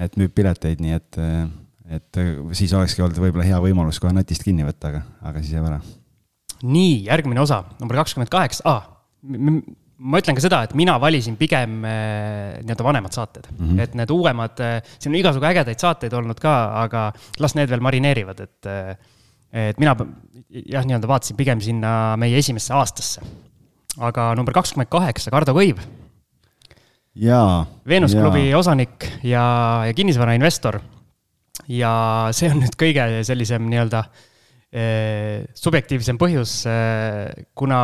et 0.00 0.14
müüb 0.16 0.32
pileteid, 0.32 0.80
nii 0.80 0.94
et, 0.96 1.18
äh, 1.20 1.42
et 1.98 2.18
äh, 2.22 2.30
siis 2.56 2.72
olekski 2.72 3.02
olnud 3.04 3.18
võib-olla 3.20 3.44
hea 3.44 3.58
võimalus 3.60 3.98
kohe 4.00 4.14
natist 4.16 4.46
kinni 4.46 4.64
võtta, 4.64 4.92
aga, 4.94 5.02
aga 5.28 5.42
siis 5.42 5.52
jääb 5.58 5.66
ära. 5.68 5.80
nii, 6.62 7.04
järgmine 7.10 7.42
osa, 7.42 7.64
number 7.80 8.00
kakskümmend 8.00 8.32
kaheksa 8.32 8.64
ah,, 8.70 8.88
ma 10.00 10.20
ütlen 10.22 10.38
ka 10.38 10.40
seda, 10.40 10.62
et 10.64 10.72
mina 10.78 10.94
valisin 11.02 11.36
pigem 11.36 11.82
äh, 11.84 12.62
nii-öelda 12.62 12.86
vanemad 12.86 13.12
saated 13.12 13.50
mm, 13.50 13.66
-hmm. 13.66 13.80
et 13.84 13.98
need 13.98 14.14
uuemad, 14.14 14.62
siin 14.96 15.12
on 15.12 15.20
igasugu 15.20 15.50
ägedaid 15.50 15.82
saateid 15.82 16.16
olnud 16.16 16.40
ka, 16.40 16.54
aga 16.86 17.10
las 17.42 17.58
need 17.58 17.68
veel 17.68 17.84
marineerivad, 17.84 18.40
et 18.46 18.70
et 19.52 19.78
mina 19.82 19.94
jah, 20.50 20.84
nii-öelda 20.86 21.08
vaatasin 21.10 21.38
pigem 21.38 21.62
sinna 21.64 22.16
meie 22.20 22.38
esimesse 22.38 22.74
aastasse. 22.74 23.22
aga 23.98 24.30
number 24.38 24.54
kakskümmend 24.54 24.90
kaheksa, 24.90 25.32
Kardo 25.34 25.54
Kõiv. 25.56 25.82
jaa. 27.14 27.66
Veenus 27.86 28.14
klubi 28.14 28.52
osanik 28.54 29.06
ja, 29.22 29.84
ja 29.86 29.94
kinnisvarainvestor. 29.94 30.80
ja 31.68 31.92
see 32.34 32.50
on 32.50 32.62
nüüd 32.62 32.78
kõige 32.78 33.06
sellisem 33.26 33.66
nii-öelda 33.70 34.04
eh, 34.72 35.46
subjektiivsem 35.54 36.18
põhjus 36.18 36.64
eh,, 36.70 37.46
kuna 37.54 37.82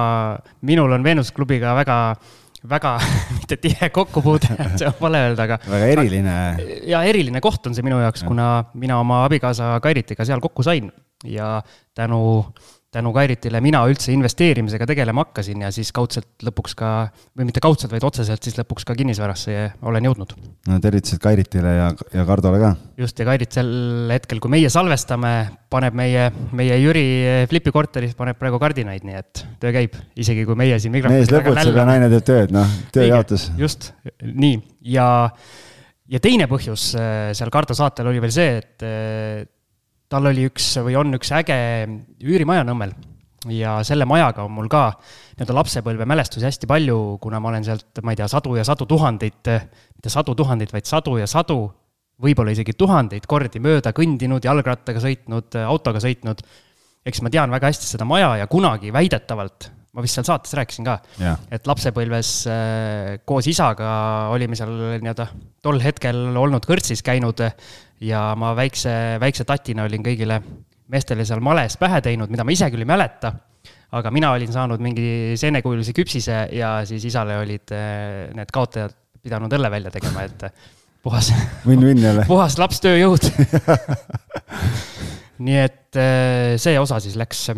minul 0.63 0.93
on 0.93 1.07
Veenus 1.07 1.33
klubiga 1.35 1.75
väga 1.79 2.01
väga 2.67 2.97
mitte 3.39 3.59
tihe 3.63 3.91
kokkupuude, 3.95 4.55
see 4.79 4.89
on 4.89 4.95
vale 5.01 5.21
öelda, 5.29 5.45
aga. 5.47 5.59
väga 5.71 5.91
eriline. 5.95 6.37
ja 6.87 7.03
eriline 7.07 7.43
koht 7.43 7.67
on 7.67 7.75
see 7.75 7.87
minu 7.87 8.01
jaoks, 8.03 8.25
kuna 8.27 8.65
mina 8.75 8.99
oma 9.03 9.25
abikaasa 9.27 9.77
Kairitiga 9.83 10.27
seal 10.27 10.43
kokku 10.43 10.67
sain 10.67 10.91
ja 11.25 11.63
tänu, 11.95 12.45
tänu 12.93 13.13
Kairitile 13.13 13.61
mina 13.65 13.81
üldse 13.89 14.13
investeerimisega 14.13 14.87
tegelema 14.89 15.25
hakkasin 15.25 15.65
ja 15.65 15.71
siis 15.73 15.93
kaudselt 15.97 16.45
lõpuks 16.45 16.77
ka, 16.77 16.91
või 17.39 17.49
mitte 17.49 17.63
kaudselt, 17.65 17.93
vaid 17.95 18.05
otseselt 18.05 18.45
siis 18.45 18.59
lõpuks 18.59 18.85
ka 18.89 18.97
kinnisvarasse 18.99 19.57
olen 19.89 20.09
jõudnud. 20.11 20.35
no 20.69 20.79
tervitused 20.83 21.23
Kairitile 21.23 21.75
ja, 21.79 21.91
ja 22.13 22.27
Kardole 22.29 22.61
ka. 22.61 22.75
just, 23.01 23.19
ja 23.19 23.29
Kairit 23.29 23.57
sel 23.57 23.73
hetkel, 24.13 24.41
kui 24.45 24.53
meie 24.53 24.71
salvestame, 24.73 25.35
paneb 25.73 25.97
meie, 25.97 26.29
meie 26.57 26.81
Jüri 26.83 27.07
Flipi 27.51 27.73
korteris 27.75 28.17
paneb 28.19 28.39
praegu 28.41 28.61
kardinaid, 28.63 29.07
nii 29.07 29.21
et 29.23 29.47
töö 29.63 29.73
käib, 29.77 29.97
isegi 30.17 30.45
kui 30.49 30.59
meie 30.59 30.81
siin 30.83 30.93
mees 30.97 31.33
lõbutseb 31.33 31.81
ja 31.81 31.89
naine 31.89 32.13
teeb 32.13 32.29
tööd, 32.29 32.57
noh, 32.57 32.77
tööjaotus. 32.93 33.51
just, 33.61 33.93
nii, 34.21 34.61
ja 34.93 35.09
ja 36.07 36.23
teine 36.23 36.47
põhjus 36.51 36.93
äh, 36.99 37.33
seal 37.37 37.51
Kardo 37.51 37.75
saatel 37.77 38.13
oli 38.13 38.21
veel 38.23 38.35
see, 38.35 38.59
et 38.61 38.85
äh, 38.87 39.45
tal 40.13 40.31
oli 40.31 40.47
üks 40.49 40.77
või 40.87 40.97
on 40.99 41.19
üks 41.19 41.33
äge 41.35 41.59
üürimaja 42.23 42.65
Nõmmel 42.67 42.95
ja 43.53 43.79
selle 43.87 44.07
majaga 44.09 44.45
on 44.47 44.55
mul 44.57 44.69
ka 44.71 44.89
nii-öelda 45.37 45.57
lapsepõlvemälestusi 45.61 46.47
hästi 46.47 46.69
palju, 46.71 46.99
kuna 47.23 47.41
ma 47.43 47.53
olen 47.53 47.67
sealt, 47.67 48.03
ma 48.03 48.15
ei 48.15 48.21
tea, 48.21 48.29
sadu 48.31 48.57
ja 48.59 48.65
sadu 48.67 48.87
tuhandeid, 48.91 49.39
mitte 49.97 50.13
sadu 50.13 50.35
tuhandeid, 50.39 50.73
vaid 50.75 50.89
sadu 50.89 51.17
ja 51.21 51.29
sadu, 51.31 51.61
võib-olla 52.23 52.55
isegi 52.57 52.75
tuhandeid 52.79 53.27
kordi 53.29 53.61
mööda 53.63 53.93
kõndinud, 53.97 54.45
jalgrattaga 54.45 55.03
sõitnud, 55.03 55.59
autoga 55.67 56.03
sõitnud. 56.03 56.45
eks 57.07 57.21
ma 57.23 57.31
tean 57.31 57.53
väga 57.55 57.69
hästi 57.71 57.87
seda 57.87 58.07
maja 58.09 58.37
ja 58.41 58.47
kunagi 58.51 58.91
väidetavalt, 58.93 59.69
ma 59.95 60.03
vist 60.03 60.19
seal 60.19 60.27
saates 60.27 60.55
rääkisin 60.57 60.85
ka 60.85 60.97
yeah., 61.21 61.37
et 61.51 61.67
lapsepõlves 61.69 62.31
äh, 62.51 63.19
koos 63.25 63.47
isaga 63.47 64.31
olime 64.33 64.57
seal 64.57 64.73
nii-öelda 65.01 65.29
tol 65.63 65.79
hetkel 65.81 66.37
olnud 66.37 66.67
kõrtsis 66.67 67.05
käinud 67.07 67.45
ja 68.01 68.29
ma 68.39 68.53
väikse, 68.57 69.17
väikse 69.23 69.47
tatina 69.49 69.87
olin 69.87 70.05
kõigile 70.05 70.41
meestele 70.93 71.27
seal 71.27 71.43
males 71.45 71.77
pähe 71.81 72.01
teinud, 72.05 72.31
mida 72.31 72.45
ma 72.47 72.55
ise 72.55 72.69
küll 72.71 72.85
ei 72.85 72.89
mäleta, 72.89 73.33
aga 73.97 74.13
mina 74.15 74.33
olin 74.37 74.53
saanud 74.53 74.83
mingi 74.83 75.35
seenekuulise 75.39 75.95
küpsise 75.97 76.47
ja 76.55 76.79
siis 76.87 77.07
isale 77.09 77.39
olid 77.41 77.75
eh, 77.75 78.29
need 78.37 78.53
kaotajad 78.55 78.95
pidanud 79.23 79.53
õlle 79.57 79.71
välja 79.73 79.91
tegema, 79.95 80.27
et 80.27 80.47
puhas 81.03 81.33
Win-win 81.69 82.03
jälle. 82.03 82.27
puhas 82.33 82.59
lapstööjõud 82.61 83.31
nii 85.47 85.59
et 85.65 85.99
äh, 86.01 86.55
see 86.61 86.79
osa 86.81 87.01
siis 87.03 87.19
läks 87.19 87.49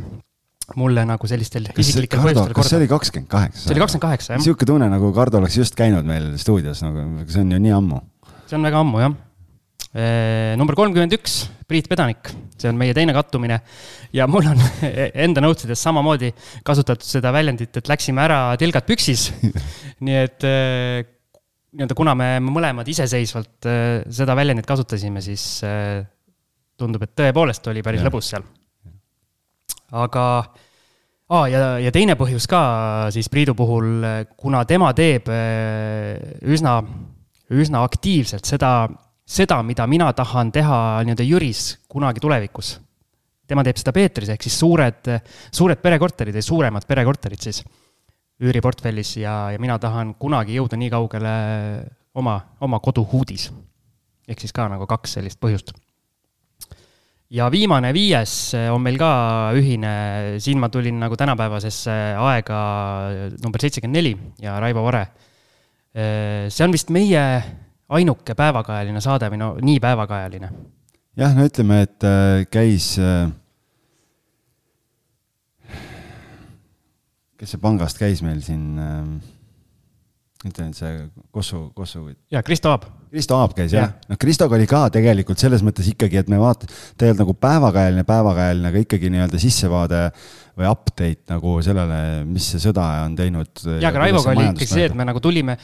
mulle 0.77 1.05
nagu 1.09 1.29
sellistel 1.31 1.71
isiklikel 1.81 2.21
põhjustel 2.21 2.51
korda. 2.51 2.57
kas 2.59 2.73
see 2.73 2.81
oli 2.81 2.91
kakskümmend 2.91 3.31
kaheksa? 3.33 3.63
see 3.63 3.75
oli 3.75 3.85
kakskümmend 3.85 4.07
kaheksa, 4.09 4.33
jah. 4.33 4.43
niisugune 4.43 4.73
tunne, 4.73 4.91
nagu 4.93 5.13
Kardo 5.17 5.41
oleks 5.41 5.57
just 5.61 5.79
käinud 5.79 6.09
meil 6.09 6.35
stuudios, 6.41 6.83
nagu 6.85 7.25
see 7.29 7.45
on 7.45 7.57
ju 7.57 7.63
nii 7.69 7.75
ammu. 7.79 8.03
see 8.49 8.59
on 8.59 8.69
väga 8.69 8.85
ammu, 8.85 9.01
jah. 9.05 9.17
Äh, 9.97 10.53
number 10.61 10.77
kolmkümmend 10.77 11.15
üks, 11.17 11.47
Priit 11.69 11.87
Pedanik, 11.89 12.29
see 12.61 12.69
on 12.69 12.77
meie 12.77 12.93
teine 12.97 13.15
kattumine. 13.17 13.63
ja 14.13 14.27
mul 14.29 14.45
on 14.51 14.61
enda 15.25 15.41
notes 15.41 15.65
ides 15.65 15.81
samamoodi 15.81 16.29
kasutatud 16.65 17.09
seda 17.09 17.33
väljendit, 17.33 17.81
et 17.81 17.89
läksime 17.89 18.21
ära 18.21 18.41
tilgad 18.61 18.85
püksis 18.85 19.31
nii 20.05 20.19
et 20.27 20.45
äh, 20.45 21.01
nii-öelda, 21.73 21.97
kuna 21.97 22.15
me 22.17 22.29
mõlemad 22.45 22.89
iseseisvalt 22.89 23.69
seda 24.13 24.37
väljendit 24.37 24.69
kasutasime, 24.69 25.21
siis 25.25 25.43
tundub, 26.79 27.03
et 27.05 27.13
tõepoolest 27.17 27.67
oli 27.73 27.83
päris 27.85 28.01
ja. 28.03 28.09
lõbus 28.09 28.31
seal. 28.33 28.45
aga 29.97 30.25
aa, 31.33 31.45
ja, 31.49 31.65
ja 31.81 31.93
teine 31.95 32.17
põhjus 32.21 32.49
ka 32.51 32.63
siis 33.15 33.29
Priidu 33.33 33.57
puhul, 33.57 34.05
kuna 34.37 34.65
tema 34.69 34.93
teeb 34.97 35.29
äh, 35.33 36.17
üsna, 36.45 36.81
üsna 37.57 37.85
aktiivselt 37.89 38.49
seda, 38.49 38.89
seda, 39.29 39.61
mida 39.67 39.87
mina 39.91 40.09
tahan 40.17 40.53
teha 40.53 40.79
nii-öelda 41.05 41.27
Jüris 41.27 41.65
kunagi 41.89 42.23
tulevikus. 42.25 42.79
tema 43.49 43.63
teeb 43.65 43.79
seda 43.81 43.93
Peetris, 43.97 44.29
ehk 44.29 44.43
siis 44.45 44.59
suured, 44.61 45.09
suured 45.57 45.81
perekorterid 45.81 46.37
või 46.37 46.45
suuremad 46.45 46.85
perekorterid 46.89 47.41
siis 47.41 47.63
üüriportfellis 48.45 49.17
ja, 49.23 49.51
ja 49.55 49.59
mina 49.61 49.79
tahan 49.81 50.15
kunagi 50.21 50.59
jõuda 50.59 50.77
nii 50.77 50.91
kaugele 50.93 51.35
oma, 52.15 52.39
oma 52.61 52.81
koduhuudis. 52.81 53.51
ehk 54.29 54.41
siis 54.41 54.53
ka 54.53 54.69
nagu 54.69 54.87
kaks 54.87 55.17
sellist 55.19 55.41
põhjust 55.41 55.73
ja 57.31 57.49
viimane, 57.53 57.93
viies 57.93 58.55
on 58.73 58.83
meil 58.85 58.97
ka 59.01 59.13
ühine, 59.57 59.95
siin 60.41 60.61
ma 60.61 60.69
tulin 60.73 61.01
nagu 61.01 61.17
tänapäevasesse 61.17 61.97
aega 62.17 62.61
number 63.43 63.61
seitsekümmend 63.61 63.97
neli 63.97 64.15
ja 64.41 64.59
Raivo 64.61 64.85
Vare. 64.85 65.07
See 66.49 66.65
on 66.65 66.73
vist 66.73 66.93
meie 66.95 67.25
ainuke 67.89 68.37
päevakajaline 68.37 69.01
saade 69.05 69.31
või 69.33 69.41
no 69.41 69.53
nii 69.65 69.81
päevakajaline. 69.81 70.51
jah, 71.17 71.35
no 71.37 71.47
ütleme, 71.49 71.83
et 71.87 72.05
äh, 72.07 72.45
käis 72.53 72.97
äh,. 73.01 73.31
kes 77.39 77.55
see 77.55 77.63
pangast 77.63 78.01
käis 78.01 78.23
meil 78.27 78.43
siin 78.45 78.79
äh,? 78.83 79.03
ütleme, 80.47 80.71
et 80.71 80.79
see 80.79 80.93
Kossu, 81.35 81.65
Kossu. 81.75 82.05
jaa, 82.31 82.43
Kristo 82.47 82.71
Aab. 82.71 82.85
Kristo 83.11 83.39
Aab 83.41 83.57
käis 83.57 83.73
jah 83.75 83.89
ja., 83.89 84.11
noh, 84.13 84.21
Kristoga 84.21 84.59
oli 84.59 84.69
ka 84.71 84.85
tegelikult 84.95 85.41
selles 85.41 85.65
mõttes 85.67 85.89
ikkagi, 85.91 86.21
et 86.21 86.31
me 86.31 86.39
vaat-, 86.41 86.69
ta 86.69 87.07
ei 87.07 87.15
olnud 87.15 87.25
nagu 87.25 87.35
päevakajaline, 87.41 88.05
päevakajaline, 88.07 88.71
aga 88.71 88.85
ikkagi 88.85 89.11
nii-öelda 89.15 89.41
sissevaade 89.43 90.05
või 90.59 90.71
update 90.71 91.33
nagu 91.33 91.59
sellele, 91.65 92.01
mis 92.29 92.53
see 92.53 92.63
sõda 92.69 92.87
on 93.07 93.17
teinud. 93.19 93.51
jaa, 93.79 93.91
aga 93.91 94.05
Raivoga 94.05 94.35
oli 94.37 94.49
ikkagi 94.53 94.71
see, 94.77 94.89
et 94.91 94.99
me 94.99 95.09
nagu 95.09 95.23
tulime 95.25 95.57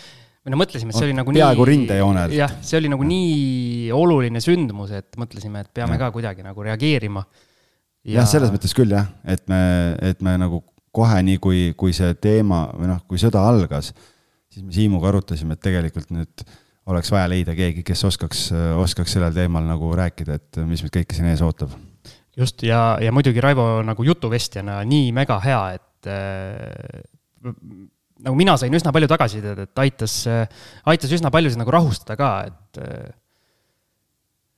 või 0.45 0.55
no 0.55 0.61
mõtlesime, 0.61 0.93
et 0.93 1.01
see 1.01 1.09
oli 1.09 1.17
nagu 1.17 1.33
nii. 1.33 1.41
peaaegu 1.41 1.67
rindejoonel. 1.71 2.37
jah, 2.37 2.55
see 2.61 2.79
oli 2.81 2.93
nagu 2.93 3.09
nii 3.09 3.91
oluline 3.97 4.45
sündmus, 4.45 4.95
et 4.95 5.19
mõtlesime, 5.21 5.65
et 5.65 5.73
peame 5.75 5.97
ja. 5.97 6.05
ka 6.05 6.13
kuidagi 6.15 6.47
nagu 6.47 6.67
reageerima. 6.67 7.25
ja... 8.05 8.21
jah, 8.21 8.31
selles 8.31 8.53
mõttes 8.55 8.77
küll 8.77 8.93
jah, 8.95 9.09
et 9.25 9.47
me, 9.51 9.63
et 10.05 10.25
me 10.25 10.37
nagu 10.41 10.63
kohe 10.95 11.23
nii, 11.27 11.41
kui, 11.43 11.63
kui 11.79 11.97
see 11.97 12.13
teema 12.23 12.69
või 12.77 12.93
noh, 12.93 13.01
kui 13.11 13.19
sõda 13.19 13.43
algas 13.49 13.93
siis 14.55 14.67
me 14.67 14.75
Siimuga 14.75 15.11
arutasime, 15.11 15.57
et 15.57 15.65
tegelikult 15.65 16.13
nüüd 16.15 16.45
oleks 16.91 17.11
vaja 17.13 17.29
leida 17.33 17.55
keegi, 17.57 17.83
kes 17.87 18.05
oskaks, 18.07 18.47
oskaks 18.83 19.17
sellel 19.17 19.35
teemal 19.35 19.65
nagu 19.67 19.91
rääkida, 19.97 20.39
et 20.39 20.61
mis 20.69 20.85
meid 20.85 20.95
kõike 20.95 21.17
siin 21.17 21.31
ees 21.31 21.43
ootab. 21.45 21.75
just, 22.37 22.63
ja, 22.67 22.97
ja 23.03 23.13
muidugi 23.15 23.43
Raivo 23.43 23.83
nagu 23.87 24.07
jutuvestjana 24.07 24.83
nii 24.89 25.11
mega 25.17 25.41
hea, 25.43 25.63
et 25.79 26.11
äh, 26.11 27.55
nagu 28.25 28.39
mina 28.39 28.57
sain 28.61 28.75
üsna 28.75 28.93
palju 28.95 29.09
tagasisidet, 29.11 29.67
et 29.67 29.83
aitas 29.85 30.23
äh,, 30.31 30.47
aitas 30.91 31.13
üsna 31.15 31.33
paljusid 31.35 31.61
nagu 31.61 31.73
rahustada 31.75 32.17
ka, 32.19 32.31
et 32.49 32.81
äh, 32.81 33.11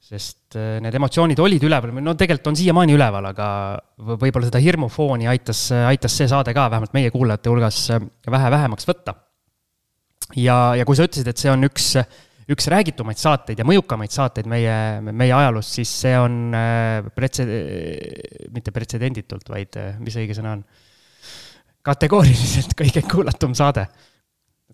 sest 0.07 0.55
äh, 0.59 0.77
need 0.85 0.95
emotsioonid 0.95 1.41
olid 1.43 1.67
üleval, 1.67 1.95
no 1.99 2.15
tegelikult 2.19 2.53
on 2.53 2.61
siiamaani 2.61 2.95
üleval, 2.95 3.31
aga 3.33 3.49
võib-olla 4.23 4.51
seda 4.51 4.63
hirmufooni 4.63 5.31
aitas, 5.31 5.67
aitas 5.89 6.15
see 6.15 6.31
saade 6.31 6.55
ka 6.57 6.69
vähemalt 6.71 6.95
meie 6.97 7.11
kuulajate 7.15 7.53
hulgas 7.53 7.83
äh, 7.95 8.07
vähe 8.31 8.53
vähemaks 8.55 8.89
võtta 8.89 9.17
ja, 10.39 10.61
ja 10.79 10.87
kui 10.87 10.99
sa 10.99 11.09
ütlesid, 11.09 11.33
et 11.33 11.43
see 11.43 11.51
on 11.51 11.67
üks, 11.67 11.91
üks 12.55 12.71
räägitumaid 12.71 13.19
saateid 13.19 13.59
ja 13.59 13.67
mõjukamaid 13.67 14.15
saateid 14.15 14.47
meie, 14.51 14.77
meie 15.11 15.35
ajaloos, 15.35 15.75
siis 15.81 15.91
see 16.05 16.15
on 16.19 16.55
pretse-, 17.19 17.47
mitte 18.55 18.75
pretsedenditult, 18.75 19.51
vaid 19.51 19.75
mis 19.99 20.19
õige 20.23 20.39
sõna 20.39 20.55
on? 20.55 20.67
Kategooriliselt 21.87 22.75
kõige 22.79 23.03
kuulatum 23.07 23.55
saade. 23.59 23.87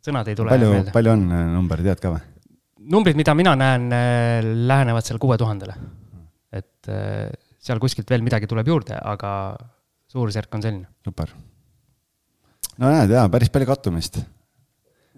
sõnad 0.03 0.29
ei 0.29 0.39
tule 0.39 0.51
palju, 0.51 0.73
palju 0.95 1.13
on 1.13 1.25
äh, 1.31 1.47
number, 1.53 1.83
tead 1.85 2.03
ka 2.03 2.15
või? 2.15 2.23
numbrid, 2.93 3.19
mida 3.19 3.35
mina 3.39 3.55
näen, 3.55 3.87
lähenevad 4.67 5.07
seal 5.07 5.21
kuue 5.23 5.37
tuhandele. 5.39 5.77
et 6.53 6.91
seal 7.63 7.79
kuskilt 7.79 8.11
veel 8.11 8.25
midagi 8.27 8.49
tuleb 8.51 8.67
juurde, 8.67 8.99
aga 8.99 9.55
suurusjärk 10.11 10.55
on 10.59 10.63
selline. 10.67 10.89
super. 11.05 11.31
no 12.79 12.91
näed, 12.91 13.15
jaa, 13.15 13.29
päris 13.31 13.53
palju 13.55 13.71
kattumist 13.71 14.23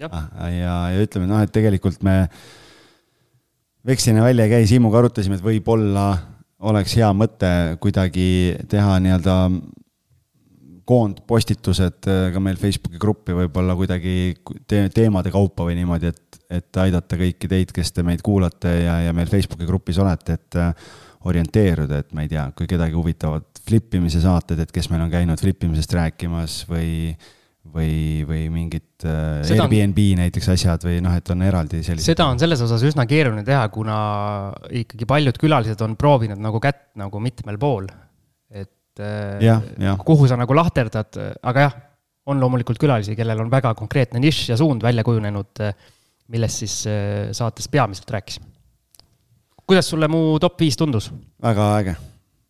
Ah, 0.03 0.27
ja, 0.51 0.75
ja 0.91 1.03
ütleme 1.05 1.29
noh, 1.31 1.39
et 1.45 1.53
tegelikult 1.55 2.01
me 2.03 2.25
vekslina 3.87 4.25
välja 4.25 4.49
ei 4.49 4.51
käi, 4.51 4.67
Siimuga 4.67 4.99
arutasime, 4.99 5.39
et 5.39 5.45
võib-olla 5.45 6.09
oleks 6.67 6.97
hea 6.99 7.11
mõte 7.15 7.51
kuidagi 7.83 8.57
teha 8.71 8.97
nii-öelda 9.05 9.37
koondpostitused 10.89 12.09
äh, 12.11 12.27
ka 12.35 12.43
meil 12.43 12.59
Facebooki 12.61 13.01
gruppi 13.01 13.37
võib-olla 13.37 13.77
kuidagi 13.79 14.35
te 14.69 14.85
teemade 14.95 15.33
kaupa 15.35 15.69
või 15.69 15.79
niimoodi, 15.79 16.13
et, 16.13 16.41
et 16.61 16.83
aidata 16.85 17.19
kõiki 17.21 17.51
teid, 17.51 17.73
kes 17.75 17.95
te 17.95 18.05
meid 18.07 18.25
kuulate 18.25 18.73
ja, 18.83 18.99
ja 19.09 19.15
meil 19.17 19.31
Facebooki 19.31 19.69
grupis 19.69 20.01
olete, 20.03 20.39
et 20.39 20.61
äh, 20.61 20.75
orienteeruda, 21.25 22.03
et 22.03 22.13
ma 22.13 22.27
ei 22.27 22.29
tea, 22.29 22.45
kui 22.57 22.69
kedagi 22.69 22.97
huvitavad 22.97 23.49
flippimise 23.65 24.21
saated, 24.21 24.61
et 24.61 24.75
kes 24.75 24.91
meil 24.93 25.07
on 25.07 25.13
käinud 25.13 25.41
flippimisest 25.41 25.97
rääkimas 25.97 26.65
või 26.69 27.15
või, 27.73 28.25
või 28.29 28.43
mingid 28.53 29.07
äh, 29.09 29.41
seda 29.47 29.65
Airbnb 29.65 30.01
on, 30.05 30.23
näiteks 30.25 30.51
asjad 30.55 30.85
või 30.85 30.99
noh, 31.05 31.15
et 31.17 31.31
on 31.33 31.45
eraldi 31.47 31.81
sellised. 31.81 32.07
seda 32.13 32.27
on 32.31 32.41
selles 32.41 32.61
osas 32.65 32.85
üsna 32.87 33.07
keeruline 33.09 33.45
teha, 33.47 33.65
kuna 33.73 33.97
ikkagi 34.83 35.09
paljud 35.09 35.39
külalised 35.41 35.81
on 35.87 35.97
proovinud 36.01 36.41
nagu 36.43 36.61
kätt 36.63 36.91
nagu 37.01 37.23
mitmel 37.23 37.59
pool. 37.61 37.89
Et 38.95 39.03
äh, 39.05 39.43
ja, 39.43 39.59
ja. 39.81 39.97
kuhu 39.99 40.29
sa 40.31 40.39
nagu 40.39 40.55
lahterdad, 40.55 41.19
aga 41.43 41.67
jah, 41.67 41.77
on 42.31 42.41
loomulikult 42.41 42.79
külalisi, 42.81 43.17
kellel 43.19 43.43
on 43.43 43.53
väga 43.53 43.75
konkreetne 43.77 44.23
nišš 44.23 44.55
ja 44.55 44.59
suund 44.61 44.85
välja 44.85 45.05
kujunenud, 45.05 45.63
millest 46.33 46.63
siis 46.63 46.81
äh, 46.89 47.31
saates 47.37 47.69
peamiselt 47.69 48.11
rääkisime. 48.11 48.47
kuidas 49.67 49.89
sulle 49.89 50.09
mu 50.09 50.39
top 50.41 50.61
viis 50.61 50.77
tundus? 50.77 51.11
väga 51.43 51.71
äge 51.79 51.97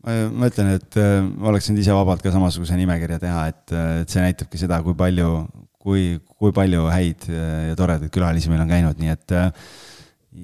ma 0.05 0.51
ütlen, 0.51 0.75
et 0.77 0.99
äh, 1.01 1.25
oleks 1.49 1.71
võinud 1.71 1.81
ise 1.81 1.97
vabalt 1.97 2.23
ka 2.23 2.33
samasuguse 2.35 2.77
nimekirja 2.77 3.19
teha, 3.23 3.47
et, 3.49 3.73
et 4.03 4.13
see 4.13 4.21
näitabki 4.21 4.61
seda, 4.61 4.83
kui 4.85 4.95
palju, 4.95 5.47
kui, 5.81 6.21
kui 6.37 6.53
palju 6.53 6.85
häid 6.93 7.27
ja 7.33 7.75
toredaid 7.79 8.13
külalisi 8.13 8.53
meil 8.53 8.67
on 8.67 8.73
käinud, 8.73 9.01
nii 9.01 9.15
et 9.15 9.35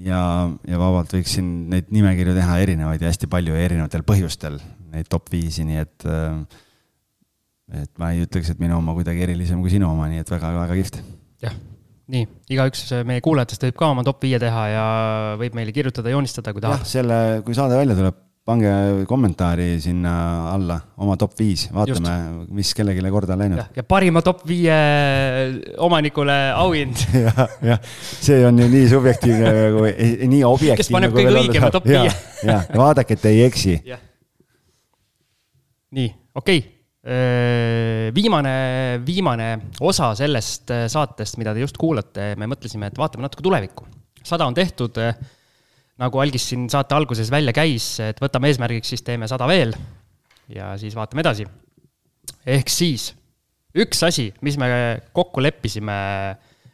ja, 0.07 0.21
ja 0.69 0.81
vabalt 0.81 1.13
võiks 1.15 1.35
siin 1.37 1.51
neid 1.71 1.91
nimekirju 1.93 2.35
teha 2.37 2.59
erinevaid 2.65 3.03
ja 3.03 3.11
hästi 3.11 3.29
palju 3.31 3.57
ja 3.57 3.67
erinevatel 3.67 4.05
põhjustel, 4.07 4.59
neid 4.95 5.11
top 5.11 5.31
viisi, 5.33 5.65
nii 5.67 5.81
et 5.83 6.07
et 7.71 7.91
ma 8.03 8.11
ei 8.15 8.25
ütleks, 8.25 8.51
et 8.51 8.63
minu 8.63 8.79
oma 8.81 8.95
kuidagi 8.97 9.23
erilisem 9.27 9.61
kui 9.63 9.73
sinu 9.73 9.91
oma, 9.91 10.09
nii 10.11 10.25
et 10.25 10.33
väga-väga 10.33 10.79
kihvt. 10.81 11.03
jah, 11.45 11.55
nii, 12.11 12.27
igaüks 12.57 12.89
meie 13.07 13.23
kuulajatest 13.25 13.69
võib 13.69 13.79
ka 13.79 13.93
oma 13.95 14.07
top 14.07 14.27
viie 14.27 14.41
teha 14.43 14.65
ja 14.73 14.89
võib 15.41 15.55
meile 15.59 15.75
kirjutada, 15.77 16.11
joonistada, 16.13 16.55
kui 16.57 16.65
tahab. 16.65 16.83
jah, 16.83 16.91
selle, 16.99 17.21
kui 17.47 17.57
saade 17.59 17.79
välja 17.79 17.99
tuleb 17.99 18.27
pange 18.51 19.05
kommentaari 19.07 19.81
sinna 19.81 20.13
alla, 20.55 20.79
oma 21.05 21.15
top 21.21 21.35
viis, 21.39 21.67
vaatame, 21.75 22.15
mis 22.57 22.73
kellelegi 22.75 23.13
korda 23.13 23.37
on 23.37 23.43
läinud. 23.45 23.63
ja 23.77 23.85
parima 23.87 24.23
top 24.27 24.43
viie 24.49 24.77
omanikule 25.79 26.37
auhind 26.57 27.05
jah, 27.27 27.43
jah, 27.63 27.83
see 28.11 28.41
on 28.49 28.59
ju 28.59 28.69
nii 28.73 28.87
subjektiivne 28.91 29.53
nagu, 29.57 29.85
nii 29.87 30.45
objektiivne. 30.49 30.79
kes 30.81 30.93
paneb 30.95 31.17
kõige 31.17 31.35
õigema 31.45 31.73
top 31.75 31.89
viie. 31.91 32.09
ja, 32.49 32.63
vaadake, 32.75 33.19
et 33.19 33.29
ei 33.31 33.45
eksi. 33.47 33.77
Nii, 35.97 36.13
okei 36.35 36.61
okay 36.61 36.77
viimane, 38.13 38.51
viimane 39.07 39.47
osa 39.89 40.11
sellest 40.19 40.69
saatest, 40.93 41.39
mida 41.41 41.55
te 41.57 41.63
just 41.63 41.79
kuulate, 41.81 42.35
me 42.37 42.45
mõtlesime, 42.51 42.91
et 42.91 42.99
vaatame 43.01 43.25
natuke 43.25 43.41
tulevikku. 43.47 43.87
sada 44.21 44.45
on 44.45 44.53
tehtud 44.55 45.01
nagu 46.01 46.21
Algis 46.21 46.45
siin 46.51 46.67
saate 46.69 46.95
alguses 46.97 47.31
välja 47.33 47.55
käis, 47.57 47.95
et 48.05 48.21
võtame 48.21 48.51
eesmärgiks, 48.53 48.93
siis 48.93 49.05
teeme 49.07 49.29
sada 49.33 49.49
veel 49.49 49.73
ja 50.53 50.75
siis 50.81 50.97
vaatame 50.97 51.25
edasi. 51.25 51.47
ehk 52.47 52.69
siis 52.69 53.15
üks 53.77 54.03
asi, 54.07 54.31
mis 54.43 54.59
me 54.59 55.01
kokku 55.17 55.43
leppisime 55.43 55.97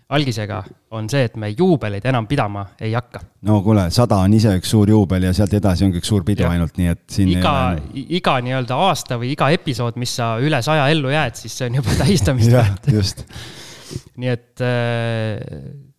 algisega 0.08 0.60
on 0.94 1.08
see, 1.10 1.24
et 1.26 1.34
me 1.40 1.48
juubeleid 1.50 2.04
enam 2.06 2.28
pidama 2.30 2.62
ei 2.80 2.92
hakka. 2.94 3.20
no 3.48 3.58
kuule, 3.64 3.88
sada 3.94 4.20
on 4.22 4.34
ise 4.36 4.52
üks 4.60 4.70
suur 4.70 4.90
juubel 4.90 5.26
ja 5.26 5.32
sealt 5.34 5.56
edasi 5.58 5.86
ongi 5.86 5.98
üks 6.02 6.10
suur 6.12 6.24
pidu 6.26 6.46
ja. 6.46 6.52
ainult, 6.54 6.76
nii 6.78 6.92
et 6.92 7.02
siin 7.10 7.32
iga, 7.34 7.54
iga 7.94 8.36
nii-öelda 8.46 8.78
aasta 8.86 9.18
või 9.18 9.32
iga 9.34 9.50
episood, 9.54 9.98
mis 9.98 10.14
sa 10.20 10.36
üle 10.42 10.62
saja 10.62 10.86
ellu 10.94 11.10
jääd, 11.10 11.38
siis 11.40 11.58
see 11.58 11.70
on 11.70 11.80
juba 11.80 11.96
tähistamist 12.02 12.54
väärt 12.54 12.90
just. 12.94 13.26
nii 14.20 14.30
et 14.30 14.62
äh, 14.62 15.42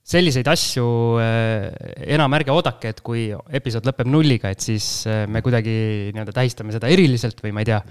selliseid 0.08 0.48
asju 0.48 0.86
äh, 1.20 1.68
enam 2.16 2.36
ärge 2.38 2.54
oodake, 2.54 2.94
et 2.94 3.02
kui 3.06 3.28
episood 3.60 3.88
lõpeb 3.90 4.08
nulliga, 4.10 4.52
et 4.54 4.64
siis 4.64 4.86
äh, 5.10 5.26
me 5.32 5.42
kuidagi 5.44 5.74
nii-öelda 6.16 6.36
tähistame 6.36 6.76
seda 6.76 6.92
eriliselt 6.92 7.42
või 7.44 7.52
ma 7.56 7.64
ei 7.64 7.70
tea, 7.74 7.82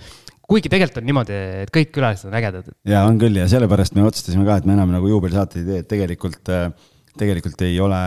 kuigi 0.47 0.71
tegelikult 0.73 1.03
on 1.03 1.09
niimoodi, 1.11 1.41
et 1.67 1.73
kõik 1.75 1.93
külalised 1.93 2.31
on 2.31 2.39
ägedad. 2.39 2.71
ja 2.89 3.03
on 3.09 3.21
küll 3.21 3.37
ja 3.37 3.49
sellepärast 3.53 3.99
me 3.99 4.07
otsustasime 4.09 4.47
ka, 4.49 4.57
et 4.61 4.69
me 4.69 4.77
enam 4.79 4.95
nagu 4.97 5.11
juubelisaateid 5.11 5.61
ei 5.61 5.69
tee, 5.69 5.83
et 5.85 5.91
tegelikult, 5.93 6.53
äh, 6.55 6.71
tegelikult 7.21 7.67
ei 7.67 7.77
ole, 7.85 8.01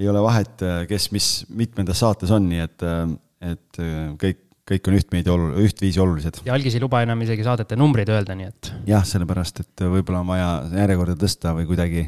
ei 0.00 0.08
ole 0.12 0.22
vahet, 0.24 0.64
kes 0.88 1.10
mis 1.12 1.28
mitmendas 1.52 2.00
saates 2.00 2.32
on, 2.32 2.48
nii 2.48 2.64
et, 2.64 2.86
et 3.52 3.80
kõik, 4.20 4.40
kõik 4.68 4.88
on 4.90 4.96
ühtmeidi 4.96 5.32
olu-, 5.32 5.50
ühtviisi 5.64 6.00
olulised. 6.00 6.40
ja 6.48 6.56
algis 6.56 6.76
ei 6.76 6.84
luba 6.84 7.02
enam 7.04 7.20
isegi 7.24 7.44
saadete 7.44 7.76
numbreid 7.80 8.12
öelda, 8.12 8.36
nii 8.36 8.48
et. 8.48 8.72
jah, 8.88 9.04
sellepärast, 9.08 9.60
et 9.64 9.84
võib-olla 9.84 10.24
on 10.24 10.32
vaja 10.32 10.50
järjekorda 10.84 11.16
tõsta 11.20 11.52
või 11.56 11.68
kuidagi 11.68 12.06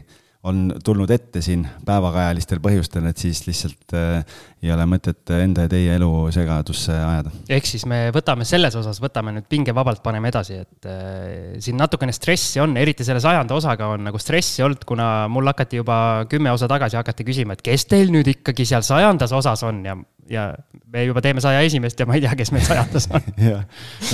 on 0.49 0.73
tulnud 0.85 1.11
ette 1.13 1.43
siin 1.45 1.65
päevakajalistel 1.87 2.61
põhjustel, 2.65 3.07
et 3.11 3.21
siis 3.21 3.43
lihtsalt 3.47 3.95
äh, 3.97 4.39
ei 4.65 4.73
ole 4.75 4.87
mõtet 4.91 5.31
enda 5.39 5.67
ja 5.67 5.71
teie 5.71 5.95
elu 5.99 6.11
segadusse 6.35 6.95
ajada. 6.95 7.33
ehk 7.53 7.69
siis 7.69 7.85
me 7.91 8.09
võtame 8.15 8.47
selles 8.49 8.75
osas, 8.79 9.01
võtame 9.03 9.35
nüüd 9.37 9.49
pingevabalt, 9.51 10.03
paneme 10.05 10.33
edasi, 10.33 10.61
et 10.65 10.89
äh, 10.89 11.57
siin 11.63 11.79
natukene 11.81 12.15
stressi 12.17 12.63
on, 12.65 12.77
eriti 12.81 13.07
selle 13.07 13.23
sajanda 13.25 13.57
osaga 13.59 13.93
on 13.95 14.07
nagu 14.09 14.21
stressi 14.23 14.65
olnud, 14.67 14.85
kuna 14.89 15.29
mul 15.33 15.53
hakati 15.53 15.83
juba 15.83 15.99
kümme 16.31 16.53
osa 16.55 16.71
tagasi 16.71 16.99
hakati 17.01 17.27
küsima, 17.29 17.57
et 17.57 17.65
kes 17.65 17.89
teil 17.91 18.15
nüüd 18.15 18.31
ikkagi 18.39 18.67
seal 18.69 18.87
sajandas 18.87 19.35
osas 19.37 19.63
on 19.69 19.85
ja, 19.87 19.97
ja 20.31 20.49
me 20.93 21.05
juba 21.05 21.23
teeme 21.25 21.45
saja 21.45 21.61
esimest 21.67 22.01
ja 22.01 22.09
ma 22.09 22.17
ei 22.19 22.25
tea, 22.25 22.35
kes 22.39 22.55
meil 22.55 22.67
sajandas 22.67 23.09
on 23.13 23.31
jah, 23.51 23.63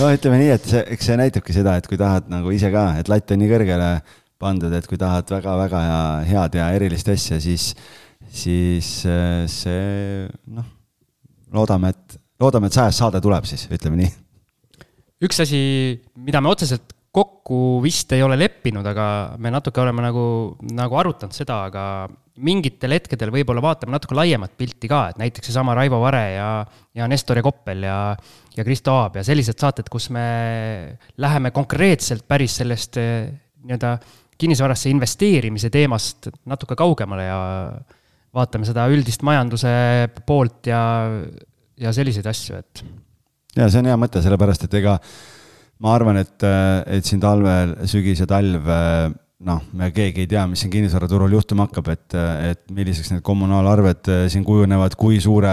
no 0.01 0.11
ütleme 0.14 0.43
nii, 0.43 0.53
et 0.59 0.68
see, 0.74 0.85
eks 0.97 1.11
see 1.11 1.20
näitabki 1.20 1.57
seda, 1.57 1.78
et 1.78 1.89
kui 1.91 2.01
tahad 2.01 2.28
nagu 2.32 2.53
ise 2.55 2.72
ka, 2.74 2.91
et 3.01 3.11
latt 3.12 3.35
on 3.35 3.43
nii 3.43 3.55
kõrgele 3.55 3.91
pandud, 4.45 4.72
et 4.76 4.88
kui 4.90 5.01
tahad 5.01 5.30
väga-väga 5.36 5.84
head 6.28 6.59
ja 6.61 6.70
erilist 6.76 7.09
asja, 7.12 7.40
siis, 7.42 7.70
siis 8.28 8.90
äh, 9.09 9.45
see 9.51 10.26
noh, 10.53 10.68
loodame, 11.55 11.95
et, 11.95 12.18
loodame, 12.42 12.68
et 12.68 12.76
sajas 12.76 13.01
saade 13.01 13.22
tuleb 13.24 13.49
siis, 13.49 13.66
ütleme 13.72 14.03
nii. 14.03 14.12
üks 15.24 15.40
asi, 15.45 15.62
mida 16.20 16.45
me 16.45 16.53
otseselt 16.53 16.92
kokku 17.14 17.78
vist 17.84 18.11
ei 18.16 18.24
ole 18.26 18.36
leppinud, 18.40 18.86
aga 18.90 19.07
me 19.38 19.53
natuke 19.55 19.78
oleme 19.80 20.03
nagu, 20.03 20.24
nagu 20.74 20.99
arutanud 20.99 21.36
seda, 21.36 21.61
aga 21.68 21.84
mingitel 22.42 22.97
hetkedel 22.97 23.30
võib-olla 23.30 23.62
vaatame 23.62 23.95
natuke 23.95 24.16
laiemat 24.18 24.57
pilti 24.59 24.90
ka, 24.90 25.05
et 25.12 25.20
näiteks 25.20 25.47
seesama 25.51 25.76
Raivo 25.78 26.01
Vare 26.03 26.24
ja, 26.34 26.49
ja 26.99 27.07
Nestor 27.11 27.38
ja 27.38 27.45
Koppel 27.47 27.86
ja, 27.86 27.99
ja 28.57 28.66
Kristo 28.66 28.97
Aab 28.97 29.20
ja 29.20 29.24
sellised 29.26 29.61
saated, 29.62 29.86
kus 29.92 30.09
me 30.14 30.26
läheme 31.22 31.55
konkreetselt 31.55 32.26
päris 32.26 32.59
sellest 32.59 32.99
eh, 32.99 33.30
nii-öelda 33.62 33.95
kinnisvarasse 34.41 34.91
investeerimise 34.91 35.70
teemast 35.72 36.30
natuke 36.51 36.76
kaugemale 36.78 37.26
ja 37.28 37.39
vaatame 38.35 38.66
seda 38.68 38.87
üldist 38.91 39.22
majanduse 39.26 39.72
poolt 40.26 40.70
ja, 40.70 40.82
ja 41.80 41.95
selliseid 41.95 42.26
asju, 42.30 42.59
et. 42.59 42.85
ja 43.57 43.68
see 43.70 43.82
on 43.82 43.91
hea 43.93 43.99
mõte, 44.01 44.22
sellepärast 44.24 44.66
et 44.66 44.78
ega 44.80 44.99
ma 45.85 45.95
arvan, 45.95 46.18
et, 46.22 46.47
et 46.91 47.07
siin 47.07 47.22
talvel, 47.22 47.76
sügis 47.91 48.22
ja 48.22 48.28
talv 48.30 48.68
noh, 49.45 49.61
me 49.76 49.91
keegi 49.95 50.24
ei 50.24 50.30
tea, 50.30 50.45
mis 50.49 50.62
siin 50.64 50.72
kinnisvaraturul 50.72 51.35
juhtuma 51.37 51.66
hakkab, 51.66 51.91
et, 51.93 52.16
et 52.51 52.62
milliseks 52.72 53.12
need 53.12 53.24
kommunaalarved 53.26 54.09
siin 54.32 54.47
kujunevad, 54.47 54.97
kui 54.99 55.18
suure 55.22 55.53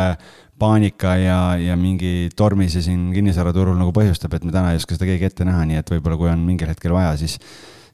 paanika 0.62 1.16
ja, 1.18 1.40
ja 1.60 1.76
mingi 1.80 2.30
tormi 2.38 2.70
see 2.72 2.84
siin 2.86 3.10
kinnisvaraturul 3.16 3.78
nagu 3.80 3.94
põhjustab, 3.96 4.38
et 4.38 4.46
me 4.46 4.54
täna 4.54 4.72
ei 4.72 4.80
oska 4.80 4.96
seda 4.96 5.10
keegi 5.10 5.28
ette 5.32 5.48
näha, 5.48 5.66
nii 5.68 5.82
et 5.82 5.94
võib-olla 5.96 6.20
kui 6.22 6.30
on 6.32 6.44
mingil 6.46 6.70
hetkel 6.72 6.94
vaja, 6.96 7.16
siis 7.20 7.40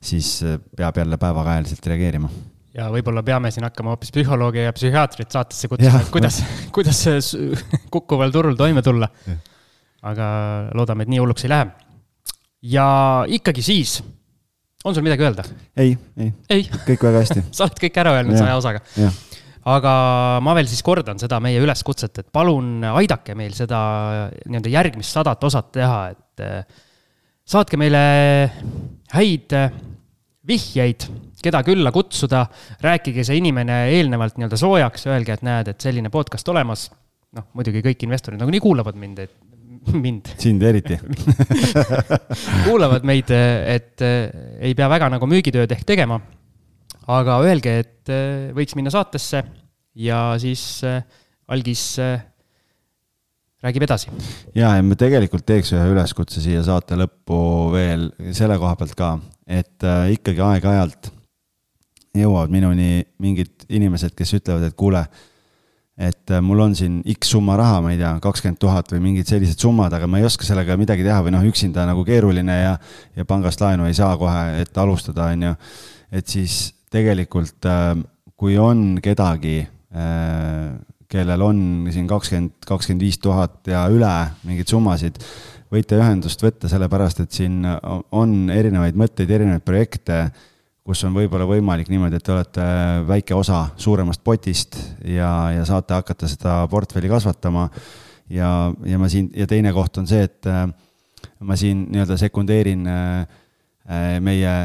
siis 0.08 0.38
äh, 0.44 0.60
peab 0.78 0.98
jälle 1.02 1.20
päevakajaliselt 1.22 1.92
reageerima 1.92 2.32
ja 2.78 2.88
võib-olla 2.94 3.24
peame 3.26 3.52
siin 3.54 3.66
hakkama 3.68 3.96
hoopis 3.96 4.14
psühholoogi 4.14 4.66
ja 4.68 4.74
psühhiaatrit 4.76 5.34
saatesse 5.34 5.70
kutsuma, 5.72 6.02
kuidas, 6.14 6.40
kuidas 6.76 7.34
kukkuval 7.94 8.34
turul 8.34 8.58
toime 8.60 8.84
tulla. 8.86 9.10
aga 10.08 10.28
loodame, 10.78 11.08
et 11.08 11.12
nii 11.12 11.22
hulluks 11.24 11.48
ei 11.48 11.52
lähe. 11.52 11.70
ja 12.74 12.88
ikkagi 13.40 13.66
siis, 13.66 13.98
on 14.86 14.96
sul 14.96 15.06
midagi 15.06 15.26
öelda? 15.26 15.48
ei, 15.76 15.98
ei, 16.22 16.34
ei., 16.54 16.68
kõik 16.90 17.08
väga 17.10 17.24
hästi 17.26 17.48
sa 17.58 17.66
oled 17.66 17.82
kõik 17.82 18.04
ära 18.04 18.18
öelnud 18.20 18.38
saja 18.38 18.60
osaga. 18.60 18.84
aga 19.74 19.94
ma 20.46 20.56
veel 20.60 20.70
siis 20.70 20.86
kordan 20.86 21.20
seda 21.20 21.42
meie 21.44 21.64
üleskutset, 21.64 22.22
et 22.22 22.30
palun 22.34 22.86
aidake 22.94 23.36
meil 23.36 23.58
seda 23.58 23.80
nii-öelda 24.46 24.76
järgmist 24.78 25.18
sadat 25.18 25.50
osat 25.50 25.74
teha, 25.80 26.02
et 26.14 26.46
äh, 26.46 26.86
saatke 27.48 27.80
meile 27.80 28.06
häid 29.16 29.56
vihjeid, 30.48 31.08
keda 31.44 31.62
külla 31.68 31.92
kutsuda, 31.96 32.46
rääkige 32.84 33.26
see 33.28 33.40
inimene 33.42 33.84
eelnevalt 33.96 34.38
nii-öelda 34.38 34.60
soojaks, 34.60 35.08
öelge, 35.10 35.36
et 35.38 35.46
näed, 35.46 35.72
et 35.72 35.84
selline 35.84 36.12
podcast 36.14 36.48
olemas. 36.54 36.88
noh, 37.38 37.44
muidugi 37.54 37.84
kõik 37.84 38.06
investorid 38.08 38.40
nagunii 38.40 38.62
kuulavad 38.64 38.96
mind, 38.98 39.20
et 39.26 39.34
mind. 40.06 40.32
sind 40.40 40.64
eriti 40.64 40.96
kuulavad 42.68 43.06
meid, 43.08 43.30
et 43.30 44.06
äh, 44.06 44.32
ei 44.64 44.74
pea 44.78 44.88
väga 44.90 45.12
nagu 45.14 45.30
müügitööd 45.30 45.76
ehk 45.76 45.86
tegema. 45.88 46.22
aga 47.08 47.40
öelge, 47.44 47.78
et 47.84 48.12
äh, 48.12 48.50
võiks 48.56 48.76
minna 48.80 48.94
saatesse 48.94 49.44
ja 49.98 50.22
siis 50.40 50.82
algis 51.48 51.84
räägib 53.68 53.88
edasi. 53.88 54.12
ja, 54.56 54.74
ja 54.78 54.84
ma 54.84 54.98
tegelikult 55.00 55.46
teeks 55.48 55.74
ühe 55.76 55.86
üleskutse 55.92 56.44
siia 56.44 56.64
saate 56.66 56.98
lõppu 57.00 57.40
veel 57.76 58.10
selle 58.36 58.58
koha 58.62 58.76
pealt 58.80 58.96
ka, 58.98 59.14
et 59.48 59.88
äh, 59.88 60.12
ikkagi 60.16 60.44
aeg-ajalt 60.44 61.12
jõuavad 62.18 62.54
minuni 62.54 63.04
mingid 63.22 63.68
inimesed, 63.70 64.16
kes 64.18 64.34
ütlevad, 64.40 64.68
et 64.68 64.78
kuule, 64.80 65.04
et 65.98 66.34
äh, 66.34 66.42
mul 66.44 66.64
on 66.68 66.76
siin 66.78 67.00
X 67.18 67.34
summa 67.36 67.58
raha, 67.60 67.82
ma 67.84 67.94
ei 67.94 68.02
tea, 68.02 68.16
kakskümmend 68.24 68.62
tuhat 68.62 68.92
või 68.96 69.04
mingid 69.10 69.30
sellised 69.30 69.62
summad, 69.62 69.94
aga 69.94 70.10
ma 70.10 70.22
ei 70.22 70.28
oska 70.28 70.48
sellega 70.48 70.78
midagi 70.80 71.06
teha 71.06 71.20
või 71.26 71.36
noh, 71.36 71.46
üksinda 71.48 71.86
nagu 71.90 72.06
keeruline 72.08 72.60
ja, 72.62 72.76
ja 73.18 73.28
pangast 73.30 73.62
laenu 73.64 73.90
ei 73.90 73.98
saa 73.98 74.16
kohe, 74.20 74.46
et 74.64 74.84
alustada, 74.84 75.32
on 75.34 75.50
ju. 75.50 75.56
et 76.22 76.38
siis 76.38 76.60
tegelikult, 76.94 77.60
äh, 77.68 77.96
kui 78.38 78.58
on 78.62 79.02
kedagi 79.04 79.60
kellel 81.12 81.42
on 81.42 81.60
siin 81.94 82.08
kakskümmend, 82.10 82.58
kakskümmend 82.68 83.06
viis 83.06 83.20
tuhat 83.24 83.68
ja 83.72 83.86
üle 83.92 84.12
mingeid 84.48 84.68
summasid, 84.72 85.20
võite 85.72 86.00
ühendust 86.00 86.44
võtta, 86.44 86.70
sellepärast 86.72 87.24
et 87.24 87.36
siin 87.36 87.62
on 88.16 88.36
erinevaid 88.54 88.98
mõtteid, 89.00 89.32
erinevaid 89.32 89.66
projekte, 89.68 90.28
kus 90.88 91.04
on 91.04 91.16
võib-olla 91.16 91.48
võimalik 91.50 91.90
niimoodi, 91.92 92.20
et 92.20 92.24
te 92.24 92.32
olete 92.32 92.66
väike 93.08 93.36
osa 93.36 93.66
suuremast 93.76 94.24
potist 94.24 94.78
ja, 95.04 95.52
ja 95.56 95.66
saate 95.68 95.98
hakata 95.98 96.30
seda 96.32 96.62
portfelli 96.72 97.12
kasvatama. 97.12 97.68
ja, 98.32 98.72
ja 98.86 99.00
ma 99.00 99.10
siin, 99.12 99.32
ja 99.36 99.48
teine 99.48 99.74
koht 99.76 100.00
on 100.00 100.08
see, 100.08 100.24
et 100.28 100.48
äh, 100.48 100.64
ma 101.40 101.60
siin 101.60 101.88
nii-öelda 101.92 102.18
sekundeerin 102.20 102.88
äh, 102.88 103.28
meie 104.24 104.56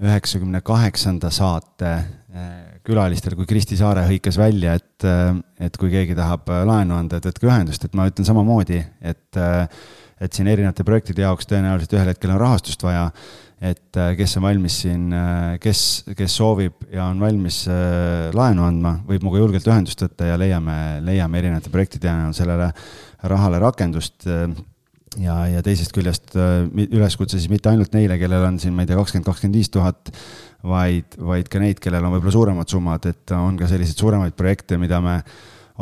üheksakümne 0.00 0.60
kaheksanda 0.64 1.30
saate 1.32 1.92
äh, 1.92 2.75
külalistel, 2.86 3.34
kui 3.38 3.48
Kristi 3.48 3.78
Saare 3.78 4.04
hõikas 4.06 4.38
välja, 4.40 4.76
et, 4.78 5.06
äh, 5.06 5.32
et 5.68 5.76
kui 5.80 5.90
keegi 5.92 6.16
tahab 6.18 6.50
äh, 6.52 6.62
laenu 6.68 6.96
anda, 6.98 7.18
et 7.18 7.26
võtke 7.28 7.48
ühendust, 7.48 7.86
et 7.86 7.96
ma 7.98 8.06
ütlen 8.10 8.28
samamoodi, 8.28 8.78
et, 9.02 9.40
et 10.22 10.36
siin 10.38 10.48
erinevate 10.50 10.86
projektide 10.86 11.26
jaoks 11.26 11.48
tõenäoliselt 11.50 11.96
ühel 11.98 12.12
hetkel 12.12 12.32
on 12.34 12.40
rahastust 12.42 12.86
vaja. 12.86 13.10
et 13.56 13.96
kes 14.18 14.36
on 14.36 14.42
valmis 14.44 14.74
siin, 14.82 15.04
kes, 15.60 15.80
kes 16.16 16.34
soovib 16.36 16.82
ja 16.92 17.06
on 17.08 17.20
valmis 17.24 17.62
laenu 18.36 18.66
andma, 18.66 18.98
võib 19.08 19.24
minuga 19.24 19.40
julgelt 19.40 19.68
ühendust 19.70 20.02
võtta 20.04 20.28
ja 20.28 20.36
leiame, 20.36 20.76
leiame 21.00 21.38
erinevate 21.40 21.72
projektide 21.72 22.12
sellele 22.36 22.68
rahale 23.24 23.58
rakendust 23.64 24.28
ja, 25.22 25.36
ja 25.50 25.64
teisest 25.64 25.94
küljest 25.96 26.36
äh, 26.38 26.66
üleskutse 26.86 27.38
siis 27.38 27.50
mitte 27.52 27.70
ainult 27.72 27.94
neile, 27.96 28.18
kellel 28.20 28.46
on 28.48 28.60
siin, 28.62 28.74
ma 28.76 28.84
ei 28.84 28.90
tea, 28.90 28.98
kakskümmend, 28.98 29.28
kakskümmend 29.28 29.58
viis 29.58 29.72
tuhat, 29.72 30.12
vaid, 30.66 31.18
vaid 31.18 31.50
ka 31.52 31.62
neid, 31.62 31.82
kellel 31.82 32.06
on 32.06 32.16
võib-olla 32.16 32.36
suuremad 32.36 32.72
summad, 32.72 33.10
et 33.12 33.36
on 33.36 33.58
ka 33.58 33.68
selliseid 33.70 34.00
suuremaid 34.00 34.36
projekte, 34.38 34.80
mida 34.80 35.00
me 35.04 35.20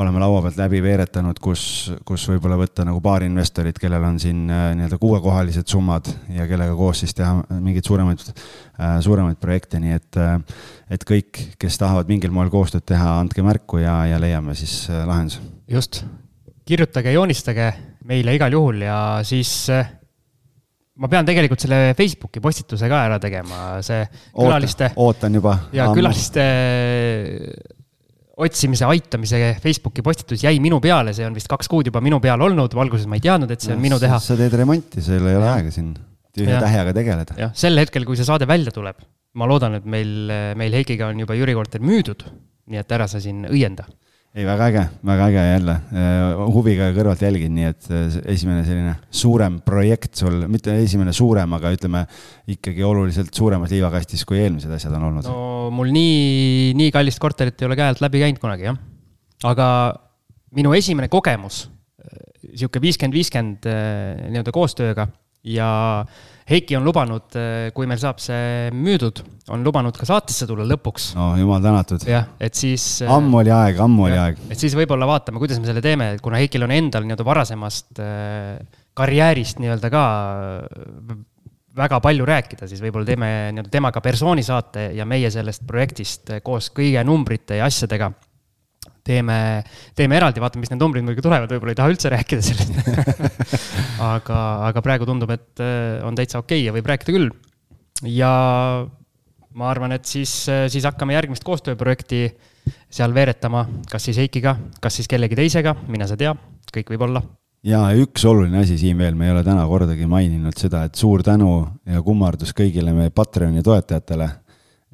oleme 0.03 0.19
laua 0.19 0.41
pealt 0.43 0.57
läbi 0.59 0.81
veeretanud, 0.83 1.39
kus, 1.43 1.63
kus 2.07 2.25
võib-olla 2.33 2.57
võtta 2.59 2.83
nagu 2.87 2.99
paar 3.03 3.23
investorit, 3.27 3.79
kellel 3.79 4.03
on 4.09 4.19
siin 4.23 4.43
äh, 4.51 4.67
nii-öelda 4.79 4.99
kuuekohalised 5.03 5.71
summad 5.71 6.11
ja 6.35 6.49
kellega 6.51 6.75
koos 6.79 7.05
siis 7.05 7.15
teha 7.15 7.39
mingeid 7.61 7.87
suuremaid, 7.87 8.27
äh, 8.27 8.99
suuremaid 9.07 9.39
projekte, 9.43 9.81
nii 9.83 9.97
et, 10.01 10.21
et 10.99 11.07
kõik, 11.09 11.41
kes 11.63 11.79
tahavad 11.81 12.11
mingil 12.11 12.35
moel 12.35 12.51
koostööd 12.55 12.87
teha, 12.91 13.17
andke 13.23 13.47
märku 13.47 13.83
ja, 13.83 14.01
ja 14.11 14.21
leiame 14.23 14.59
siis 14.59 14.85
lahenduse. 14.91 15.43
just, 15.71 16.03
kirjutage, 16.67 17.15
joonistage 17.15 17.73
meile 18.09 18.35
igal 18.37 18.53
juhul 18.55 18.83
ja 18.85 18.99
siis 19.27 19.53
eh, 19.73 19.93
ma 21.01 21.11
pean 21.11 21.27
tegelikult 21.27 21.65
selle 21.65 21.95
Facebooki 21.99 22.43
postituse 22.45 22.89
ka 22.91 23.01
ära 23.09 23.21
tegema, 23.23 23.81
see 23.85 24.05
külaliste. 24.35 24.93
ootan 25.01 25.41
juba. 25.41 25.57
ja 25.75 25.89
ammu. 25.89 25.99
külaliste 25.99 26.45
otsimise 28.45 28.87
aitamise 28.91 29.41
Facebooki 29.63 30.03
postitus 30.03 30.43
jäi 30.45 30.57
minu 30.63 30.81
peale, 30.83 31.15
see 31.15 31.27
on 31.27 31.37
vist 31.37 31.51
kaks 31.51 31.71
kuud 31.71 31.91
juba 31.91 32.03
minu 32.05 32.19
peal 32.23 32.41
olnud, 32.43 32.75
alguses 32.75 33.07
ma 33.11 33.19
ei 33.19 33.25
teadnud, 33.25 33.51
et 33.55 33.63
see 33.63 33.75
on 33.75 33.83
minu 33.83 33.99
teha. 34.03 34.19
sa 34.23 34.37
teed 34.39 34.57
remonti, 34.59 35.03
sul 35.05 35.29
ei 35.31 35.39
ole 35.39 35.51
aega 35.51 35.75
siin 35.75 35.93
tühja 36.35 36.63
tähega 36.63 36.95
tegeleda. 36.97 37.37
jah, 37.39 37.53
sel 37.57 37.79
hetkel, 37.79 38.07
kui 38.09 38.19
see 38.19 38.27
saade 38.27 38.49
välja 38.51 38.75
tuleb, 38.75 38.99
ma 39.39 39.51
loodan, 39.51 39.79
et 39.79 39.87
meil, 39.87 40.33
meil 40.59 40.75
Heikiga 40.81 41.13
on 41.13 41.23
juba 41.23 41.39
Jüri 41.39 41.55
korter 41.57 41.83
müüdud, 41.83 42.27
nii 42.71 42.83
et 42.83 42.97
ära 42.97 43.07
sa 43.11 43.23
siin 43.23 43.47
õienda 43.51 43.87
ei, 44.35 44.43
väga 44.43 44.67
äge, 44.67 44.83
väga 45.07 45.27
äge 45.31 45.43
jälle, 45.47 45.75
äh, 45.95 46.41
huviga 46.51 46.89
kõrvalt 46.97 47.23
jälgin, 47.23 47.53
nii 47.55 47.67
et 47.71 47.87
äh, 47.95 48.17
esimene 48.35 48.65
selline 48.67 48.95
suurem 49.15 49.61
projekt 49.63 50.19
sul, 50.19 50.41
mitte 50.51 50.75
esimene 50.83 51.15
suurem, 51.15 51.55
aga 51.55 51.71
ütleme 51.77 52.03
ikkagi 52.51 52.83
oluliselt 52.87 53.31
suuremas 53.35 53.71
liivakastis, 53.71 54.25
kui 54.27 54.41
eelmised 54.43 54.75
asjad 54.75 54.97
on 54.99 55.07
olnud. 55.11 55.29
no 55.31 55.71
mul 55.75 55.95
nii, 55.95 56.73
nii 56.81 56.91
kallist 56.95 57.23
korterit 57.23 57.63
ei 57.63 57.69
ole 57.69 57.79
käe 57.79 57.93
alt 57.93 58.03
läbi 58.03 58.25
käinud 58.25 58.43
kunagi, 58.43 58.67
jah. 58.73 58.81
aga 59.47 59.69
minu 60.59 60.75
esimene 60.75 61.07
kogemus, 61.13 61.69
äh, 62.03 62.19
sihuke 62.57 62.83
viiskümmend, 62.83 63.15
viiskümmend 63.15 63.71
nii-öelda 63.71 64.55
koostööga 64.55 65.07
ja 65.47 65.71
Heiki 66.45 66.77
on 66.77 66.85
lubanud, 66.85 67.25
eh, 67.41 67.71
kui 67.73 67.89
meil 67.89 68.01
saab 68.01 68.19
see 68.21 68.69
müüdud, 68.77 69.23
on 69.55 69.63
lubanud 69.65 69.97
ka 69.97 70.05
saatesse 70.09 70.45
tulla 70.49 70.67
lõpuks. 70.69 71.15
no 71.17 71.31
jumal 71.41 71.63
tänatud. 71.65 72.05
jah, 72.05 72.27
et 72.39 72.55
siis. 72.55 73.01
Eh, 73.01 73.09
ammu 73.09 73.41
oli 73.41 73.53
aeg, 73.55 73.81
ammu 73.81 74.05
oli 74.11 74.19
aeg. 74.21 74.43
et 74.53 74.61
siis 74.61 74.77
võib-olla 74.77 75.09
vaatame, 75.09 75.41
kuidas 75.41 75.61
me 75.61 75.71
selle 75.71 75.81
teeme, 75.85 76.13
et 76.15 76.21
kuna 76.25 76.37
Heikil 76.43 76.67
on 76.67 76.75
endal 76.77 77.07
nii-öelda 77.09 77.25
varasemast 77.25 78.03
eh, 78.05 78.59
karjäärist 78.95 79.63
nii-öelda 79.65 79.91
ka 79.91 80.05
väga 81.75 81.99
palju 82.05 82.29
rääkida, 82.29 82.69
siis 82.69 82.85
võib-olla 82.85 83.09
teeme 83.09 83.31
nii-öelda 83.57 83.73
temaga 83.73 84.05
persooni 84.05 84.45
saate 84.45 84.91
ja 84.95 85.09
meie 85.09 85.33
sellest 85.33 85.65
projektist 85.67 86.37
koos 86.45 86.69
kõige 86.77 87.01
numbrite 87.09 87.57
ja 87.57 87.73
asjadega 87.73 88.13
teeme, 89.05 89.39
teeme 89.97 90.19
eraldi, 90.19 90.43
vaatame, 90.43 90.65
mis 90.65 90.73
need 90.73 90.81
numbrid 90.83 91.05
muidugi 91.05 91.25
tulevad, 91.25 91.53
võib-olla 91.53 91.75
ei 91.75 91.79
taha 91.81 91.93
üldse 91.93 92.13
rääkida 92.15 92.45
sellest. 92.45 92.79
Aga, 94.15 94.39
aga 94.69 94.81
praegu 94.85 95.07
tundub, 95.09 95.31
et 95.33 95.63
äh, 95.63 96.03
on 96.05 96.17
täitsa 96.19 96.41
okei 96.41 96.59
okay 96.59 96.67
ja 96.67 96.73
võib 96.75 96.89
rääkida 96.91 97.15
küll. 97.15 97.31
ja 98.11 98.33
ma 99.55 99.71
arvan, 99.71 99.95
et 99.97 100.09
siis, 100.09 100.33
äh, 100.51 100.67
siis 100.73 100.85
hakkame 100.89 101.15
järgmist 101.15 101.47
koostööprojekti 101.47 102.27
seal 102.93 103.15
veeretama, 103.15 103.65
kas 103.91 104.09
siis 104.09 104.19
Heikiga, 104.23 104.57
kas 104.83 104.99
siis 104.99 105.09
kellegi 105.11 105.39
teisega, 105.39 105.77
mine 105.89 106.09
sa 106.11 106.19
tea, 106.21 106.35
kõik 106.75 106.95
võib 106.95 107.09
olla. 107.09 107.23
Ja 107.65 107.87
üks 107.97 108.27
oluline 108.29 108.61
asi 108.61 108.77
siin 108.77 108.99
veel, 109.01 109.15
me 109.17 109.29
ei 109.29 109.33
ole 109.33 109.45
täna 109.47 109.63
kordagi 109.69 110.09
maininud 110.11 110.59
seda, 110.61 110.83
et 110.85 110.99
suur 111.01 111.23
tänu 111.25 111.53
ja 111.89 112.03
kummardus 112.05 112.53
kõigile 112.57 112.93
meie 112.93 113.13
Patreoni 113.15 113.65
toetajatele 113.65 114.29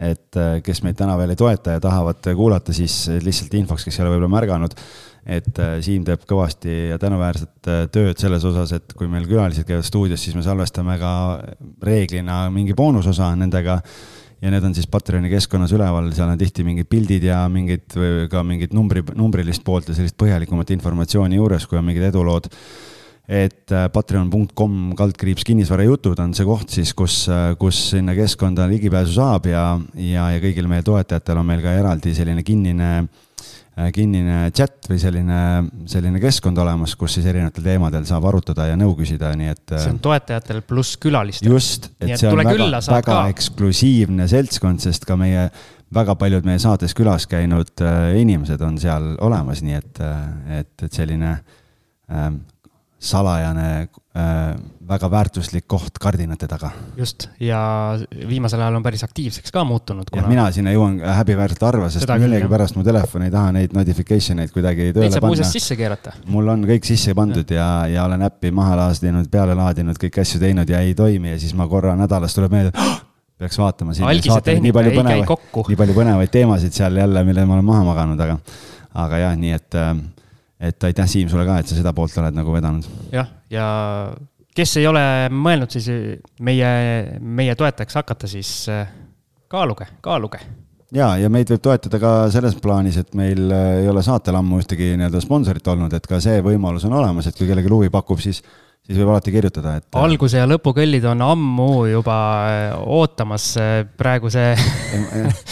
et 0.01 0.37
äh, 0.41 0.59
kes 0.65 0.81
meid 0.85 0.97
täna 0.99 1.17
veel 1.21 1.35
ei 1.35 1.39
toeta 1.39 1.77
ja 1.77 1.83
tahavad 1.83 2.25
kuulata, 2.37 2.73
siis 2.77 3.05
lihtsalt 3.21 3.55
infoks, 3.59 3.85
kes 3.85 3.99
ei 3.99 4.05
ole 4.05 4.15
võib-olla 4.15 4.33
märganud, 4.33 4.77
et 5.29 5.61
äh, 5.61 5.75
Siim 5.85 6.07
teeb 6.09 6.25
kõvasti 6.29 6.77
ja 6.93 6.97
tänuväärset 7.01 7.69
äh, 7.69 7.83
tööd 7.93 8.21
selles 8.21 8.47
osas, 8.49 8.73
et 8.79 8.97
kui 8.97 9.11
meil 9.13 9.29
külalised 9.29 9.69
käivad 9.69 9.85
stuudios, 9.85 10.23
siis 10.25 10.39
me 10.39 10.45
salvestame 10.47 10.97
ka 11.01 11.13
reeglina 11.85 12.47
mingi 12.55 12.77
boonusosa 12.77 13.35
nendega. 13.37 13.81
Ja 14.41 14.49
need 14.49 14.65
on 14.65 14.73
siis 14.73 14.87
Patreoni 14.89 15.29
keskkonnas 15.29 15.75
üleval, 15.77 16.07
seal 16.17 16.31
on 16.33 16.39
tihti 16.41 16.65
mingid 16.65 16.87
pildid 16.89 17.27
ja 17.27 17.43
mingid, 17.53 17.93
ka 18.33 18.41
mingid 18.41 18.73
numbri, 18.73 19.03
numbrilist 19.13 19.61
poolt 19.67 19.91
ja 19.91 19.97
sellist 19.99 20.17
põhjalikumat 20.17 20.73
informatsiooni 20.73 21.37
juures, 21.37 21.67
kui 21.69 21.77
on 21.77 21.85
mingid 21.85 22.07
edulood 22.09 22.49
et 23.31 23.71
äh, 23.71 23.87
patreon.com 23.95 24.93
kaldkriips 24.99 25.47
kinnisvarajutud 25.47 26.19
on 26.19 26.35
see 26.35 26.47
koht 26.49 26.75
siis, 26.75 26.91
kus, 26.99 27.23
äh, 27.31 27.53
kus 27.61 27.79
sinna 27.93 28.17
keskkonda 28.19 28.67
ligipääsu 28.73 29.15
saab 29.21 29.47
ja, 29.47 29.65
ja, 29.95 30.27
ja 30.35 30.43
kõigil 30.43 30.67
meie 30.71 30.83
toetajatel 30.87 31.39
on 31.39 31.47
meil 31.47 31.63
ka 31.63 31.77
eraldi 31.79 32.11
selline 32.17 32.43
kinnine, 32.47 32.91
äh, 33.79 33.93
kinnine 33.95 34.43
chat 34.57 34.91
või 34.91 34.99
selline, 34.99 35.41
selline 35.93 36.23
keskkond 36.23 36.59
olemas, 36.59 36.97
kus 36.99 37.21
siis 37.21 37.31
erinevatel 37.31 37.71
teemadel 37.71 38.11
saab 38.11 38.27
arutada 38.33 38.67
ja 38.73 38.79
nõu 38.81 38.99
küsida, 38.99 39.31
nii 39.39 39.55
et. 39.55 39.65
see 39.77 39.95
on 39.95 40.03
toetajatel 40.03 40.65
pluss 40.67 40.99
külalistel. 40.99 41.55
just, 41.55 41.93
et 42.03 42.17
see 42.17 42.35
on 42.35 42.43
väga, 42.43 42.71
väga 42.83 43.03
ka. 43.13 43.25
eksklusiivne 43.31 44.27
seltskond, 44.33 44.83
sest 44.83 45.07
ka 45.07 45.15
meie 45.21 45.53
väga 45.95 46.19
paljud 46.19 46.47
meie 46.47 46.59
saates 46.63 46.99
külas 46.99 47.31
käinud 47.31 47.79
inimesed 48.19 48.63
on 48.63 48.79
seal 48.79 49.13
olemas, 49.23 49.63
nii 49.63 49.79
et, 49.79 50.07
et, 50.63 50.75
et 50.87 50.95
selline 50.95 51.37
salajane 53.01 53.67
äh,, 53.81 54.55
väga 54.89 55.09
väärtuslik 55.11 55.65
koht 55.71 55.99
kardinate 56.03 56.49
taga. 56.49 56.71
just, 56.97 57.29
ja 57.41 57.61
viimasel 58.29 58.61
ajal 58.61 58.77
on 58.77 58.85
päris 58.85 59.05
aktiivseks 59.07 59.53
ka 59.55 59.65
muutunud 59.65 60.11
kuna.... 60.13 60.27
mina 60.29 60.47
sinna 60.53 60.75
jõuan 60.75 60.99
häbiväärselt 61.01 61.65
harva, 61.65 61.89
sest 61.93 62.13
millegipärast 62.21 62.77
mu 62.77 62.85
telefon 62.85 63.25
ei 63.25 63.33
taha 63.33 63.55
neid 63.57 63.77
notification 63.77 64.45
eid 64.45 64.53
kuidagi 64.53 64.91
tööle 64.91 65.09
neid 65.09 65.17
saab 65.17 65.29
muuseas 65.31 65.53
sisse 65.57 65.79
keerata. 65.81 66.13
mul 66.29 66.53
on 66.53 66.67
kõik 66.69 66.89
sisse 66.91 67.17
pandud 67.17 67.57
ja, 67.57 67.69
ja, 67.87 67.95
ja 67.97 68.09
olen 68.11 68.27
äppi 68.29 68.53
maha 68.53 68.77
laadinud, 68.83 69.31
peale 69.33 69.57
laadinud, 69.57 70.01
kõiki 70.01 70.21
asju 70.25 70.43
teinud 70.43 70.69
ja 70.69 70.85
ei 70.85 70.93
toimi 70.99 71.33
ja 71.33 71.41
siis 71.41 71.57
ma 71.57 71.69
korra 71.71 71.97
nädalas 71.97 72.37
tuleb 72.37 72.53
meelde 72.53 72.77
oh! 72.77 72.99
peaks 73.41 73.59
vaatama 73.59 73.97
siin. 73.97 74.07
nii 74.61 74.73
palju 74.77 74.93
põnevaid, 74.99 75.37
nii 75.71 75.81
palju 75.81 75.97
põnevaid 75.97 76.33
teemasid 76.35 76.77
seal 76.77 77.01
jälle, 77.01 77.25
mille 77.25 77.49
ma 77.49 77.57
olen 77.57 77.69
maha 77.73 77.85
maganud, 77.89 78.21
aga, 78.21 78.37
aga 79.07 79.21
jah, 79.25 79.37
nii 79.41 79.57
et 79.57 79.79
äh, 79.81 79.95
et 80.61 80.85
aitäh, 80.85 81.09
Siim, 81.09 81.29
sulle 81.33 81.47
ka, 81.49 81.61
et 81.61 81.71
sa 81.71 81.79
seda 81.79 81.93
poolt 81.97 82.17
oled 82.21 82.37
nagu 82.37 82.53
vedanud. 82.55 82.89
jah, 83.15 83.29
ja 83.53 83.67
kes 84.57 84.77
ei 84.81 84.89
ole 84.91 85.03
mõelnud 85.33 85.73
siis 85.73 85.91
meie, 86.45 86.73
meie 87.21 87.55
toetajaks 87.59 88.01
hakata, 88.01 88.31
siis 88.31 88.51
äh, 88.73 88.91
kaaluge, 89.51 89.89
kaaluge. 90.05 90.41
ja, 90.95 91.15
ja 91.21 91.31
meid 91.33 91.53
võib 91.53 91.63
toetada 91.65 92.01
ka 92.03 92.15
selles 92.35 92.59
plaanis, 92.63 93.01
et 93.01 93.15
meil 93.19 93.47
äh, 93.55 93.69
ei 93.85 93.89
ole 93.91 94.05
saatel 94.05 94.41
ammu 94.41 94.61
ühtegi 94.63 94.93
nii-öelda 94.97 95.23
sponsorit 95.25 95.73
olnud, 95.73 95.95
et 95.97 96.11
ka 96.11 96.21
see 96.23 96.43
võimalus 96.45 96.87
on 96.89 96.99
olemas, 97.01 97.31
et 97.31 97.39
kui 97.39 97.49
kellelgi 97.49 97.73
huvi 97.73 97.93
pakub, 97.93 98.21
siis 98.23 98.43
siis 98.87 98.99
võib 98.99 99.11
alati 99.13 99.33
kirjutada, 99.35 99.77
et. 99.79 99.87
alguse 99.99 100.41
ja 100.41 100.47
lõpu 100.51 100.73
kõllid 100.75 101.05
on 101.11 101.23
ammu 101.25 101.69
juba 101.91 102.17
äh, 102.49 102.79
ootamas 102.81 103.47
äh, 103.61 103.83
praegu 103.99 104.31
see 104.33 104.51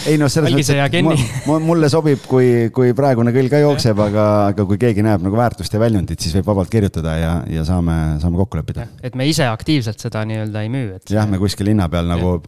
ei 0.09 0.17
noh, 0.19 0.31
selles 0.31 0.55
mõttes, 0.55 0.71
et 0.73 1.47
mulle 1.47 1.91
sobib, 1.91 2.25
kui, 2.29 2.67
kui 2.75 2.95
praegune 2.97 3.33
kõll 3.35 3.51
ka 3.51 3.61
jookseb, 3.63 4.01
aga, 4.09 4.25
aga 4.53 4.65
kui 4.69 4.81
keegi 4.81 5.05
näeb 5.05 5.23
nagu 5.25 5.39
väärtust 5.39 5.75
ja 5.75 5.81
väljundit, 5.81 6.19
siis 6.19 6.35
võib 6.39 6.51
vabalt 6.51 6.73
kirjutada 6.73 7.15
ja, 7.19 7.31
ja 7.51 7.65
saame, 7.67 7.95
saame 8.23 8.41
kokku 8.41 8.59
leppida. 8.59 8.89
et 9.03 9.15
me 9.19 9.29
ise 9.29 9.47
aktiivselt 9.47 10.01
seda 10.01 10.25
nii-öelda 10.27 10.65
ei 10.65 10.73
müü, 10.73 10.91
et. 10.99 11.07
jah, 11.13 11.29
me 11.29 11.39
kuskil 11.41 11.69
linna 11.71 11.87
peal 11.91 12.09
nagu 12.09 12.39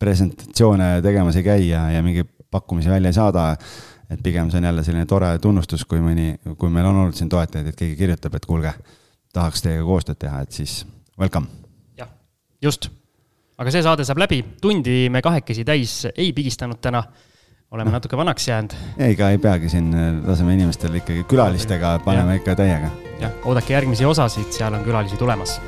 presentatsioone 0.00 0.96
tegemas 1.04 1.36
ei 1.38 1.46
käi 1.46 1.68
ja, 1.68 1.86
ja 1.94 2.02
mingeid 2.02 2.30
pakkumisi 2.50 2.90
välja 2.90 3.12
ei 3.12 3.18
saada 3.20 3.50
et 4.10 4.22
pigem 4.24 4.48
see 4.50 4.58
on 4.58 4.66
jälle 4.66 4.82
selline 4.82 5.06
tore 5.06 5.28
tunnustus, 5.38 5.84
kui 5.86 6.00
mõni, 6.02 6.32
kui 6.58 6.72
meil 6.72 6.88
on 6.88 7.04
olnud 7.04 7.14
siin 7.14 7.30
toetajaid, 7.30 7.70
et 7.70 7.78
keegi 7.78 7.94
kirjutab, 8.00 8.34
et 8.34 8.48
kuulge 8.48 8.72
tahaks 9.34 9.64
teiega 9.64 9.84
koostööd 9.86 10.20
teha, 10.20 10.42
et 10.44 10.54
siis 10.54 10.80
welcome. 11.18 11.46
jah, 11.98 12.08
just. 12.62 12.90
aga 13.58 13.74
see 13.74 13.84
saade 13.86 14.06
saab 14.08 14.22
läbi, 14.22 14.42
tundi 14.62 15.02
me 15.12 15.22
kahekesi 15.24 15.64
täis 15.66 16.02
ei 16.14 16.32
pigistanud 16.36 16.80
täna. 16.82 17.02
oleme 17.70 17.90
no. 17.90 17.98
natuke 17.98 18.16
vanaks 18.16 18.48
jäänud. 18.48 18.74
ega 19.10 19.30
ei 19.30 19.38
peagi 19.38 19.68
siin, 19.68 19.92
laseme 20.26 20.54
inimestel 20.58 20.94
ikkagi 21.02 21.24
külalistega, 21.30 21.98
paneme 22.04 22.36
ja. 22.36 22.42
ikka 22.42 22.56
täiega. 22.62 22.90
jah, 23.20 23.38
oodake 23.44 23.76
järgmisi 23.76 24.08
osasid, 24.08 24.50
seal 24.56 24.74
on 24.74 24.84
külalisi 24.86 25.20
tulemas. 25.20 25.60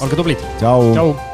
olge 0.00 0.16
tublid. 0.16 0.50
tšau, 0.58 0.90
tšau.. 0.92 1.33